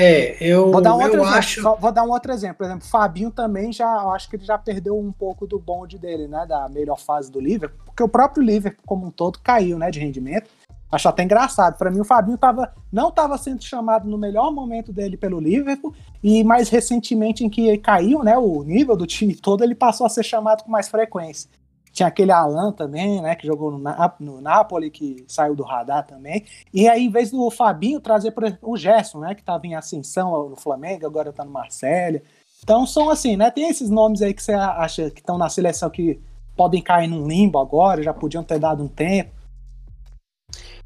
É, 0.00 0.36
eu, 0.40 0.70
vou 0.70 0.80
dar 0.80 0.94
um 0.94 1.02
outro 1.02 1.24
acho... 1.24 1.58
exemplo. 1.58 1.76
Vou 1.80 1.90
dar 1.90 2.04
um 2.04 2.10
outro 2.10 2.32
exemplo. 2.32 2.58
Por 2.58 2.66
exemplo, 2.66 2.86
Fabinho 2.86 3.32
também 3.32 3.72
já, 3.72 4.02
eu 4.04 4.10
acho 4.10 4.30
que 4.30 4.36
ele 4.36 4.44
já 4.44 4.56
perdeu 4.56 4.96
um 4.96 5.10
pouco 5.10 5.44
do 5.44 5.58
bonde 5.58 5.98
dele, 5.98 6.28
né, 6.28 6.46
da 6.46 6.68
melhor 6.68 7.00
fase 7.00 7.32
do 7.32 7.40
Liverpool, 7.40 7.80
porque 7.84 8.02
o 8.02 8.08
próprio 8.08 8.44
Liverpool 8.44 8.84
como 8.86 9.06
um 9.06 9.10
todo 9.10 9.40
caiu, 9.40 9.76
né, 9.76 9.90
de 9.90 9.98
rendimento. 9.98 10.48
Acho 10.90 11.08
até 11.08 11.24
engraçado. 11.24 11.76
Para 11.76 11.90
mim, 11.90 12.00
o 12.00 12.04
Fabinho 12.04 12.38
tava, 12.38 12.72
não 12.92 13.08
estava 13.08 13.36
sendo 13.36 13.62
chamado 13.62 14.08
no 14.08 14.16
melhor 14.16 14.52
momento 14.52 14.92
dele 14.92 15.16
pelo 15.16 15.40
Liverpool, 15.40 15.92
e 16.22 16.44
mais 16.44 16.68
recentemente, 16.68 17.44
em 17.44 17.50
que 17.50 17.76
caiu, 17.78 18.22
né, 18.22 18.38
o 18.38 18.62
nível 18.62 18.96
do 18.96 19.04
time 19.04 19.34
todo, 19.34 19.64
ele 19.64 19.74
passou 19.74 20.06
a 20.06 20.10
ser 20.10 20.22
chamado 20.22 20.62
com 20.62 20.70
mais 20.70 20.88
frequência. 20.88 21.50
Tinha 21.98 22.06
aquele 22.06 22.30
Alan 22.30 22.70
também, 22.70 23.20
né, 23.20 23.34
que 23.34 23.44
jogou 23.44 23.72
no, 23.72 23.82
no 24.20 24.40
Napoli, 24.40 24.88
que 24.88 25.24
saiu 25.26 25.56
do 25.56 25.64
radar 25.64 26.06
também. 26.06 26.44
E 26.72 26.88
aí, 26.88 27.06
em 27.06 27.10
vez 27.10 27.32
do 27.32 27.50
Fabinho, 27.50 28.00
trazer 28.00 28.30
por 28.30 28.44
exemplo, 28.44 28.70
o 28.70 28.76
Gerson, 28.76 29.18
né, 29.18 29.34
que 29.34 29.40
estava 29.40 29.66
em 29.66 29.74
ascensão 29.74 30.48
no 30.48 30.54
Flamengo, 30.54 31.04
agora 31.04 31.30
está 31.30 31.44
no 31.44 31.50
Marcelo. 31.50 32.20
Então, 32.62 32.86
são 32.86 33.10
assim, 33.10 33.36
né, 33.36 33.50
tem 33.50 33.68
esses 33.68 33.90
nomes 33.90 34.22
aí 34.22 34.32
que 34.32 34.40
você 34.40 34.52
acha 34.52 35.10
que 35.10 35.18
estão 35.18 35.36
na 35.36 35.48
seleção 35.48 35.90
que 35.90 36.20
podem 36.56 36.80
cair 36.80 37.08
num 37.08 37.26
limbo 37.26 37.58
agora, 37.58 38.00
já 38.00 38.14
podiam 38.14 38.44
ter 38.44 38.60
dado 38.60 38.80
um 38.84 38.88
tempo. 38.88 39.32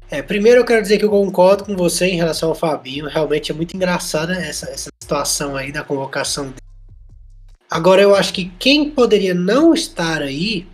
É, 0.09 0.23
primeiro 0.23 0.61
eu 0.61 0.65
quero 0.65 0.81
dizer 0.81 0.97
que 0.97 1.05
eu 1.05 1.11
concordo 1.11 1.63
com 1.63 1.75
você 1.75 2.07
em 2.07 2.15
relação 2.15 2.49
ao 2.49 2.55
Fabinho. 2.55 3.07
Realmente 3.07 3.51
é 3.51 3.53
muito 3.53 3.75
engraçada 3.75 4.33
essa, 4.33 4.67
essa 4.71 4.89
situação 4.99 5.55
aí 5.55 5.71
da 5.71 5.83
convocação 5.83 6.45
dele. 6.45 6.57
Agora 7.69 8.01
eu 8.01 8.15
acho 8.15 8.33
que 8.33 8.45
quem 8.57 8.89
poderia 8.89 9.35
não 9.35 9.75
estar 9.75 10.23
aí, 10.23 10.72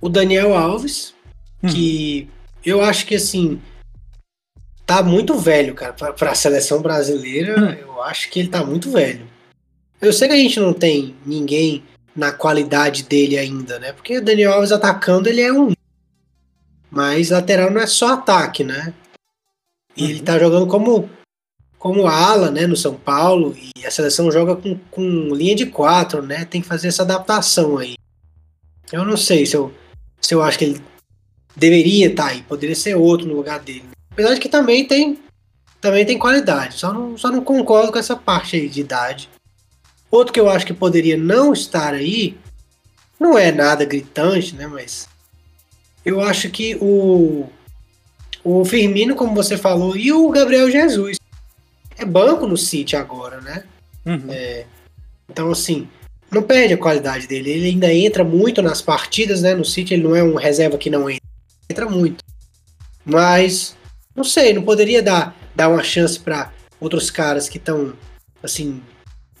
o 0.00 0.08
Daniel 0.08 0.56
Alves, 0.56 1.14
hum. 1.62 1.68
que 1.68 2.28
eu 2.64 2.82
acho 2.82 3.06
que 3.06 3.14
assim 3.14 3.60
tá 4.86 5.02
muito 5.02 5.38
velho, 5.38 5.74
cara, 5.74 5.92
para 5.92 6.30
a 6.30 6.34
seleção 6.34 6.82
brasileira. 6.82 7.60
Hum. 7.60 7.72
Eu 7.72 8.02
acho 8.02 8.28
que 8.30 8.40
ele 8.40 8.48
tá 8.48 8.64
muito 8.64 8.90
velho. 8.90 9.28
Eu 10.00 10.12
sei 10.12 10.28
que 10.28 10.34
a 10.34 10.38
gente 10.38 10.58
não 10.58 10.72
tem 10.72 11.14
ninguém 11.24 11.84
na 12.16 12.32
qualidade 12.32 13.04
dele 13.04 13.38
ainda, 13.38 13.78
né? 13.78 13.92
Porque 13.92 14.18
o 14.18 14.24
Daniel 14.24 14.54
Alves 14.54 14.72
atacando, 14.72 15.28
ele 15.28 15.42
é 15.42 15.52
um 15.52 15.72
mas 16.90 17.30
lateral 17.30 17.70
não 17.70 17.80
é 17.80 17.86
só 17.86 18.14
ataque, 18.14 18.64
né? 18.64 18.92
E 19.96 20.02
uhum. 20.02 20.10
ele 20.10 20.20
tá 20.20 20.38
jogando 20.38 20.66
como, 20.66 21.08
como 21.78 22.08
ala, 22.08 22.50
né, 22.50 22.66
no 22.66 22.76
São 22.76 22.94
Paulo, 22.94 23.56
e 23.76 23.86
a 23.86 23.90
seleção 23.90 24.30
joga 24.30 24.56
com, 24.56 24.76
com 24.90 25.34
linha 25.34 25.54
de 25.54 25.66
quatro, 25.66 26.20
né? 26.20 26.44
Tem 26.44 26.60
que 26.60 26.66
fazer 26.66 26.88
essa 26.88 27.02
adaptação 27.02 27.78
aí. 27.78 27.94
Eu 28.92 29.04
não 29.04 29.16
sei 29.16 29.46
se 29.46 29.56
eu, 29.56 29.72
se 30.20 30.34
eu 30.34 30.42
acho 30.42 30.58
que 30.58 30.64
ele 30.64 30.82
deveria 31.56 32.08
estar 32.08 32.24
tá 32.24 32.28
aí, 32.30 32.42
poderia 32.42 32.76
ser 32.76 32.94
outro 32.94 33.26
no 33.26 33.34
lugar 33.34 33.60
dele. 33.60 33.88
Apesar 34.10 34.34
de 34.34 34.40
que 34.40 34.48
também 34.48 34.84
tem 34.84 35.18
também 35.80 36.04
tem 36.04 36.18
qualidade, 36.18 36.74
só 36.74 36.92
não, 36.92 37.16
só 37.16 37.30
não 37.30 37.42
concordo 37.42 37.90
com 37.90 37.98
essa 37.98 38.14
parte 38.14 38.54
aí 38.54 38.68
de 38.68 38.80
idade. 38.80 39.30
Outro 40.10 40.32
que 40.32 40.38
eu 40.38 40.50
acho 40.50 40.66
que 40.66 40.74
poderia 40.74 41.16
não 41.16 41.54
estar 41.54 41.94
aí, 41.94 42.36
não 43.18 43.38
é 43.38 43.50
nada 43.50 43.84
gritante, 43.86 44.54
né, 44.54 44.66
mas 44.66 45.08
eu 46.04 46.20
acho 46.20 46.50
que 46.50 46.76
o, 46.80 47.48
o 48.44 48.64
Firmino, 48.64 49.14
como 49.14 49.34
você 49.34 49.56
falou, 49.56 49.96
e 49.96 50.12
o 50.12 50.28
Gabriel 50.30 50.70
Jesus. 50.70 51.18
É 51.96 52.04
banco 52.04 52.46
no 52.46 52.56
City 52.56 52.96
agora, 52.96 53.40
né? 53.40 53.64
Uhum. 54.06 54.26
É, 54.30 54.66
então, 55.28 55.50
assim, 55.50 55.86
não 56.30 56.42
perde 56.42 56.74
a 56.74 56.78
qualidade 56.78 57.26
dele. 57.26 57.50
Ele 57.50 57.68
ainda 57.68 57.92
entra 57.92 58.22
muito 58.22 58.62
nas 58.62 58.80
partidas, 58.80 59.42
né? 59.42 59.54
No 59.54 59.64
City 59.64 59.94
ele 59.94 60.04
não 60.04 60.14
é 60.14 60.22
um 60.22 60.36
reserva 60.36 60.78
que 60.78 60.88
não 60.88 61.10
entra. 61.10 61.28
Entra 61.68 61.88
muito. 61.88 62.24
Mas, 63.04 63.76
não 64.14 64.24
sei, 64.24 64.52
não 64.52 64.62
poderia 64.62 65.02
dar, 65.02 65.36
dar 65.54 65.68
uma 65.68 65.82
chance 65.82 66.18
para 66.18 66.52
outros 66.80 67.10
caras 67.10 67.48
que 67.48 67.58
estão, 67.58 67.92
assim, 68.42 68.80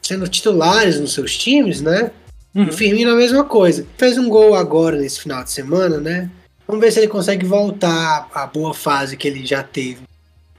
sendo 0.02 0.26
titulares 0.28 0.98
nos 0.98 1.12
seus 1.12 1.36
times, 1.36 1.80
né? 1.80 2.10
Uhum. 2.54 2.68
O 2.68 2.72
Firmino 2.72 3.10
é 3.10 3.12
a 3.14 3.16
mesma 3.16 3.44
coisa. 3.44 3.86
Fez 3.96 4.18
um 4.18 4.28
gol 4.28 4.54
agora 4.54 4.98
nesse 4.98 5.20
final 5.20 5.44
de 5.44 5.50
semana, 5.50 5.98
né? 5.98 6.30
Vamos 6.66 6.84
ver 6.84 6.92
se 6.92 7.00
ele 7.00 7.08
consegue 7.08 7.44
voltar 7.44 8.28
à 8.34 8.46
boa 8.46 8.74
fase 8.74 9.16
que 9.16 9.26
ele 9.26 9.44
já 9.44 9.62
teve. 9.62 10.00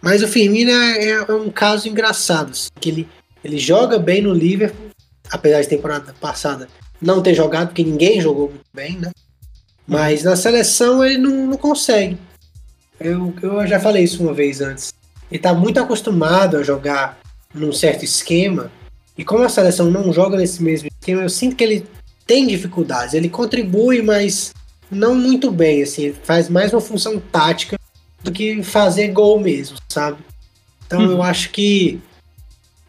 Mas 0.02 0.24
o 0.24 0.28
Firmino 0.28 0.72
é, 0.72 1.10
é 1.10 1.34
um 1.34 1.50
caso 1.50 1.88
engraçado, 1.88 2.52
assim, 2.52 2.70
que 2.80 2.90
ele, 2.90 3.08
ele 3.44 3.58
joga 3.58 4.00
bem 4.00 4.22
no 4.22 4.34
Liverpool, 4.34 4.91
apesar 5.32 5.62
de 5.62 5.68
temporada 5.68 6.14
passada 6.20 6.68
não 7.02 7.22
ter 7.22 7.34
jogado, 7.34 7.70
porque 7.70 7.84
ninguém 7.84 8.22
jogou 8.22 8.50
muito 8.50 8.66
bem, 8.74 8.98
né? 8.98 9.10
Mas 9.88 10.24
na 10.24 10.36
seleção 10.36 11.04
ele 11.04 11.18
não, 11.18 11.48
não 11.48 11.58
consegue. 11.58 12.18
Eu, 13.00 13.34
eu 13.42 13.66
já 13.66 13.80
falei 13.80 14.04
isso 14.04 14.22
uma 14.22 14.34
vez 14.34 14.62
antes. 14.62 14.94
Ele 15.32 15.40
está 15.40 15.54
muito 15.54 15.80
acostumado 15.80 16.58
a 16.58 16.64
jogar 16.64 17.20
num 17.54 17.74
certo 17.74 18.06
esquema, 18.06 18.72
e 19.18 19.26
como 19.26 19.44
a 19.44 19.50
seleção 19.50 19.90
não 19.90 20.14
joga 20.14 20.38
nesse 20.38 20.64
mesmo 20.64 20.88
esquema, 20.88 21.24
eu 21.24 21.30
sinto 21.30 21.56
que 21.56 21.64
ele 21.64 21.86
tem 22.26 22.48
dificuldades. 22.48 23.14
Ele 23.14 23.30
contribui, 23.30 24.02
mas 24.02 24.54
não 24.90 25.16
muito 25.16 25.52
bem, 25.52 25.82
assim, 25.82 26.14
faz 26.24 26.50
mais 26.50 26.72
uma 26.74 26.82
função 26.82 27.20
tática 27.20 27.80
do 28.24 28.32
que 28.32 28.62
fazer 28.64 29.10
gol 29.10 29.40
mesmo, 29.40 29.78
sabe? 29.90 30.18
Então 30.86 31.02
hum. 31.02 31.12
eu 31.12 31.24
acho 31.24 31.50
que 31.52 32.00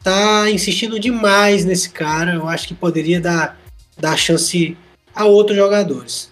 tá 0.03 0.51
insistindo 0.51 0.99
demais 0.99 1.65
nesse 1.65 1.91
cara, 1.91 2.35
eu 2.35 2.49
acho 2.49 2.69
que 2.69 2.75
poderia 2.75 3.21
dar, 3.21 3.59
dar 3.99 4.17
chance 4.17 4.77
a 5.15 5.25
outros 5.25 5.57
jogadores. 5.57 6.31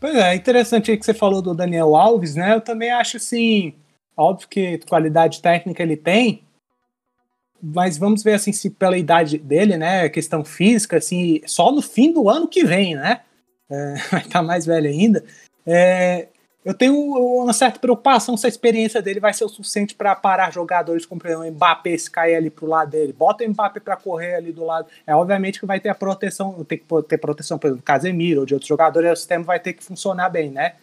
Pois 0.00 0.14
é, 0.16 0.34
interessante 0.34 0.90
aí 0.90 0.96
que 0.96 1.04
você 1.04 1.14
falou 1.14 1.40
do 1.40 1.54
Daniel 1.54 1.94
Alves, 1.94 2.34
né? 2.34 2.54
Eu 2.54 2.60
também 2.60 2.90
acho 2.90 3.16
assim, 3.16 3.74
óbvio 4.16 4.48
que 4.48 4.78
qualidade 4.88 5.40
técnica 5.40 5.82
ele 5.82 5.96
tem, 5.96 6.42
mas 7.62 7.96
vamos 7.96 8.22
ver 8.22 8.34
assim 8.34 8.52
se 8.52 8.68
pela 8.70 8.98
idade 8.98 9.38
dele, 9.38 9.76
né, 9.76 10.08
questão 10.08 10.44
física, 10.44 10.96
assim, 10.96 11.40
só 11.46 11.70
no 11.70 11.80
fim 11.80 12.12
do 12.12 12.28
ano 12.28 12.48
que 12.48 12.64
vem, 12.64 12.96
né? 12.96 13.20
é, 13.72 13.94
vai 14.10 14.20
estar 14.20 14.40
tá 14.40 14.42
mais 14.42 14.66
velho 14.66 14.88
ainda. 14.88 15.24
É, 15.66 16.28
eu 16.64 16.72
tenho 16.72 16.94
uma 16.94 17.52
certa 17.52 17.80
preocupação 17.80 18.36
se 18.36 18.46
a 18.46 18.48
experiência 18.48 19.02
dele 19.02 19.18
vai 19.18 19.34
ser 19.34 19.44
o 19.44 19.48
suficiente 19.48 19.96
para 19.96 20.14
parar 20.14 20.52
jogadores 20.52 21.04
como 21.04 21.20
o 21.20 21.50
Mbappé 21.50 21.98
se 21.98 22.08
cair 22.08 22.36
ali 22.36 22.50
pro 22.50 22.66
lado 22.66 22.90
dele. 22.90 23.12
Bota 23.12 23.44
o 23.44 23.48
Mbappé 23.48 23.80
para 23.80 23.96
correr 23.96 24.36
ali 24.36 24.52
do 24.52 24.64
lado. 24.64 24.86
É 25.04 25.14
obviamente 25.14 25.58
que 25.58 25.66
vai 25.66 25.80
ter 25.80 25.88
a 25.88 25.94
proteção, 25.94 26.64
tem 26.64 26.78
que 26.78 26.84
ter 27.08 27.18
proteção, 27.18 27.58
por 27.58 27.66
exemplo, 27.66 27.82
do 27.82 27.84
Casemiro 27.84 28.40
ou 28.40 28.46
de 28.46 28.54
outros 28.54 28.68
jogadores, 28.68 29.10
o 29.10 29.16
sistema 29.16 29.44
vai 29.44 29.58
ter 29.58 29.72
que 29.72 29.82
funcionar 29.82 30.28
bem, 30.28 30.50
né? 30.50 30.74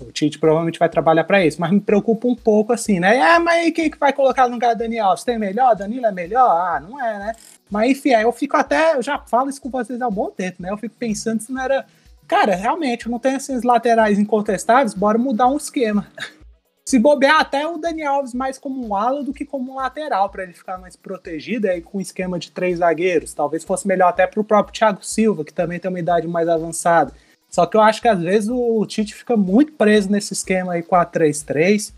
O 0.00 0.10
Tite 0.10 0.38
provavelmente 0.38 0.78
vai 0.78 0.88
trabalhar 0.88 1.24
para 1.24 1.44
isso, 1.44 1.60
mas 1.60 1.70
me 1.70 1.80
preocupa 1.80 2.26
um 2.26 2.34
pouco 2.34 2.72
assim, 2.72 2.98
né? 2.98 3.20
Ah, 3.20 3.38
mas 3.38 3.72
quem 3.72 3.90
que 3.90 3.98
vai 3.98 4.12
colocar 4.12 4.48
no 4.48 4.54
lugar 4.54 4.74
do 4.74 4.78
Daniel? 4.78 5.16
Você 5.16 5.24
tem 5.24 5.38
melhor? 5.38 5.76
Danilo 5.76 6.06
é 6.06 6.12
melhor? 6.12 6.50
Ah, 6.50 6.80
não 6.80 7.02
é, 7.02 7.18
né? 7.18 7.32
Mas 7.70 7.90
enfim, 7.90 8.10
eu 8.10 8.32
fico 8.32 8.56
até, 8.56 8.96
eu 8.96 9.02
já 9.02 9.18
falo 9.18 9.48
isso 9.48 9.60
com 9.60 9.70
vocês 9.70 10.00
há 10.00 10.08
um 10.08 10.12
bom 10.12 10.30
tempo, 10.30 10.60
né? 10.60 10.70
Eu 10.70 10.76
fico 10.76 10.94
pensando 10.98 11.40
se 11.40 11.52
não 11.52 11.62
era 11.62 11.86
Cara, 12.26 12.54
realmente, 12.54 13.08
não 13.08 13.18
tem 13.18 13.34
esses 13.34 13.62
laterais 13.62 14.18
incontestáveis, 14.18 14.94
bora 14.94 15.18
mudar 15.18 15.48
um 15.48 15.56
esquema. 15.56 16.06
Se 16.84 16.98
bobear 16.98 17.40
até 17.40 17.66
o 17.66 17.78
Daniel 17.78 18.14
Alves 18.14 18.34
mais 18.34 18.58
como 18.58 18.84
um 18.84 18.94
ala 18.94 19.22
do 19.22 19.32
que 19.32 19.44
como 19.44 19.72
um 19.72 19.76
lateral, 19.76 20.28
para 20.28 20.42
ele 20.42 20.52
ficar 20.52 20.78
mais 20.78 20.96
protegido 20.96 21.68
aí 21.68 21.80
com 21.80 21.98
um 21.98 22.00
esquema 22.00 22.38
de 22.38 22.50
três 22.50 22.78
zagueiros. 22.78 23.32
Talvez 23.32 23.62
fosse 23.62 23.86
melhor 23.86 24.08
até 24.08 24.26
para 24.26 24.40
o 24.40 24.44
próprio 24.44 24.74
Thiago 24.74 25.04
Silva, 25.04 25.44
que 25.44 25.54
também 25.54 25.78
tem 25.78 25.88
uma 25.88 26.00
idade 26.00 26.26
mais 26.26 26.48
avançada. 26.48 27.12
Só 27.48 27.66
que 27.66 27.76
eu 27.76 27.80
acho 27.82 28.02
que 28.02 28.08
às 28.08 28.20
vezes 28.20 28.48
o 28.48 28.84
Tite 28.86 29.14
fica 29.14 29.36
muito 29.36 29.72
preso 29.72 30.10
nesse 30.10 30.32
esquema 30.32 30.72
aí 30.72 30.82
4-3-3. 30.82 31.92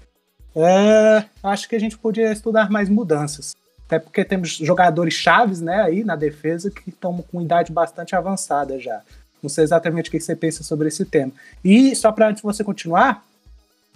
É, 0.55 1.25
acho 1.43 1.69
que 1.69 1.77
a 1.77 1.81
gente 1.81 1.97
podia 1.97 2.31
estudar 2.31 2.71
mais 2.71 2.89
mudanças. 2.89 3.57
Até 3.87 3.99
porque 3.99 4.25
temos 4.25 4.51
jogadores 4.51 5.15
chaves 5.15 5.61
né, 5.61 5.81
aí 5.81 6.05
na 6.05 6.17
defesa 6.17 6.71
que 6.71 6.91
estão 6.91 7.23
com 7.23 7.41
idade 7.41 7.73
bastante 7.73 8.15
avançada 8.15 8.79
já. 8.79 9.01
Não 9.45 9.49
sei 9.51 9.63
exatamente 9.63 10.09
o 10.09 10.11
que 10.11 10.19
você 10.19 10.35
pensa 10.35 10.65
sobre 10.65 10.89
esse 10.89 11.05
tema. 11.05 11.31
E 11.63 11.95
só 11.95 12.11
para 12.11 12.29
antes 12.29 12.41
de 12.41 12.47
você 12.47 12.65
continuar, 12.65 13.25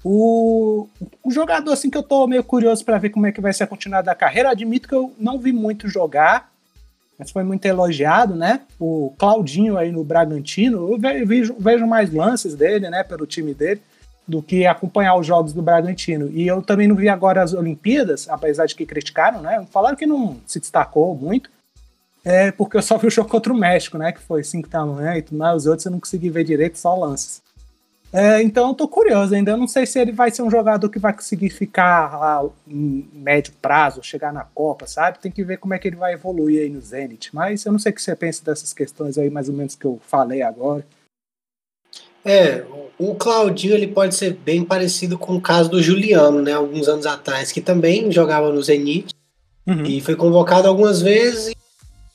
o, 0.05 0.87
o 1.25 1.31
jogador 1.31 1.73
assim 1.73 1.91
que 1.91 1.97
eu 1.97 2.03
tô 2.03 2.27
meio 2.27 2.45
curioso 2.45 2.85
para 2.85 2.99
ver 2.99 3.11
como 3.11 3.27
é 3.27 3.33
que 3.33 3.41
vai 3.41 3.53
ser 3.53 3.65
a 3.65 3.67
continuidade 3.67 4.07
da 4.07 4.15
carreira, 4.15 4.51
admito 4.51 4.87
que 4.87 4.95
eu 4.95 5.13
não 5.19 5.39
vi 5.39 5.53
muito 5.53 5.89
jogar, 5.89 6.53
mas 7.19 7.31
foi 7.31 7.43
muito 7.43 7.65
elogiado, 7.65 8.37
né? 8.37 8.61
O 8.79 9.13
Claudinho 9.19 9.77
aí 9.77 9.91
no 9.91 10.05
Bragantino, 10.05 10.93
eu 10.93 11.27
vejo, 11.27 11.57
vejo 11.59 11.87
mais 11.87 12.13
lances 12.13 12.55
dele, 12.55 12.89
né, 12.91 13.03
pelo 13.03 13.27
time 13.27 13.53
dele, 13.53 13.81
do 14.27 14.43
que 14.43 14.67
acompanhar 14.67 15.17
os 15.17 15.27
jogos 15.27 15.55
do 15.55 15.63
Bragantino. 15.63 16.31
E 16.31 16.47
eu 16.47 16.61
também 16.61 16.87
não 16.87 16.95
vi 16.95 17.09
agora 17.09 17.43
as 17.43 17.55
Olimpíadas, 17.55 18.29
apesar 18.29 18.67
de 18.67 18.75
que 18.75 18.85
criticaram, 18.85 19.41
né? 19.41 19.67
Falaram 19.71 19.97
que 19.97 20.07
não 20.07 20.37
se 20.47 20.61
destacou 20.61 21.17
muito. 21.17 21.51
É 22.25 22.51
porque 22.51 22.77
eu 22.77 22.83
só 22.83 22.99
vi 22.99 23.07
o 23.07 23.11
jogo 23.11 23.29
contra 23.29 23.53
o 23.53 23.57
México, 23.57 23.97
né? 23.99 24.13
Que 24.13 24.21
foi 24.21 24.43
5 24.45 24.69
da 24.69 24.85
manhã 24.85 25.17
e 25.17 25.23
tudo 25.23 25.39
mais. 25.39 25.57
Os 25.57 25.67
outros 25.67 25.87
eu 25.87 25.93
não 25.93 26.01
consegui 26.01 26.31
ver 26.31 26.45
direito, 26.45 26.79
só 26.79 26.95
lances. 26.95 27.43
É, 28.13 28.43
então 28.43 28.69
eu 28.69 28.75
tô 28.75 28.89
curioso 28.89 29.35
ainda. 29.35 29.51
Eu 29.51 29.57
não 29.57 29.69
sei 29.69 29.85
se 29.85 29.99
ele 29.99 30.13
vai 30.13 30.31
ser 30.31 30.43
um 30.43 30.51
jogador 30.51 30.89
que 30.89 30.99
vai 30.99 31.13
conseguir 31.13 31.51
ficar 31.51 32.19
lá 32.19 32.49
em 32.67 33.09
médio 33.13 33.53
prazo, 33.61 34.03
chegar 34.03 34.33
na 34.33 34.45
Copa, 34.45 34.87
sabe? 34.87 35.19
Tem 35.19 35.31
que 35.31 35.45
ver 35.45 35.59
como 35.59 35.75
é 35.75 35.79
que 35.79 35.87
ele 35.87 35.97
vai 35.97 36.15
evoluir 36.15 36.63
aí 36.63 36.71
no 36.71 36.81
Zenit. 36.81 37.35
Mas 37.35 37.65
eu 37.65 37.73
não 37.73 37.79
sei 37.79 37.93
o 37.93 37.95
que 37.95 38.03
você 38.03 38.17
pensa 38.17 38.45
dessas 38.45 38.73
questões 38.73 39.19
aí, 39.19 39.29
mais 39.29 39.49
ou 39.49 39.55
menos 39.55 39.75
que 39.75 39.85
eu 39.85 40.01
falei 40.07 40.43
agora. 40.43 40.85
É, 42.25 42.65
o 42.99 43.15
Claudinho 43.15 43.75
ele 43.75 43.87
pode 43.87 44.15
ser 44.15 44.35
bem 44.35 44.65
parecido 44.65 45.19
com 45.19 45.37
o 45.37 45.41
caso 45.41 45.71
do 45.71 45.83
Juliano, 45.83 46.43
né? 46.43 46.53
Alguns 46.53 46.89
anos 46.89 47.07
atrás, 47.07 47.53
que 47.53 47.61
também 47.61 48.11
jogava 48.11 48.51
no 48.53 48.63
Zenit 48.63 49.15
uhum. 49.67 49.85
e 49.85 50.01
foi 50.01 50.17
convocado 50.17 50.67
algumas 50.67 51.01
vezes 51.01 51.55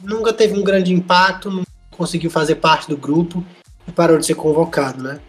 nunca 0.03 0.33
teve 0.33 0.57
um 0.57 0.63
grande 0.63 0.93
impacto, 0.93 1.49
não 1.49 1.63
conseguiu 1.91 2.29
fazer 2.29 2.55
parte 2.55 2.89
do 2.89 2.97
grupo 2.97 3.43
e 3.87 3.91
parou 3.91 4.17
de 4.17 4.25
ser 4.25 4.35
convocado, 4.35 5.01
né? 5.01 5.19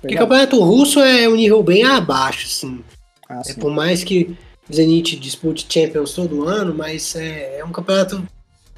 Porque 0.00 0.14
o 0.14 0.18
campeonato 0.18 0.60
russo 0.60 1.00
é 1.00 1.28
um 1.28 1.34
nível 1.34 1.62
bem 1.62 1.84
abaixo, 1.84 2.46
assim. 2.46 2.84
Ah, 3.28 3.42
é, 3.44 3.54
por 3.54 3.70
mais 3.70 4.04
que 4.04 4.36
Zenit 4.72 5.16
dispute 5.16 5.66
Champions 5.68 6.12
todo 6.12 6.46
ano, 6.46 6.74
mas 6.74 7.16
é, 7.16 7.58
é, 7.58 7.64
um 7.64 7.72
campeonato 7.72 8.22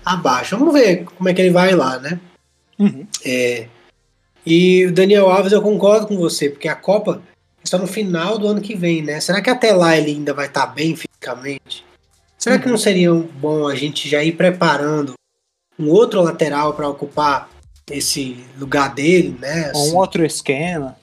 abaixo. 0.05 0.57
Vamos 0.57 0.73
ver 0.73 1.05
como 1.05 1.29
é 1.29 1.35
que 1.35 1.43
ele 1.43 1.51
vai 1.51 1.75
lá, 1.75 1.99
né? 1.99 2.19
Uhum. 2.79 3.07
É, 3.25 3.67
e 4.47 4.87
o 4.87 4.93
Daniel 4.93 5.31
Alves, 5.31 5.53
eu 5.53 5.61
concordo 5.61 6.07
com 6.07 6.17
você, 6.17 6.49
porque 6.49 6.69
a 6.69 6.75
Copa 6.75 7.23
está 7.63 7.77
no 7.77 7.87
final 7.87 8.39
do 8.39 8.49
ano 8.49 8.61
que 8.61 8.75
vem, 8.75 9.03
né? 9.03 9.21
Será 9.21 9.43
que 9.43 9.51
até 9.51 9.73
lá 9.73 9.97
ele 9.97 10.13
ainda 10.13 10.33
vai 10.33 10.47
estar 10.47 10.67
bem 10.67 10.97
fisicamente? 10.97 11.85
Será 12.39 12.57
uhum. 12.57 12.63
que 12.63 12.69
não 12.69 12.79
seria 12.79 13.13
bom 13.13 13.69
a 13.69 13.75
gente 13.75 14.09
já 14.09 14.25
ir 14.25 14.33
preparando 14.33 15.13
um 15.81 15.89
outro 15.89 16.21
lateral 16.21 16.75
para 16.75 16.89
ocupar 16.89 17.49
esse 17.91 18.45
lugar 18.59 18.95
dele, 18.95 19.37
né? 19.41 19.71
Assim, 19.71 19.91
um 19.91 19.97
outro 19.97 20.25
esquema. 20.25 20.97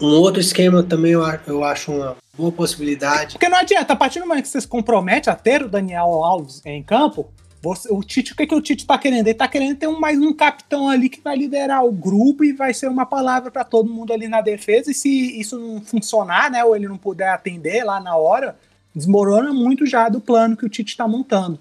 Um 0.00 0.06
outro 0.06 0.40
esquema 0.40 0.82
também 0.82 1.12
eu, 1.12 1.22
eu 1.46 1.64
acho 1.64 1.90
uma 1.90 2.16
boa 2.36 2.52
possibilidade. 2.52 3.32
Porque 3.32 3.48
não 3.48 3.58
adianta, 3.58 3.94
a 3.94 3.96
partir 3.96 4.20
do 4.20 4.26
momento 4.26 4.42
que 4.42 4.48
você 4.48 4.60
se 4.60 4.68
compromete 4.68 5.30
a 5.30 5.34
ter 5.34 5.62
o 5.62 5.68
Daniel 5.68 6.22
Alves 6.22 6.62
em 6.64 6.82
campo, 6.82 7.30
você, 7.62 7.92
o 7.92 8.02
Tite, 8.02 8.32
o 8.32 8.36
que, 8.36 8.46
que 8.46 8.54
o 8.54 8.60
Tite 8.60 8.86
tá 8.86 8.96
querendo? 8.96 9.26
Ele 9.26 9.34
tá 9.34 9.48
querendo 9.48 9.76
ter 9.76 9.86
um, 9.86 9.98
mais 9.98 10.18
um 10.18 10.32
capitão 10.32 10.88
ali 10.88 11.08
que 11.08 11.20
vai 11.20 11.36
liderar 11.36 11.84
o 11.84 11.92
grupo 11.92 12.44
e 12.44 12.52
vai 12.52 12.72
ser 12.72 12.88
uma 12.88 13.04
palavra 13.04 13.50
para 13.50 13.64
todo 13.64 13.92
mundo 13.92 14.12
ali 14.12 14.28
na 14.28 14.40
defesa. 14.40 14.90
E 14.90 14.94
se 14.94 15.38
isso 15.38 15.58
não 15.58 15.80
funcionar, 15.80 16.50
né, 16.50 16.64
ou 16.64 16.74
ele 16.74 16.88
não 16.88 16.96
puder 16.96 17.28
atender 17.28 17.84
lá 17.84 18.00
na 18.00 18.16
hora, 18.16 18.56
desmorona 18.94 19.52
muito 19.52 19.84
já 19.84 20.08
do 20.08 20.20
plano 20.20 20.56
que 20.56 20.64
o 20.64 20.68
Tite 20.68 20.96
tá 20.96 21.06
montando. 21.06 21.58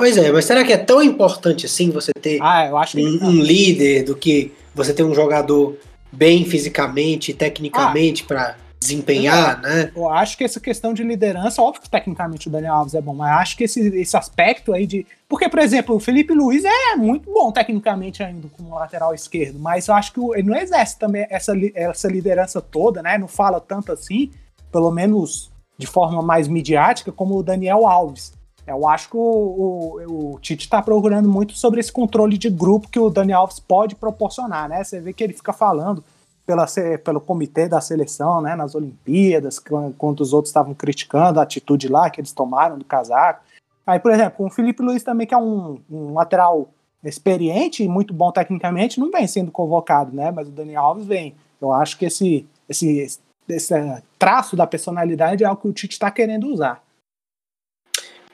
Pois 0.00 0.16
é, 0.16 0.32
mas 0.32 0.46
será 0.46 0.64
que 0.64 0.72
é 0.72 0.78
tão 0.78 1.02
importante 1.02 1.66
assim 1.66 1.90
você 1.90 2.10
ter 2.14 2.40
ah, 2.40 2.70
um, 2.96 3.26
um, 3.26 3.32
líder 3.32 4.02
do 4.02 4.16
que 4.16 4.50
você 4.74 4.94
ter 4.94 5.02
um 5.02 5.14
jogador 5.14 5.76
bem 6.10 6.42
fisicamente 6.46 7.34
tecnicamente 7.34 8.22
ah, 8.22 8.26
para 8.26 8.56
desempenhar, 8.80 9.56
eu, 9.56 9.60
né? 9.60 9.92
Eu 9.94 10.08
acho 10.08 10.38
que 10.38 10.44
essa 10.44 10.58
questão 10.58 10.94
de 10.94 11.02
liderança, 11.02 11.60
óbvio 11.60 11.82
que 11.82 11.90
tecnicamente 11.90 12.48
o 12.48 12.50
Daniel 12.50 12.76
Alves 12.76 12.94
é 12.94 13.00
bom, 13.02 13.14
mas 13.14 13.30
acho 13.42 13.58
que 13.58 13.64
esse, 13.64 13.88
esse 13.88 14.16
aspecto 14.16 14.72
aí 14.72 14.86
de. 14.86 15.06
Porque, 15.28 15.50
por 15.50 15.58
exemplo, 15.58 15.94
o 15.94 16.00
Felipe 16.00 16.32
Luiz 16.32 16.64
é 16.64 16.96
muito 16.96 17.30
bom 17.30 17.52
tecnicamente 17.52 18.22
ainda 18.22 18.48
como 18.56 18.74
lateral 18.74 19.14
esquerdo, 19.14 19.58
mas 19.58 19.86
eu 19.86 19.94
acho 19.94 20.14
que 20.14 20.20
ele 20.32 20.48
não 20.48 20.56
exerce 20.56 20.98
também 20.98 21.26
essa, 21.28 21.52
essa 21.74 22.08
liderança 22.08 22.58
toda, 22.62 23.02
né? 23.02 23.18
Não 23.18 23.28
fala 23.28 23.60
tanto 23.60 23.92
assim, 23.92 24.30
pelo 24.72 24.90
menos 24.90 25.50
de 25.76 25.86
forma 25.86 26.22
mais 26.22 26.48
midiática, 26.48 27.12
como 27.12 27.36
o 27.36 27.42
Daniel 27.42 27.86
Alves. 27.86 28.39
Eu 28.66 28.86
acho 28.88 29.10
que 29.10 29.16
o, 29.16 29.20
o, 29.20 30.34
o 30.34 30.40
Tite 30.40 30.64
está 30.64 30.80
procurando 30.82 31.28
muito 31.28 31.54
sobre 31.54 31.80
esse 31.80 31.92
controle 31.92 32.38
de 32.38 32.48
grupo 32.48 32.88
que 32.88 32.98
o 32.98 33.10
Dani 33.10 33.32
Alves 33.32 33.58
pode 33.58 33.94
proporcionar, 33.94 34.68
né? 34.68 34.84
Você 34.84 35.00
vê 35.00 35.12
que 35.12 35.24
ele 35.24 35.32
fica 35.32 35.52
falando 35.52 36.04
pela, 36.46 36.66
pelo 37.04 37.20
comitê 37.20 37.68
da 37.68 37.80
seleção, 37.80 38.40
né? 38.40 38.54
Nas 38.54 38.74
Olimpíadas, 38.74 39.58
quando 39.96 40.20
os 40.20 40.32
outros 40.32 40.50
estavam 40.50 40.74
criticando 40.74 41.40
a 41.40 41.42
atitude 41.42 41.88
lá 41.88 42.10
que 42.10 42.20
eles 42.20 42.32
tomaram 42.32 42.78
do 42.78 42.84
casaco. 42.84 43.42
Aí, 43.86 43.98
por 43.98 44.12
exemplo, 44.12 44.46
o 44.46 44.50
Felipe 44.50 44.82
Luiz 44.82 45.02
também, 45.02 45.26
que 45.26 45.34
é 45.34 45.38
um, 45.38 45.78
um 45.90 46.14
lateral 46.14 46.68
experiente 47.02 47.82
e 47.82 47.88
muito 47.88 48.12
bom 48.12 48.30
tecnicamente, 48.30 49.00
não 49.00 49.10
vem 49.10 49.26
sendo 49.26 49.50
convocado, 49.50 50.14
né? 50.14 50.30
Mas 50.30 50.48
o 50.48 50.52
Dani 50.52 50.76
Alves 50.76 51.06
vem. 51.06 51.34
Eu 51.60 51.72
acho 51.72 51.98
que 51.98 52.04
esse, 52.06 52.46
esse, 52.68 53.18
esse 53.48 54.02
traço 54.18 54.56
da 54.56 54.66
personalidade 54.66 55.44
é 55.44 55.46
algo 55.46 55.60
que 55.60 55.68
o 55.68 55.72
Tite 55.72 55.94
está 55.94 56.10
querendo 56.10 56.46
usar. 56.46 56.82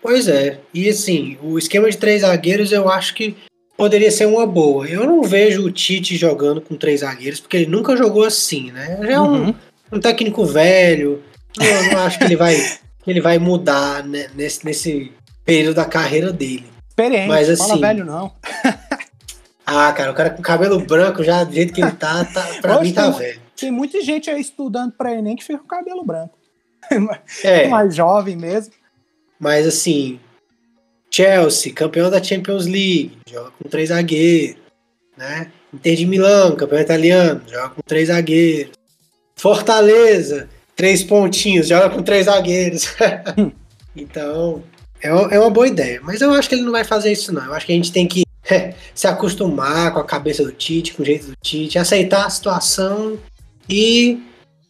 Pois 0.03 0.29
é, 0.29 0.61
e 0.73 0.89
assim, 0.89 1.37
o 1.43 1.59
esquema 1.59 1.91
de 1.91 1.97
três 1.97 2.23
zagueiros 2.23 2.71
eu 2.71 2.89
acho 2.89 3.15
que 3.15 3.37
poderia 3.77 4.11
ser 4.11 4.27
uma 4.27 4.47
boa. 4.47 4.87
Eu 4.87 5.07
não 5.07 5.23
vejo 5.23 5.65
o 5.65 5.71
Tite 5.71 6.17
jogando 6.17 6.61
com 6.61 6.77
três 6.77 7.01
zagueiros, 7.01 7.41
porque 7.41 7.59
ele 7.59 7.67
nunca 7.67 7.97
jogou 7.97 8.25
assim, 8.25 8.71
né? 8.71 8.99
Já 9.03 9.13
é 9.13 9.21
um, 9.21 9.47
uhum. 9.47 9.55
um 9.93 10.01
técnico 10.01 10.45
velho, 10.45 11.23
eu 11.61 11.93
não 11.93 12.01
acho 12.01 12.19
que 12.19 12.25
ele 12.25 12.37
vai, 12.37 12.55
que 12.57 13.11
ele 13.11 13.21
vai 13.21 13.39
mudar 13.39 14.05
né, 14.05 14.29
nesse, 14.35 14.65
nesse 14.65 15.13
período 15.45 15.77
da 15.77 15.85
carreira 15.85 16.33
dele. 16.33 16.67
Experiente, 16.89 17.29
Mas, 17.29 17.49
assim, 17.49 17.69
fala 17.69 17.81
velho 17.81 18.05
não. 18.05 18.33
ah, 19.67 19.93
cara, 19.93 20.11
o 20.11 20.15
cara 20.15 20.31
com 20.31 20.43
cabelo 20.43 20.81
branco 20.81 21.23
já 21.23 21.45
do 21.45 21.53
jeito 21.53 21.73
que 21.73 21.83
ele 21.83 21.93
tá, 21.93 22.25
tá 22.25 22.43
pra 22.61 22.79
Hoje 22.79 22.89
mim 22.89 22.95
tá 22.95 23.11
tem, 23.11 23.19
velho. 23.19 23.41
Tem 23.57 23.71
muita 23.71 24.03
gente 24.03 24.31
aí 24.31 24.41
estudando 24.41 24.93
pra 24.93 25.13
Enem 25.13 25.37
que 25.37 25.45
fica 25.45 25.59
com 25.59 25.67
cabelo 25.67 26.05
branco. 26.05 26.39
É. 27.43 27.69
Mais 27.69 27.95
jovem 27.95 28.37
mesmo. 28.37 28.73
Mas 29.39 29.67
assim, 29.67 30.19
Chelsea, 31.11 31.73
campeão 31.73 32.11
da 32.11 32.23
Champions 32.23 32.67
League, 32.67 33.19
joga 33.29 33.51
com 33.51 33.69
três 33.69 33.89
zagueiros, 33.89 34.57
né? 35.17 35.51
Inter 35.73 35.97
de 35.97 36.07
Milão, 36.07 36.57
campeão 36.57 36.81
italiano, 36.81 37.43
joga 37.47 37.71
com 37.71 37.83
três 37.83 38.09
zagueiros. 38.09 38.73
Fortaleza, 39.35 40.49
três 40.75 41.03
pontinhos, 41.03 41.69
joga 41.69 41.91
com 41.91 42.03
três 42.03 42.27
zagueiros. 42.27 42.95
então, 43.95 44.63
é, 45.03 45.09
é 45.09 45.41
uma 45.41 45.51
boa 45.51 45.69
ideia. 45.69 46.01
Mas 46.03 46.21
eu 46.21 46.33
acho 46.33 46.49
que 46.49 46.55
ele 46.55 46.65
não 46.65 46.73
vai 46.73 46.85
fazer 46.85 47.13
isso, 47.13 47.33
não. 47.33 47.45
Eu 47.45 47.55
acho 47.55 47.67
que 47.67 47.73
a 47.73 47.77
gente 47.77 47.93
tem 47.93 48.07
que 48.07 48.25
se 48.95 49.07
acostumar 49.07 49.93
com 49.93 50.01
a 50.01 50.05
cabeça 50.05 50.43
do 50.43 50.53
Tite, 50.53 50.95
com 50.95 51.03
o 51.03 51.07
jeito 51.07 51.27
do 51.27 51.37
Tite, 51.43 51.79
aceitar 51.79 52.27
a 52.27 52.31
situação 52.31 53.19
e 53.69 54.23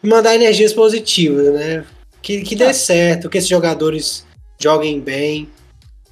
mandar 0.02 0.34
energias 0.34 0.72
positivas, 0.72 1.54
né? 1.54 1.84
Que, 2.22 2.42
que 2.42 2.56
dê 2.56 2.64
é. 2.64 2.72
certo, 2.72 3.28
que 3.30 3.38
esses 3.38 3.48
jogadores 3.48 4.25
joguem 4.58 5.00
bem, 5.00 5.48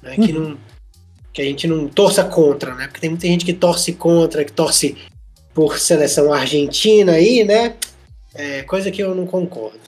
né? 0.01 0.15
Que, 0.15 0.31
uhum. 0.31 0.49
não, 0.49 0.57
que 1.33 1.41
a 1.41 1.45
gente 1.45 1.67
não 1.67 1.87
torça 1.87 2.23
contra, 2.23 2.73
né? 2.75 2.87
Porque 2.87 3.01
tem 3.01 3.09
muita 3.09 3.27
gente 3.27 3.45
que 3.45 3.53
torce 3.53 3.93
contra, 3.93 4.45
que 4.45 4.51
torce 4.51 4.95
por 5.53 5.79
seleção 5.79 6.33
argentina 6.33 7.13
aí, 7.13 7.43
né? 7.43 7.75
É, 8.33 8.63
coisa 8.63 8.91
que 8.91 9.01
eu 9.01 9.15
não 9.15 9.25
concordo. 9.25 9.79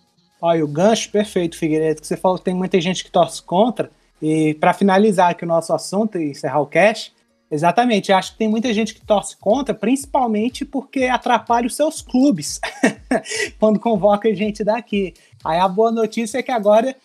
Olha, 0.42 0.64
o 0.64 0.68
gancho 0.68 1.10
perfeito, 1.10 1.58
Figueiredo, 1.58 2.00
que 2.00 2.08
você 2.08 2.16
falou 2.16 2.38
que 2.38 2.46
tem 2.46 2.54
muita 2.54 2.80
gente 2.80 3.04
que 3.04 3.12
torce 3.12 3.42
contra. 3.42 3.90
E 4.22 4.54
para 4.56 4.74
finalizar 4.74 5.32
aqui 5.32 5.44
o 5.44 5.48
nosso 5.48 5.74
assunto 5.74 6.18
e 6.18 6.32
encerrar 6.32 6.62
o 6.62 6.68
cast, 6.68 7.14
exatamente, 7.52 8.12
acho 8.12 8.32
que 8.32 8.38
tem 8.38 8.48
muita 8.48 8.74
gente 8.74 8.94
que 8.94 9.06
torce 9.06 9.36
contra, 9.38 9.74
principalmente 9.74 10.64
porque 10.64 11.06
atrapalha 11.06 11.68
os 11.68 11.76
seus 11.76 12.02
clubes 12.02 12.60
quando 13.60 13.80
convoca 13.80 14.34
gente 14.34 14.64
daqui. 14.64 15.14
Aí 15.44 15.60
a 15.60 15.68
boa 15.68 15.92
notícia 15.92 16.38
é 16.38 16.44
que 16.44 16.52
agora 16.52 16.96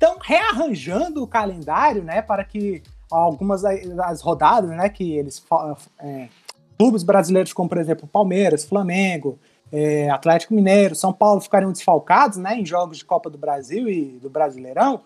estão 0.00 0.16
rearranjando 0.18 1.22
o 1.22 1.26
calendário, 1.26 2.02
né, 2.02 2.22
para 2.22 2.42
que 2.42 2.82
algumas 3.10 3.60
das 3.60 4.22
rodadas, 4.22 4.70
né, 4.70 4.88
que 4.88 5.12
eles 5.12 5.44
é, 5.98 6.28
clubes 6.78 7.02
brasileiros 7.02 7.52
como 7.52 7.68
por 7.68 7.76
exemplo 7.76 8.08
Palmeiras, 8.08 8.64
Flamengo, 8.64 9.38
é, 9.70 10.08
Atlético 10.08 10.54
Mineiro, 10.54 10.94
São 10.94 11.12
Paulo 11.12 11.40
ficariam 11.40 11.70
desfalcados, 11.70 12.38
né, 12.38 12.58
em 12.58 12.64
jogos 12.64 12.96
de 12.96 13.04
Copa 13.04 13.28
do 13.28 13.36
Brasil 13.36 13.88
e 13.88 14.18
do 14.18 14.30
Brasileirão. 14.30 15.02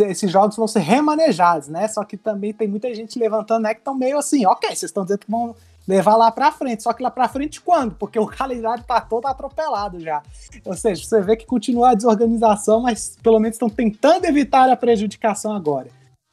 Esses 0.00 0.30
jogos 0.30 0.54
vão 0.54 0.68
ser 0.68 0.80
remanejados, 0.80 1.66
né? 1.66 1.88
Só 1.88 2.04
que 2.04 2.18
também 2.18 2.52
tem 2.52 2.68
muita 2.68 2.94
gente 2.94 3.18
levantando, 3.18 3.62
né? 3.62 3.72
Que 3.72 3.80
estão 3.80 3.94
meio 3.94 4.18
assim, 4.18 4.44
ok, 4.44 4.68
vocês 4.68 4.82
estão 4.82 5.02
dizendo 5.02 5.20
que 5.20 5.30
vão 5.30 5.56
levar 5.88 6.16
lá 6.16 6.30
para 6.30 6.52
frente. 6.52 6.82
Só 6.82 6.92
que 6.92 7.02
lá 7.02 7.10
para 7.10 7.26
frente 7.26 7.60
quando? 7.62 7.94
Porque 7.94 8.18
o 8.18 8.26
calendário 8.26 8.84
tá 8.84 9.00
todo 9.00 9.26
atropelado 9.26 9.98
já. 9.98 10.22
Ou 10.64 10.74
seja, 10.74 11.02
você 11.02 11.22
vê 11.22 11.34
que 11.34 11.46
continua 11.46 11.90
a 11.90 11.94
desorganização, 11.94 12.82
mas 12.82 13.16
pelo 13.22 13.40
menos 13.40 13.54
estão 13.54 13.70
tentando 13.70 14.26
evitar 14.26 14.68
a 14.68 14.76
prejudicação 14.76 15.52
agora, 15.52 15.88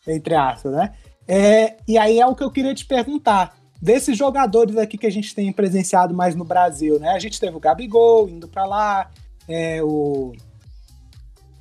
entre 0.05 0.35
aspas, 0.35 0.73
né? 0.73 0.93
É, 1.27 1.77
e 1.87 1.97
aí 1.97 2.19
é 2.19 2.27
o 2.27 2.35
que 2.35 2.43
eu 2.43 2.51
queria 2.51 2.75
te 2.75 2.85
perguntar. 2.85 3.55
Desses 3.81 4.17
jogadores 4.17 4.77
aqui 4.77 4.97
que 4.97 5.07
a 5.07 5.11
gente 5.11 5.33
tem 5.33 5.51
presenciado 5.51 6.13
mais 6.13 6.35
no 6.35 6.43
Brasil, 6.43 6.99
né? 6.99 7.09
A 7.11 7.19
gente 7.19 7.39
teve 7.39 7.55
o 7.55 7.59
Gabigol 7.59 8.27
indo 8.27 8.47
para 8.47 8.65
lá, 8.65 9.09
é, 9.47 9.81
o 9.81 10.33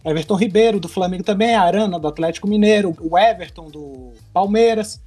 Everton 0.05 0.34
Ribeiro 0.34 0.80
do 0.80 0.88
Flamengo 0.88 1.22
também, 1.22 1.55
a 1.55 1.62
Arana 1.62 1.99
do 1.99 2.09
Atlético 2.09 2.49
Mineiro, 2.49 2.95
o 3.01 3.18
Everton 3.18 3.68
do 3.68 4.12
Palmeiras. 4.32 5.01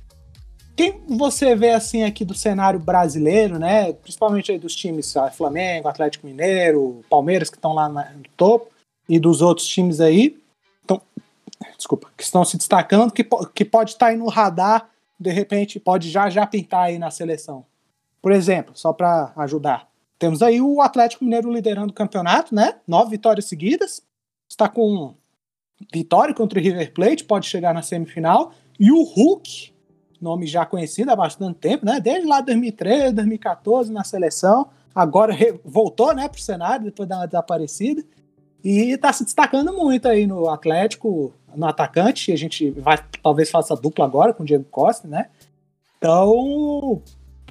Quem 0.77 1.01
você 1.07 1.55
vê 1.55 1.71
assim 1.71 2.03
aqui 2.03 2.23
do 2.23 2.35
cenário 2.35 2.79
brasileiro, 2.79 3.57
né? 3.57 3.93
Principalmente 3.93 4.51
aí 4.51 4.59
dos 4.59 4.75
times 4.75 5.11
Flamengo, 5.35 5.87
Atlético 5.87 6.27
Mineiro, 6.27 7.03
Palmeiras 7.09 7.49
que 7.49 7.57
estão 7.57 7.73
lá 7.73 7.89
no 7.89 8.23
topo 8.37 8.69
e 9.09 9.17
dos 9.17 9.41
outros 9.41 9.67
times 9.67 9.99
aí. 9.99 10.37
Então, 10.85 11.01
desculpa, 11.75 12.11
que 12.15 12.21
estão 12.21 12.45
se 12.45 12.57
destacando, 12.57 13.11
que, 13.11 13.27
que 13.55 13.65
pode 13.65 13.91
estar 13.91 14.07
aí 14.07 14.17
no 14.17 14.27
radar, 14.27 14.87
de 15.19 15.31
repente 15.31 15.79
pode 15.79 16.11
já 16.11 16.29
já 16.29 16.45
pintar 16.45 16.83
aí 16.83 16.99
na 16.99 17.09
seleção. 17.09 17.65
Por 18.21 18.31
exemplo, 18.31 18.73
só 18.77 18.93
para 18.93 19.33
ajudar, 19.37 19.89
temos 20.19 20.43
aí 20.43 20.61
o 20.61 20.79
Atlético 20.79 21.23
Mineiro 21.23 21.51
liderando 21.51 21.89
o 21.89 21.95
campeonato, 21.95 22.53
né? 22.53 22.75
Nove 22.87 23.09
vitórias 23.09 23.45
seguidas, 23.45 24.03
está 24.47 24.69
com 24.69 25.15
vitória 25.91 26.35
contra 26.35 26.59
o 26.59 26.61
River 26.61 26.93
Plate, 26.93 27.23
pode 27.23 27.47
chegar 27.47 27.73
na 27.73 27.81
semifinal, 27.81 28.51
e 28.79 28.91
o 28.91 29.01
Hulk, 29.01 29.75
nome 30.21 30.45
já 30.47 30.65
conhecido 30.65 31.11
há 31.11 31.15
bastante 31.15 31.59
tempo, 31.59 31.85
né? 31.85 31.99
Desde 31.99 32.27
lá 32.27 32.41
2013, 32.41 33.13
2014 33.13 33.91
na 33.91 34.03
seleção, 34.03 34.67
agora 34.93 35.33
voltou, 35.63 36.13
né, 36.13 36.27
para 36.27 36.39
o 36.39 36.41
cenário 36.41 36.85
depois 36.85 37.07
da 37.07 37.25
desaparecida 37.25 38.03
e 38.63 38.91
está 38.91 39.13
se 39.13 39.23
destacando 39.23 39.71
muito 39.71 40.07
aí 40.07 40.25
no 40.25 40.49
Atlético, 40.49 41.33
no 41.55 41.65
atacante. 41.65 42.31
A 42.31 42.35
gente 42.35 42.71
vai 42.71 42.97
talvez 43.21 43.49
faça 43.49 43.75
dupla 43.75 44.05
agora 44.05 44.33
com 44.33 44.43
o 44.43 44.45
Diego 44.45 44.65
Costa, 44.65 45.07
né? 45.07 45.27
Então, 45.97 47.01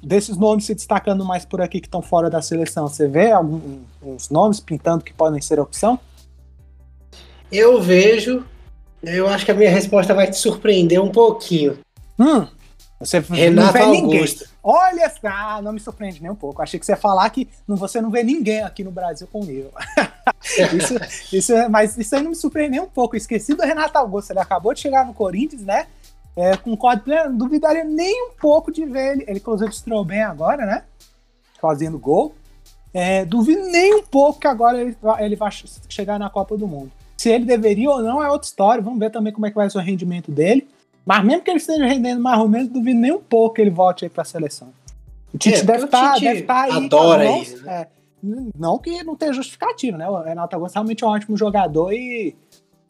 desses 0.02 0.36
nomes 0.36 0.66
se 0.66 0.74
destacando 0.74 1.24
mais 1.24 1.44
por 1.44 1.60
aqui 1.60 1.80
que 1.80 1.86
estão 1.86 2.02
fora 2.02 2.28
da 2.28 2.42
seleção, 2.42 2.88
você 2.88 3.08
vê 3.08 3.32
alguns 3.32 4.28
nomes 4.30 4.60
pintando 4.60 5.04
que 5.04 5.12
podem 5.12 5.40
ser 5.40 5.58
opção? 5.58 5.98
Eu 7.50 7.80
vejo. 7.80 8.44
Eu 9.02 9.28
acho 9.28 9.44
que 9.44 9.52
a 9.52 9.54
minha 9.54 9.70
resposta 9.70 10.12
vai 10.12 10.28
te 10.28 10.36
surpreender 10.36 11.00
um 11.00 11.10
pouquinho. 11.10 11.78
Hum, 12.18 12.46
você 12.98 13.18
Renato 13.18 13.66
não 13.66 13.72
vê 13.72 13.78
Augusto. 13.80 14.40
ninguém. 14.40 14.48
Olha, 14.62 15.12
ah, 15.24 15.60
não 15.60 15.72
me 15.72 15.80
surpreende 15.80 16.22
nem 16.22 16.30
um 16.30 16.36
pouco. 16.36 16.62
Achei 16.62 16.80
que 16.80 16.86
você 16.86 16.92
ia 16.92 16.96
falar 16.96 17.28
que 17.28 17.48
não, 17.68 17.76
você 17.76 18.00
não 18.00 18.10
vê 18.10 18.22
ninguém 18.22 18.62
aqui 18.62 18.82
no 18.82 18.90
Brasil 18.90 19.28
com 19.30 19.44
nível. 19.44 19.70
isso, 20.74 21.36
isso, 21.36 21.52
é, 21.52 21.68
mas 21.68 21.96
isso 21.98 22.16
aí 22.16 22.22
não 22.22 22.30
me 22.30 22.36
surpreende 22.36 22.70
nem 22.70 22.80
um 22.80 22.88
pouco. 22.88 23.16
Esqueci 23.16 23.54
do 23.54 23.62
Renato 23.62 23.98
Augusto. 23.98 24.30
Ele 24.30 24.40
acabou 24.40 24.72
de 24.72 24.80
chegar 24.80 25.04
no 25.04 25.12
Corinthians, 25.12 25.62
né? 25.62 25.86
É, 26.34 26.56
com 26.56 26.76
código 26.76 27.04
pleno, 27.04 27.30
não 27.30 27.38
duvidaria 27.38 27.84
nem 27.84 28.28
um 28.28 28.32
pouco 28.32 28.72
de 28.72 28.84
ver 28.86 29.12
ele. 29.12 29.24
Ele, 29.26 29.38
inclusive, 29.38 29.70
estreou 29.70 30.04
bem 30.04 30.22
agora, 30.22 30.64
né? 30.64 30.82
Fazendo 31.60 31.98
gol. 31.98 32.34
É, 32.94 33.26
duvido 33.26 33.60
nem 33.66 33.94
um 33.94 34.02
pouco 34.02 34.40
que 34.40 34.46
agora 34.46 34.80
ele, 34.80 34.96
ele 35.18 35.36
vai 35.36 35.50
chegar 35.86 36.18
na 36.18 36.30
Copa 36.30 36.56
do 36.56 36.66
Mundo. 36.66 36.90
Se 37.18 37.28
ele 37.28 37.44
deveria 37.44 37.90
ou 37.90 38.02
não 38.02 38.22
é 38.22 38.30
outra 38.30 38.46
história. 38.46 38.82
Vamos 38.82 38.98
ver 38.98 39.10
também 39.10 39.34
como 39.34 39.44
é 39.44 39.50
que 39.50 39.56
vai 39.56 39.68
ser 39.68 39.76
o 39.76 39.82
rendimento 39.82 40.32
dele. 40.32 40.66
Mas 41.06 41.24
mesmo 41.24 41.42
que 41.42 41.50
ele 41.50 41.58
esteja 41.58 41.86
rendendo 41.86 42.20
mais 42.20 42.40
ou 42.40 42.48
menos, 42.48 42.68
duvido 42.68 42.98
nem 42.98 43.12
um 43.12 43.22
pouco 43.22 43.54
que 43.54 43.62
ele 43.62 43.70
volte 43.70 44.04
aí 44.04 44.10
para 44.10 44.22
a 44.22 44.24
seleção. 44.24 44.72
O 45.32 45.38
Tite 45.38 45.60
é, 45.60 45.62
deve 45.62 45.84
estar 45.84 46.14
tá, 46.14 46.20
tá 46.46 46.62
aí. 46.62 46.72
Adora 46.72 47.24
ele. 47.24 47.56
Né? 47.60 47.72
É, 47.80 47.88
não 48.58 48.76
que 48.76 49.04
não 49.04 49.14
tenha 49.14 49.32
justificativo, 49.32 49.96
né? 49.96 50.08
O 50.08 50.20
Renato 50.20 50.56
Augusto 50.56 50.74
é 50.74 50.78
realmente 50.78 51.04
um 51.04 51.08
ótimo 51.08 51.36
jogador 51.36 51.92
e, 51.92 52.34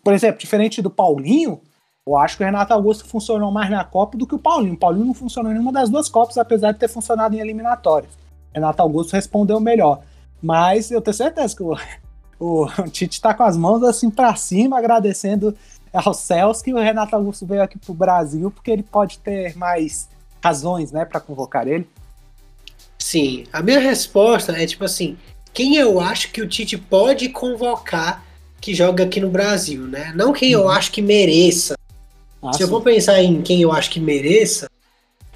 por 0.02 0.14
exemplo, 0.14 0.40
diferente 0.40 0.80
do 0.80 0.90
Paulinho, 0.90 1.60
eu 2.06 2.16
acho 2.16 2.38
que 2.38 2.42
o 2.42 2.46
Renato 2.46 2.72
Augusto 2.72 3.04
funcionou 3.04 3.50
mais 3.50 3.68
na 3.68 3.84
Copa 3.84 4.16
do 4.16 4.26
que 4.26 4.34
o 4.34 4.38
Paulinho. 4.38 4.74
O 4.74 4.78
Paulinho 4.78 5.04
não 5.04 5.14
funcionou 5.14 5.50
em 5.50 5.54
nenhuma 5.54 5.72
das 5.72 5.90
duas 5.90 6.08
Copas, 6.08 6.38
apesar 6.38 6.72
de 6.72 6.78
ter 6.78 6.88
funcionado 6.88 7.34
em 7.34 7.40
eliminatórias. 7.40 8.14
O 8.14 8.54
Renato 8.54 8.80
Augusto 8.80 9.12
respondeu 9.12 9.60
melhor. 9.60 10.00
Mas 10.40 10.90
eu 10.90 11.02
tenho 11.02 11.14
certeza 11.14 11.54
que 11.54 11.62
o, 11.62 11.76
o, 12.38 12.64
o 12.80 12.88
Tite 12.88 13.16
está 13.16 13.34
com 13.34 13.42
as 13.42 13.56
mãos 13.56 13.82
assim 13.82 14.08
para 14.08 14.34
cima, 14.36 14.78
agradecendo 14.78 15.54
aos 15.96 16.18
céus 16.18 16.62
que 16.62 16.72
o 16.72 16.78
Renato 16.78 17.16
Augusto 17.16 17.46
veio 17.46 17.62
aqui 17.62 17.78
pro 17.78 17.94
Brasil, 17.94 18.50
porque 18.50 18.70
ele 18.70 18.82
pode 18.82 19.18
ter 19.18 19.56
mais 19.56 20.08
razões, 20.42 20.92
né, 20.92 21.04
para 21.04 21.20
convocar 21.20 21.66
ele. 21.66 21.88
Sim, 22.98 23.44
a 23.52 23.62
minha 23.62 23.78
resposta 23.78 24.52
é 24.52 24.66
tipo 24.66 24.84
assim, 24.84 25.16
quem 25.52 25.76
eu 25.76 26.00
acho 26.00 26.32
que 26.32 26.42
o 26.42 26.48
Tite 26.48 26.76
pode 26.76 27.28
convocar 27.28 28.24
que 28.60 28.74
joga 28.74 29.04
aqui 29.04 29.20
no 29.20 29.30
Brasil, 29.30 29.82
né? 29.82 30.12
Não 30.14 30.32
quem 30.32 30.50
eu 30.50 30.62
uhum. 30.62 30.68
acho 30.68 30.90
que 30.90 31.00
mereça. 31.00 31.76
Ah, 32.42 32.52
Se 32.52 32.58
sim. 32.58 32.64
eu 32.64 32.68
for 32.68 32.82
pensar 32.82 33.22
em 33.22 33.42
quem 33.42 33.62
eu 33.62 33.70
acho 33.72 33.90
que 33.90 34.00
mereça, 34.00 34.68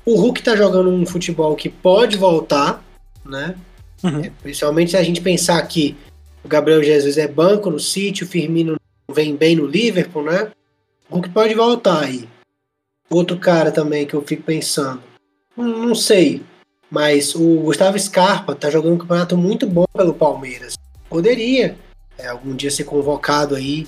o 0.05 0.17
Hulk 0.17 0.43
tá 0.43 0.57
jogando 0.57 0.91
um 0.91 1.07
futebol 1.07 1.55
que 1.55 1.69
pode 1.69 2.17
voltar, 2.17 2.83
né? 3.25 3.55
Uhum. 4.03 4.25
É, 4.25 4.33
principalmente 4.43 4.93
se 4.93 4.97
a 4.97 5.03
gente 5.03 5.21
pensar 5.21 5.61
que 5.63 5.97
o 6.43 6.49
Gabriel 6.49 6.83
Jesus 6.83 7.19
é 7.19 7.29
banco 7.29 7.71
no 7.71 7.79
City, 7.79 8.25
o 8.25 8.27
Firmino 8.27 8.80
vem 9.13 9.37
bem 9.37 9.57
no 9.57 9.67
Liverpool, 9.67 10.25
né? 10.25 10.51
O 11.09 11.21
que 11.21 11.29
pode 11.29 11.55
voltar 11.55 12.05
aí. 12.05 12.29
Outro 13.09 13.37
cara 13.39 13.73
também 13.73 14.07
que 14.07 14.15
eu 14.15 14.23
fico 14.23 14.43
pensando. 14.43 15.03
Hum, 15.57 15.87
não 15.87 15.95
sei. 15.95 16.43
Mas 16.91 17.35
o 17.35 17.61
Gustavo 17.61 17.99
Scarpa 17.99 18.55
tá 18.55 18.71
jogando 18.71 18.95
um 18.95 18.99
campeonato 18.99 19.37
muito 19.37 19.67
bom 19.67 19.85
pelo 19.93 20.15
Palmeiras. 20.15 20.75
Poderia 21.09 21.77
é, 22.17 22.29
algum 22.29 22.55
dia 22.55 22.71
ser 22.71 22.85
convocado 22.85 23.55
aí. 23.55 23.87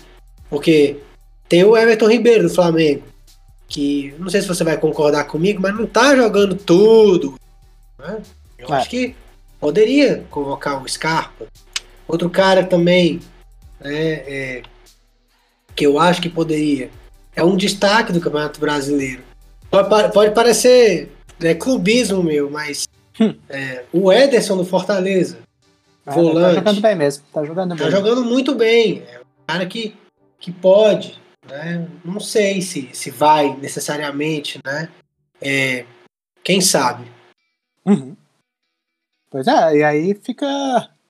Porque 0.50 0.98
tem 1.48 1.64
o 1.64 1.76
Everton 1.76 2.08
Ribeiro 2.08 2.44
do 2.44 2.54
Flamengo. 2.54 3.04
Que 3.68 4.14
não 4.18 4.28
sei 4.28 4.42
se 4.42 4.48
você 4.48 4.64
vai 4.64 4.76
concordar 4.76 5.24
comigo, 5.24 5.60
mas 5.62 5.74
não 5.74 5.86
tá 5.86 6.14
jogando 6.16 6.56
tudo. 6.56 7.38
Né? 7.98 8.22
Eu 8.58 8.68
é. 8.68 8.78
acho 8.78 8.90
que 8.90 9.14
poderia 9.60 10.24
convocar 10.30 10.82
o 10.82 10.88
Scarpa. 10.88 11.46
Outro 12.06 12.28
cara 12.28 12.64
também 12.64 13.20
né, 13.80 14.12
é, 14.26 14.62
que 15.74 15.86
eu 15.86 15.98
acho 15.98 16.20
que 16.20 16.28
poderia. 16.28 16.90
É 17.34 17.42
um 17.42 17.56
destaque 17.56 18.12
do 18.12 18.20
Campeonato 18.20 18.60
Brasileiro. 18.60 19.22
Pode, 19.70 20.12
pode 20.12 20.34
parecer 20.34 21.10
né, 21.40 21.54
clubismo 21.54 22.22
meu, 22.22 22.50
mas 22.50 22.86
hum. 23.18 23.34
é, 23.48 23.84
o 23.92 24.12
Ederson 24.12 24.56
do 24.56 24.64
Fortaleza, 24.64 25.38
ah, 26.04 26.12
volante. 26.12 26.56
Tá 26.56 26.60
jogando 26.60 26.80
bem 26.80 26.96
mesmo. 26.96 27.24
Tá 27.32 27.44
jogando 27.44 27.68
tá 27.70 27.74
bem. 27.76 27.84
Tá 27.84 27.90
jogando 27.90 28.24
muito 28.24 28.54
bem. 28.54 29.02
É 29.10 29.20
um 29.20 29.46
cara 29.46 29.66
que, 29.66 29.96
que 30.38 30.52
pode. 30.52 31.18
Né? 31.48 31.88
Não 32.04 32.20
sei 32.20 32.60
se, 32.60 32.90
se 32.92 33.10
vai 33.10 33.56
necessariamente, 33.56 34.60
né? 34.64 34.88
É, 35.40 35.84
quem 36.44 36.60
sabe? 36.60 37.10
Uhum. 37.84 38.16
Pois 39.30 39.46
é, 39.46 39.76
e 39.76 39.82
aí 39.82 40.14
fica 40.14 40.46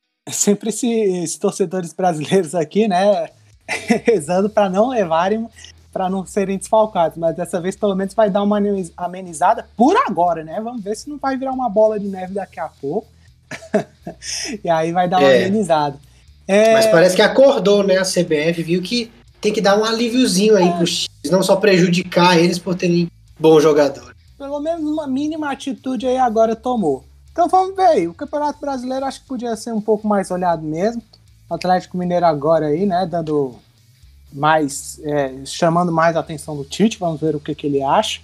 sempre 0.31 0.71
esses 0.71 1.37
torcedores 1.37 1.93
brasileiros 1.93 2.55
aqui, 2.55 2.87
né? 2.87 3.29
rezando 4.05 4.49
para 4.49 4.69
não 4.69 4.89
levarem, 4.89 5.47
para 5.93 6.09
não 6.09 6.27
serem 6.27 6.59
desfalcados. 6.59 7.19
Mas 7.19 7.37
dessa 7.37 7.61
vez, 7.61 7.77
pelo 7.77 7.95
menos, 7.95 8.15
vai 8.15 8.31
dar 8.31 8.43
uma 8.43 8.59
amenizada 8.97 9.67
por 9.77 9.97
agora, 9.97 10.45
né? 10.45 10.61
Vamos 10.61 10.83
ver 10.83 10.97
se 10.97 11.09
não 11.09 11.19
vai 11.19 11.37
virar 11.37 11.53
uma 11.53 11.69
bola 11.69 11.99
de 11.99 12.07
neve 12.07 12.35
daqui 12.35 12.61
a 12.61 12.69
pouco. 12.69 13.09
e 14.65 14.71
aí 14.71 14.93
vai 14.93 15.09
dar 15.09 15.19
uma 15.19 15.31
é. 15.31 15.45
amenizada. 15.45 15.99
É... 16.47 16.73
Mas 16.73 16.87
parece 16.87 17.17
que 17.17 17.23
acordou, 17.23 17.83
né? 17.83 17.99
A 17.99 18.05
CBF 18.05 18.63
viu 18.63 18.83
que 18.83 19.11
tem 19.41 19.53
que 19.53 19.61
dar 19.61 19.79
um 19.79 19.85
alíviozinho 19.85 20.57
aí 20.57 20.69
é. 20.69 20.73
pros 20.73 21.09
times, 21.09 21.31
não 21.31 21.43
só 21.43 21.57
prejudicar 21.57 22.39
eles 22.39 22.59
por 22.59 22.75
terem 22.75 23.11
bom 23.39 23.61
jogador. 23.61 24.15
Pelo 24.39 24.61
menos 24.61 24.85
uma 24.85 25.07
mínima 25.07 25.51
atitude 25.51 26.07
aí 26.07 26.17
agora 26.17 26.55
tomou. 26.57 27.05
Então 27.33 27.49
vamos 27.49 27.75
ver 27.75 27.87
aí. 27.87 28.09
O 28.09 28.15
Campeonato 28.15 28.61
Brasileiro 28.61 29.05
acho 29.05 29.21
que 29.23 29.27
podia 29.27 29.57
ser 29.57 29.73
um 29.73 29.81
pouco 29.81 30.07
mais 30.07 30.31
olhado 30.31 30.63
mesmo. 30.63 31.03
Atlético 31.55 31.97
Mineiro 31.97 32.27
agora 32.27 32.67
aí, 32.67 32.87
né, 32.87 33.07
dando 33.07 33.55
mais, 34.33 35.01
é, 35.05 35.45
chamando 35.45 35.93
mais 35.93 36.17
a 36.17 36.21
atenção 36.21 36.57
do 36.57 36.65
Tite, 36.65 36.99
vamos 36.99 37.21
ver 37.21 37.37
o 37.37 37.41
que, 37.41 37.55
que 37.55 37.67
ele 37.67 37.83
acha. 37.83 38.21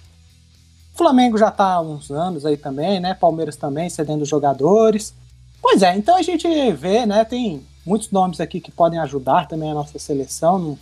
O 0.93 0.97
Flamengo 0.97 1.37
já 1.37 1.49
está 1.49 1.73
há 1.73 1.81
uns 1.81 2.11
anos 2.11 2.45
aí 2.45 2.57
também, 2.57 2.99
né, 2.99 3.13
Palmeiras 3.13 3.55
também 3.55 3.89
cedendo 3.89 4.25
jogadores. 4.25 5.13
Pois 5.61 5.81
é, 5.81 5.95
então 5.95 6.15
a 6.15 6.21
gente 6.21 6.47
vê, 6.71 7.05
né, 7.05 7.23
tem 7.23 7.65
muitos 7.85 8.11
nomes 8.11 8.39
aqui 8.39 8.59
que 8.59 8.71
podem 8.71 8.99
ajudar 8.99 9.47
também 9.47 9.71
a 9.71 9.73
nossa 9.73 9.99
seleção, 9.99 10.59
não, 10.59 10.79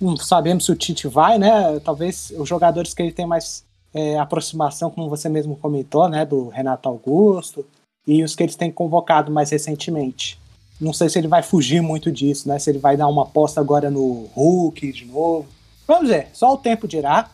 não 0.00 0.16
sabemos 0.16 0.64
se 0.64 0.72
o 0.72 0.76
Tite 0.76 1.06
vai, 1.08 1.38
né, 1.38 1.78
talvez 1.80 2.32
os 2.36 2.48
jogadores 2.48 2.94
que 2.94 3.02
ele 3.02 3.12
tem 3.12 3.26
mais 3.26 3.64
é, 3.92 4.18
aproximação, 4.18 4.90
como 4.90 5.08
você 5.08 5.28
mesmo 5.28 5.56
comentou, 5.56 6.08
né, 6.08 6.24
do 6.24 6.48
Renato 6.48 6.88
Augusto, 6.88 7.66
e 8.06 8.24
os 8.24 8.34
que 8.34 8.42
eles 8.42 8.56
têm 8.56 8.70
convocado 8.70 9.30
mais 9.30 9.50
recentemente. 9.50 10.39
Não 10.80 10.92
sei 10.92 11.08
se 11.08 11.18
ele 11.18 11.28
vai 11.28 11.42
fugir 11.42 11.82
muito 11.82 12.10
disso, 12.10 12.48
né? 12.48 12.58
Se 12.58 12.70
ele 12.70 12.78
vai 12.78 12.96
dar 12.96 13.06
uma 13.08 13.22
aposta 13.22 13.60
agora 13.60 13.90
no 13.90 14.28
Hulk 14.34 14.92
de 14.92 15.04
novo. 15.04 15.46
Vamos 15.86 16.08
ver, 16.08 16.28
só 16.32 16.54
o 16.54 16.56
tempo 16.56 16.88
dirá. 16.88 17.30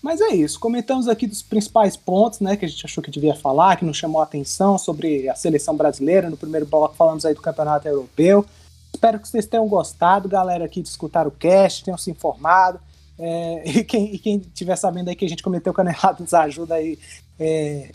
Mas 0.00 0.20
é 0.20 0.28
isso, 0.28 0.60
comentamos 0.60 1.08
aqui 1.08 1.26
dos 1.26 1.42
principais 1.42 1.96
pontos, 1.96 2.38
né, 2.38 2.56
que 2.56 2.64
a 2.64 2.68
gente 2.68 2.86
achou 2.86 3.02
que 3.02 3.10
devia 3.10 3.34
falar, 3.34 3.76
que 3.76 3.84
nos 3.84 3.96
chamou 3.96 4.20
a 4.20 4.24
atenção 4.24 4.78
sobre 4.78 5.28
a 5.28 5.34
seleção 5.34 5.76
brasileira. 5.76 6.30
No 6.30 6.36
primeiro 6.36 6.66
bloco 6.66 6.94
falamos 6.94 7.24
aí 7.24 7.34
do 7.34 7.42
Campeonato 7.42 7.88
Europeu. 7.88 8.46
Espero 8.94 9.18
que 9.18 9.28
vocês 9.28 9.46
tenham 9.46 9.66
gostado, 9.68 10.28
galera, 10.28 10.64
aqui 10.64 10.80
de 10.80 10.88
escutar 10.88 11.26
o 11.26 11.32
cast, 11.32 11.84
tenham 11.84 11.98
se 11.98 12.10
informado. 12.10 12.80
É, 13.18 13.62
e, 13.78 13.84
quem, 13.84 14.14
e 14.14 14.18
quem 14.18 14.38
tiver 14.38 14.76
sabendo 14.76 15.08
aí 15.08 15.16
que 15.16 15.24
a 15.24 15.28
gente 15.28 15.42
cometeu 15.42 15.74
canelado, 15.74 16.22
nos 16.22 16.32
ajuda 16.34 16.76
aí 16.76 16.98
é, 17.38 17.90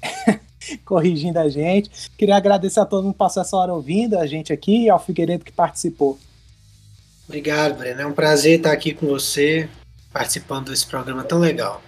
corrigindo 0.85 1.39
a 1.39 1.49
gente. 1.49 2.09
Queria 2.17 2.35
agradecer 2.35 2.79
a 2.79 2.85
todo 2.85 3.03
mundo 3.03 3.13
que 3.13 3.19
passou 3.19 3.41
essa 3.41 3.55
hora 3.55 3.73
ouvindo 3.73 4.17
a 4.17 4.25
gente 4.25 4.51
aqui 4.51 4.85
e 4.85 4.89
ao 4.89 4.99
Figueiredo 4.99 5.45
que 5.45 5.51
participou. 5.51 6.17
Obrigado, 7.27 7.77
Breno. 7.77 8.01
É 8.01 8.05
um 8.05 8.13
prazer 8.13 8.57
estar 8.57 8.71
aqui 8.71 8.93
com 8.93 9.07
você, 9.07 9.69
participando 10.11 10.69
desse 10.69 10.85
programa 10.85 11.23
tão 11.23 11.39
legal. 11.39 11.81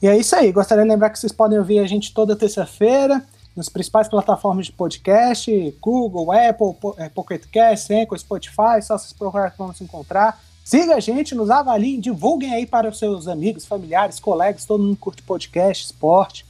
E 0.00 0.08
é 0.08 0.16
isso 0.16 0.34
aí. 0.34 0.50
Gostaria 0.50 0.82
de 0.82 0.90
lembrar 0.90 1.10
que 1.10 1.18
vocês 1.18 1.32
podem 1.32 1.58
ouvir 1.58 1.78
a 1.78 1.86
gente 1.86 2.12
toda 2.12 2.34
terça-feira 2.34 3.24
nas 3.54 3.68
principais 3.68 4.08
plataformas 4.08 4.66
de 4.66 4.72
podcast, 4.72 5.76
Google, 5.80 6.32
Apple, 6.32 6.74
é, 6.96 7.08
Pocket 7.08 7.44
Cast, 7.52 7.92
Anchor, 7.92 8.18
Spotify, 8.18 8.82
só 8.82 8.96
vocês 8.96 9.12
procurarem 9.12 9.52
que 9.52 9.58
vão 9.58 9.72
se 9.72 9.84
encontrar. 9.84 10.40
Siga 10.64 10.96
a 10.96 11.00
gente, 11.00 11.34
nos 11.34 11.50
avaliem, 11.50 12.00
divulguem 12.00 12.54
aí 12.54 12.66
para 12.66 12.88
os 12.88 12.98
seus 12.98 13.28
amigos, 13.28 13.66
familiares, 13.66 14.18
colegas, 14.18 14.64
todo 14.64 14.82
mundo 14.82 14.96
curte 14.96 15.22
podcast, 15.22 15.84
esporte. 15.84 16.46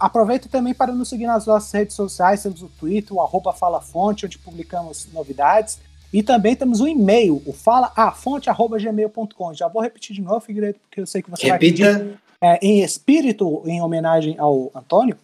Aproveita 0.00 0.48
também 0.48 0.74
para 0.74 0.92
nos 0.92 1.08
seguir 1.08 1.26
nas 1.26 1.46
nossas 1.46 1.70
redes 1.72 1.94
sociais, 1.94 2.42
temos 2.42 2.60
o 2.62 2.68
Twitter, 2.68 3.16
o 3.16 3.20
arroba 3.20 3.52
Fala 3.52 3.80
Fonte, 3.80 4.26
onde 4.26 4.38
publicamos 4.38 5.06
novidades. 5.12 5.78
E 6.12 6.20
também 6.22 6.54
temos 6.56 6.80
um 6.80 6.88
e-mail, 6.88 7.42
o 7.44 7.52
falaafonte.gmail.com. 7.52 9.54
Já 9.54 9.68
vou 9.68 9.82
repetir 9.82 10.14
de 10.14 10.22
novo, 10.22 10.40
Figueiredo, 10.40 10.78
porque 10.80 11.00
eu 11.00 11.06
sei 11.06 11.22
que 11.22 11.30
você 11.30 11.50
Repita. 11.50 11.84
vai 11.84 11.98
pedir 11.98 12.18
é, 12.40 12.66
em 12.66 12.82
espírito, 12.82 13.62
em 13.66 13.82
homenagem 13.82 14.36
ao 14.38 14.70
Antônio. 14.74 15.16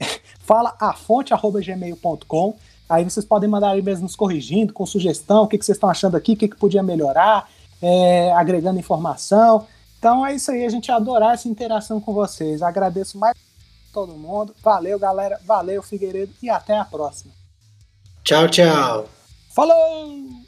falaafonte.gmail.com. 0.40 2.56
Aí 2.88 3.04
vocês 3.04 3.24
podem 3.24 3.48
mandar 3.48 3.78
e-mails 3.78 4.00
nos 4.00 4.16
corrigindo, 4.16 4.72
com 4.72 4.84
sugestão, 4.84 5.44
o 5.44 5.46
que, 5.46 5.56
que 5.56 5.64
vocês 5.64 5.76
estão 5.76 5.88
achando 5.88 6.16
aqui, 6.16 6.32
o 6.32 6.36
que, 6.36 6.48
que 6.48 6.56
podia 6.56 6.82
melhorar, 6.82 7.48
é, 7.80 8.32
agregando 8.32 8.80
informação. 8.80 9.68
Então 9.98 10.26
é 10.26 10.34
isso 10.34 10.50
aí, 10.50 10.64
a 10.64 10.68
gente 10.68 10.88
ia 10.88 10.96
adorar 10.96 11.34
essa 11.34 11.48
interação 11.48 12.00
com 12.00 12.12
vocês. 12.12 12.60
Agradeço 12.62 13.16
mais 13.18 13.36
todo 13.92 14.14
mundo. 14.14 14.54
Valeu, 14.62 14.98
galera. 14.98 15.40
Valeu, 15.44 15.82
Figueiredo. 15.82 16.32
E 16.42 16.48
até 16.48 16.76
a 16.78 16.84
próxima. 16.84 17.32
Tchau, 18.22 18.48
tchau. 18.48 19.08
Falou! 19.54 20.39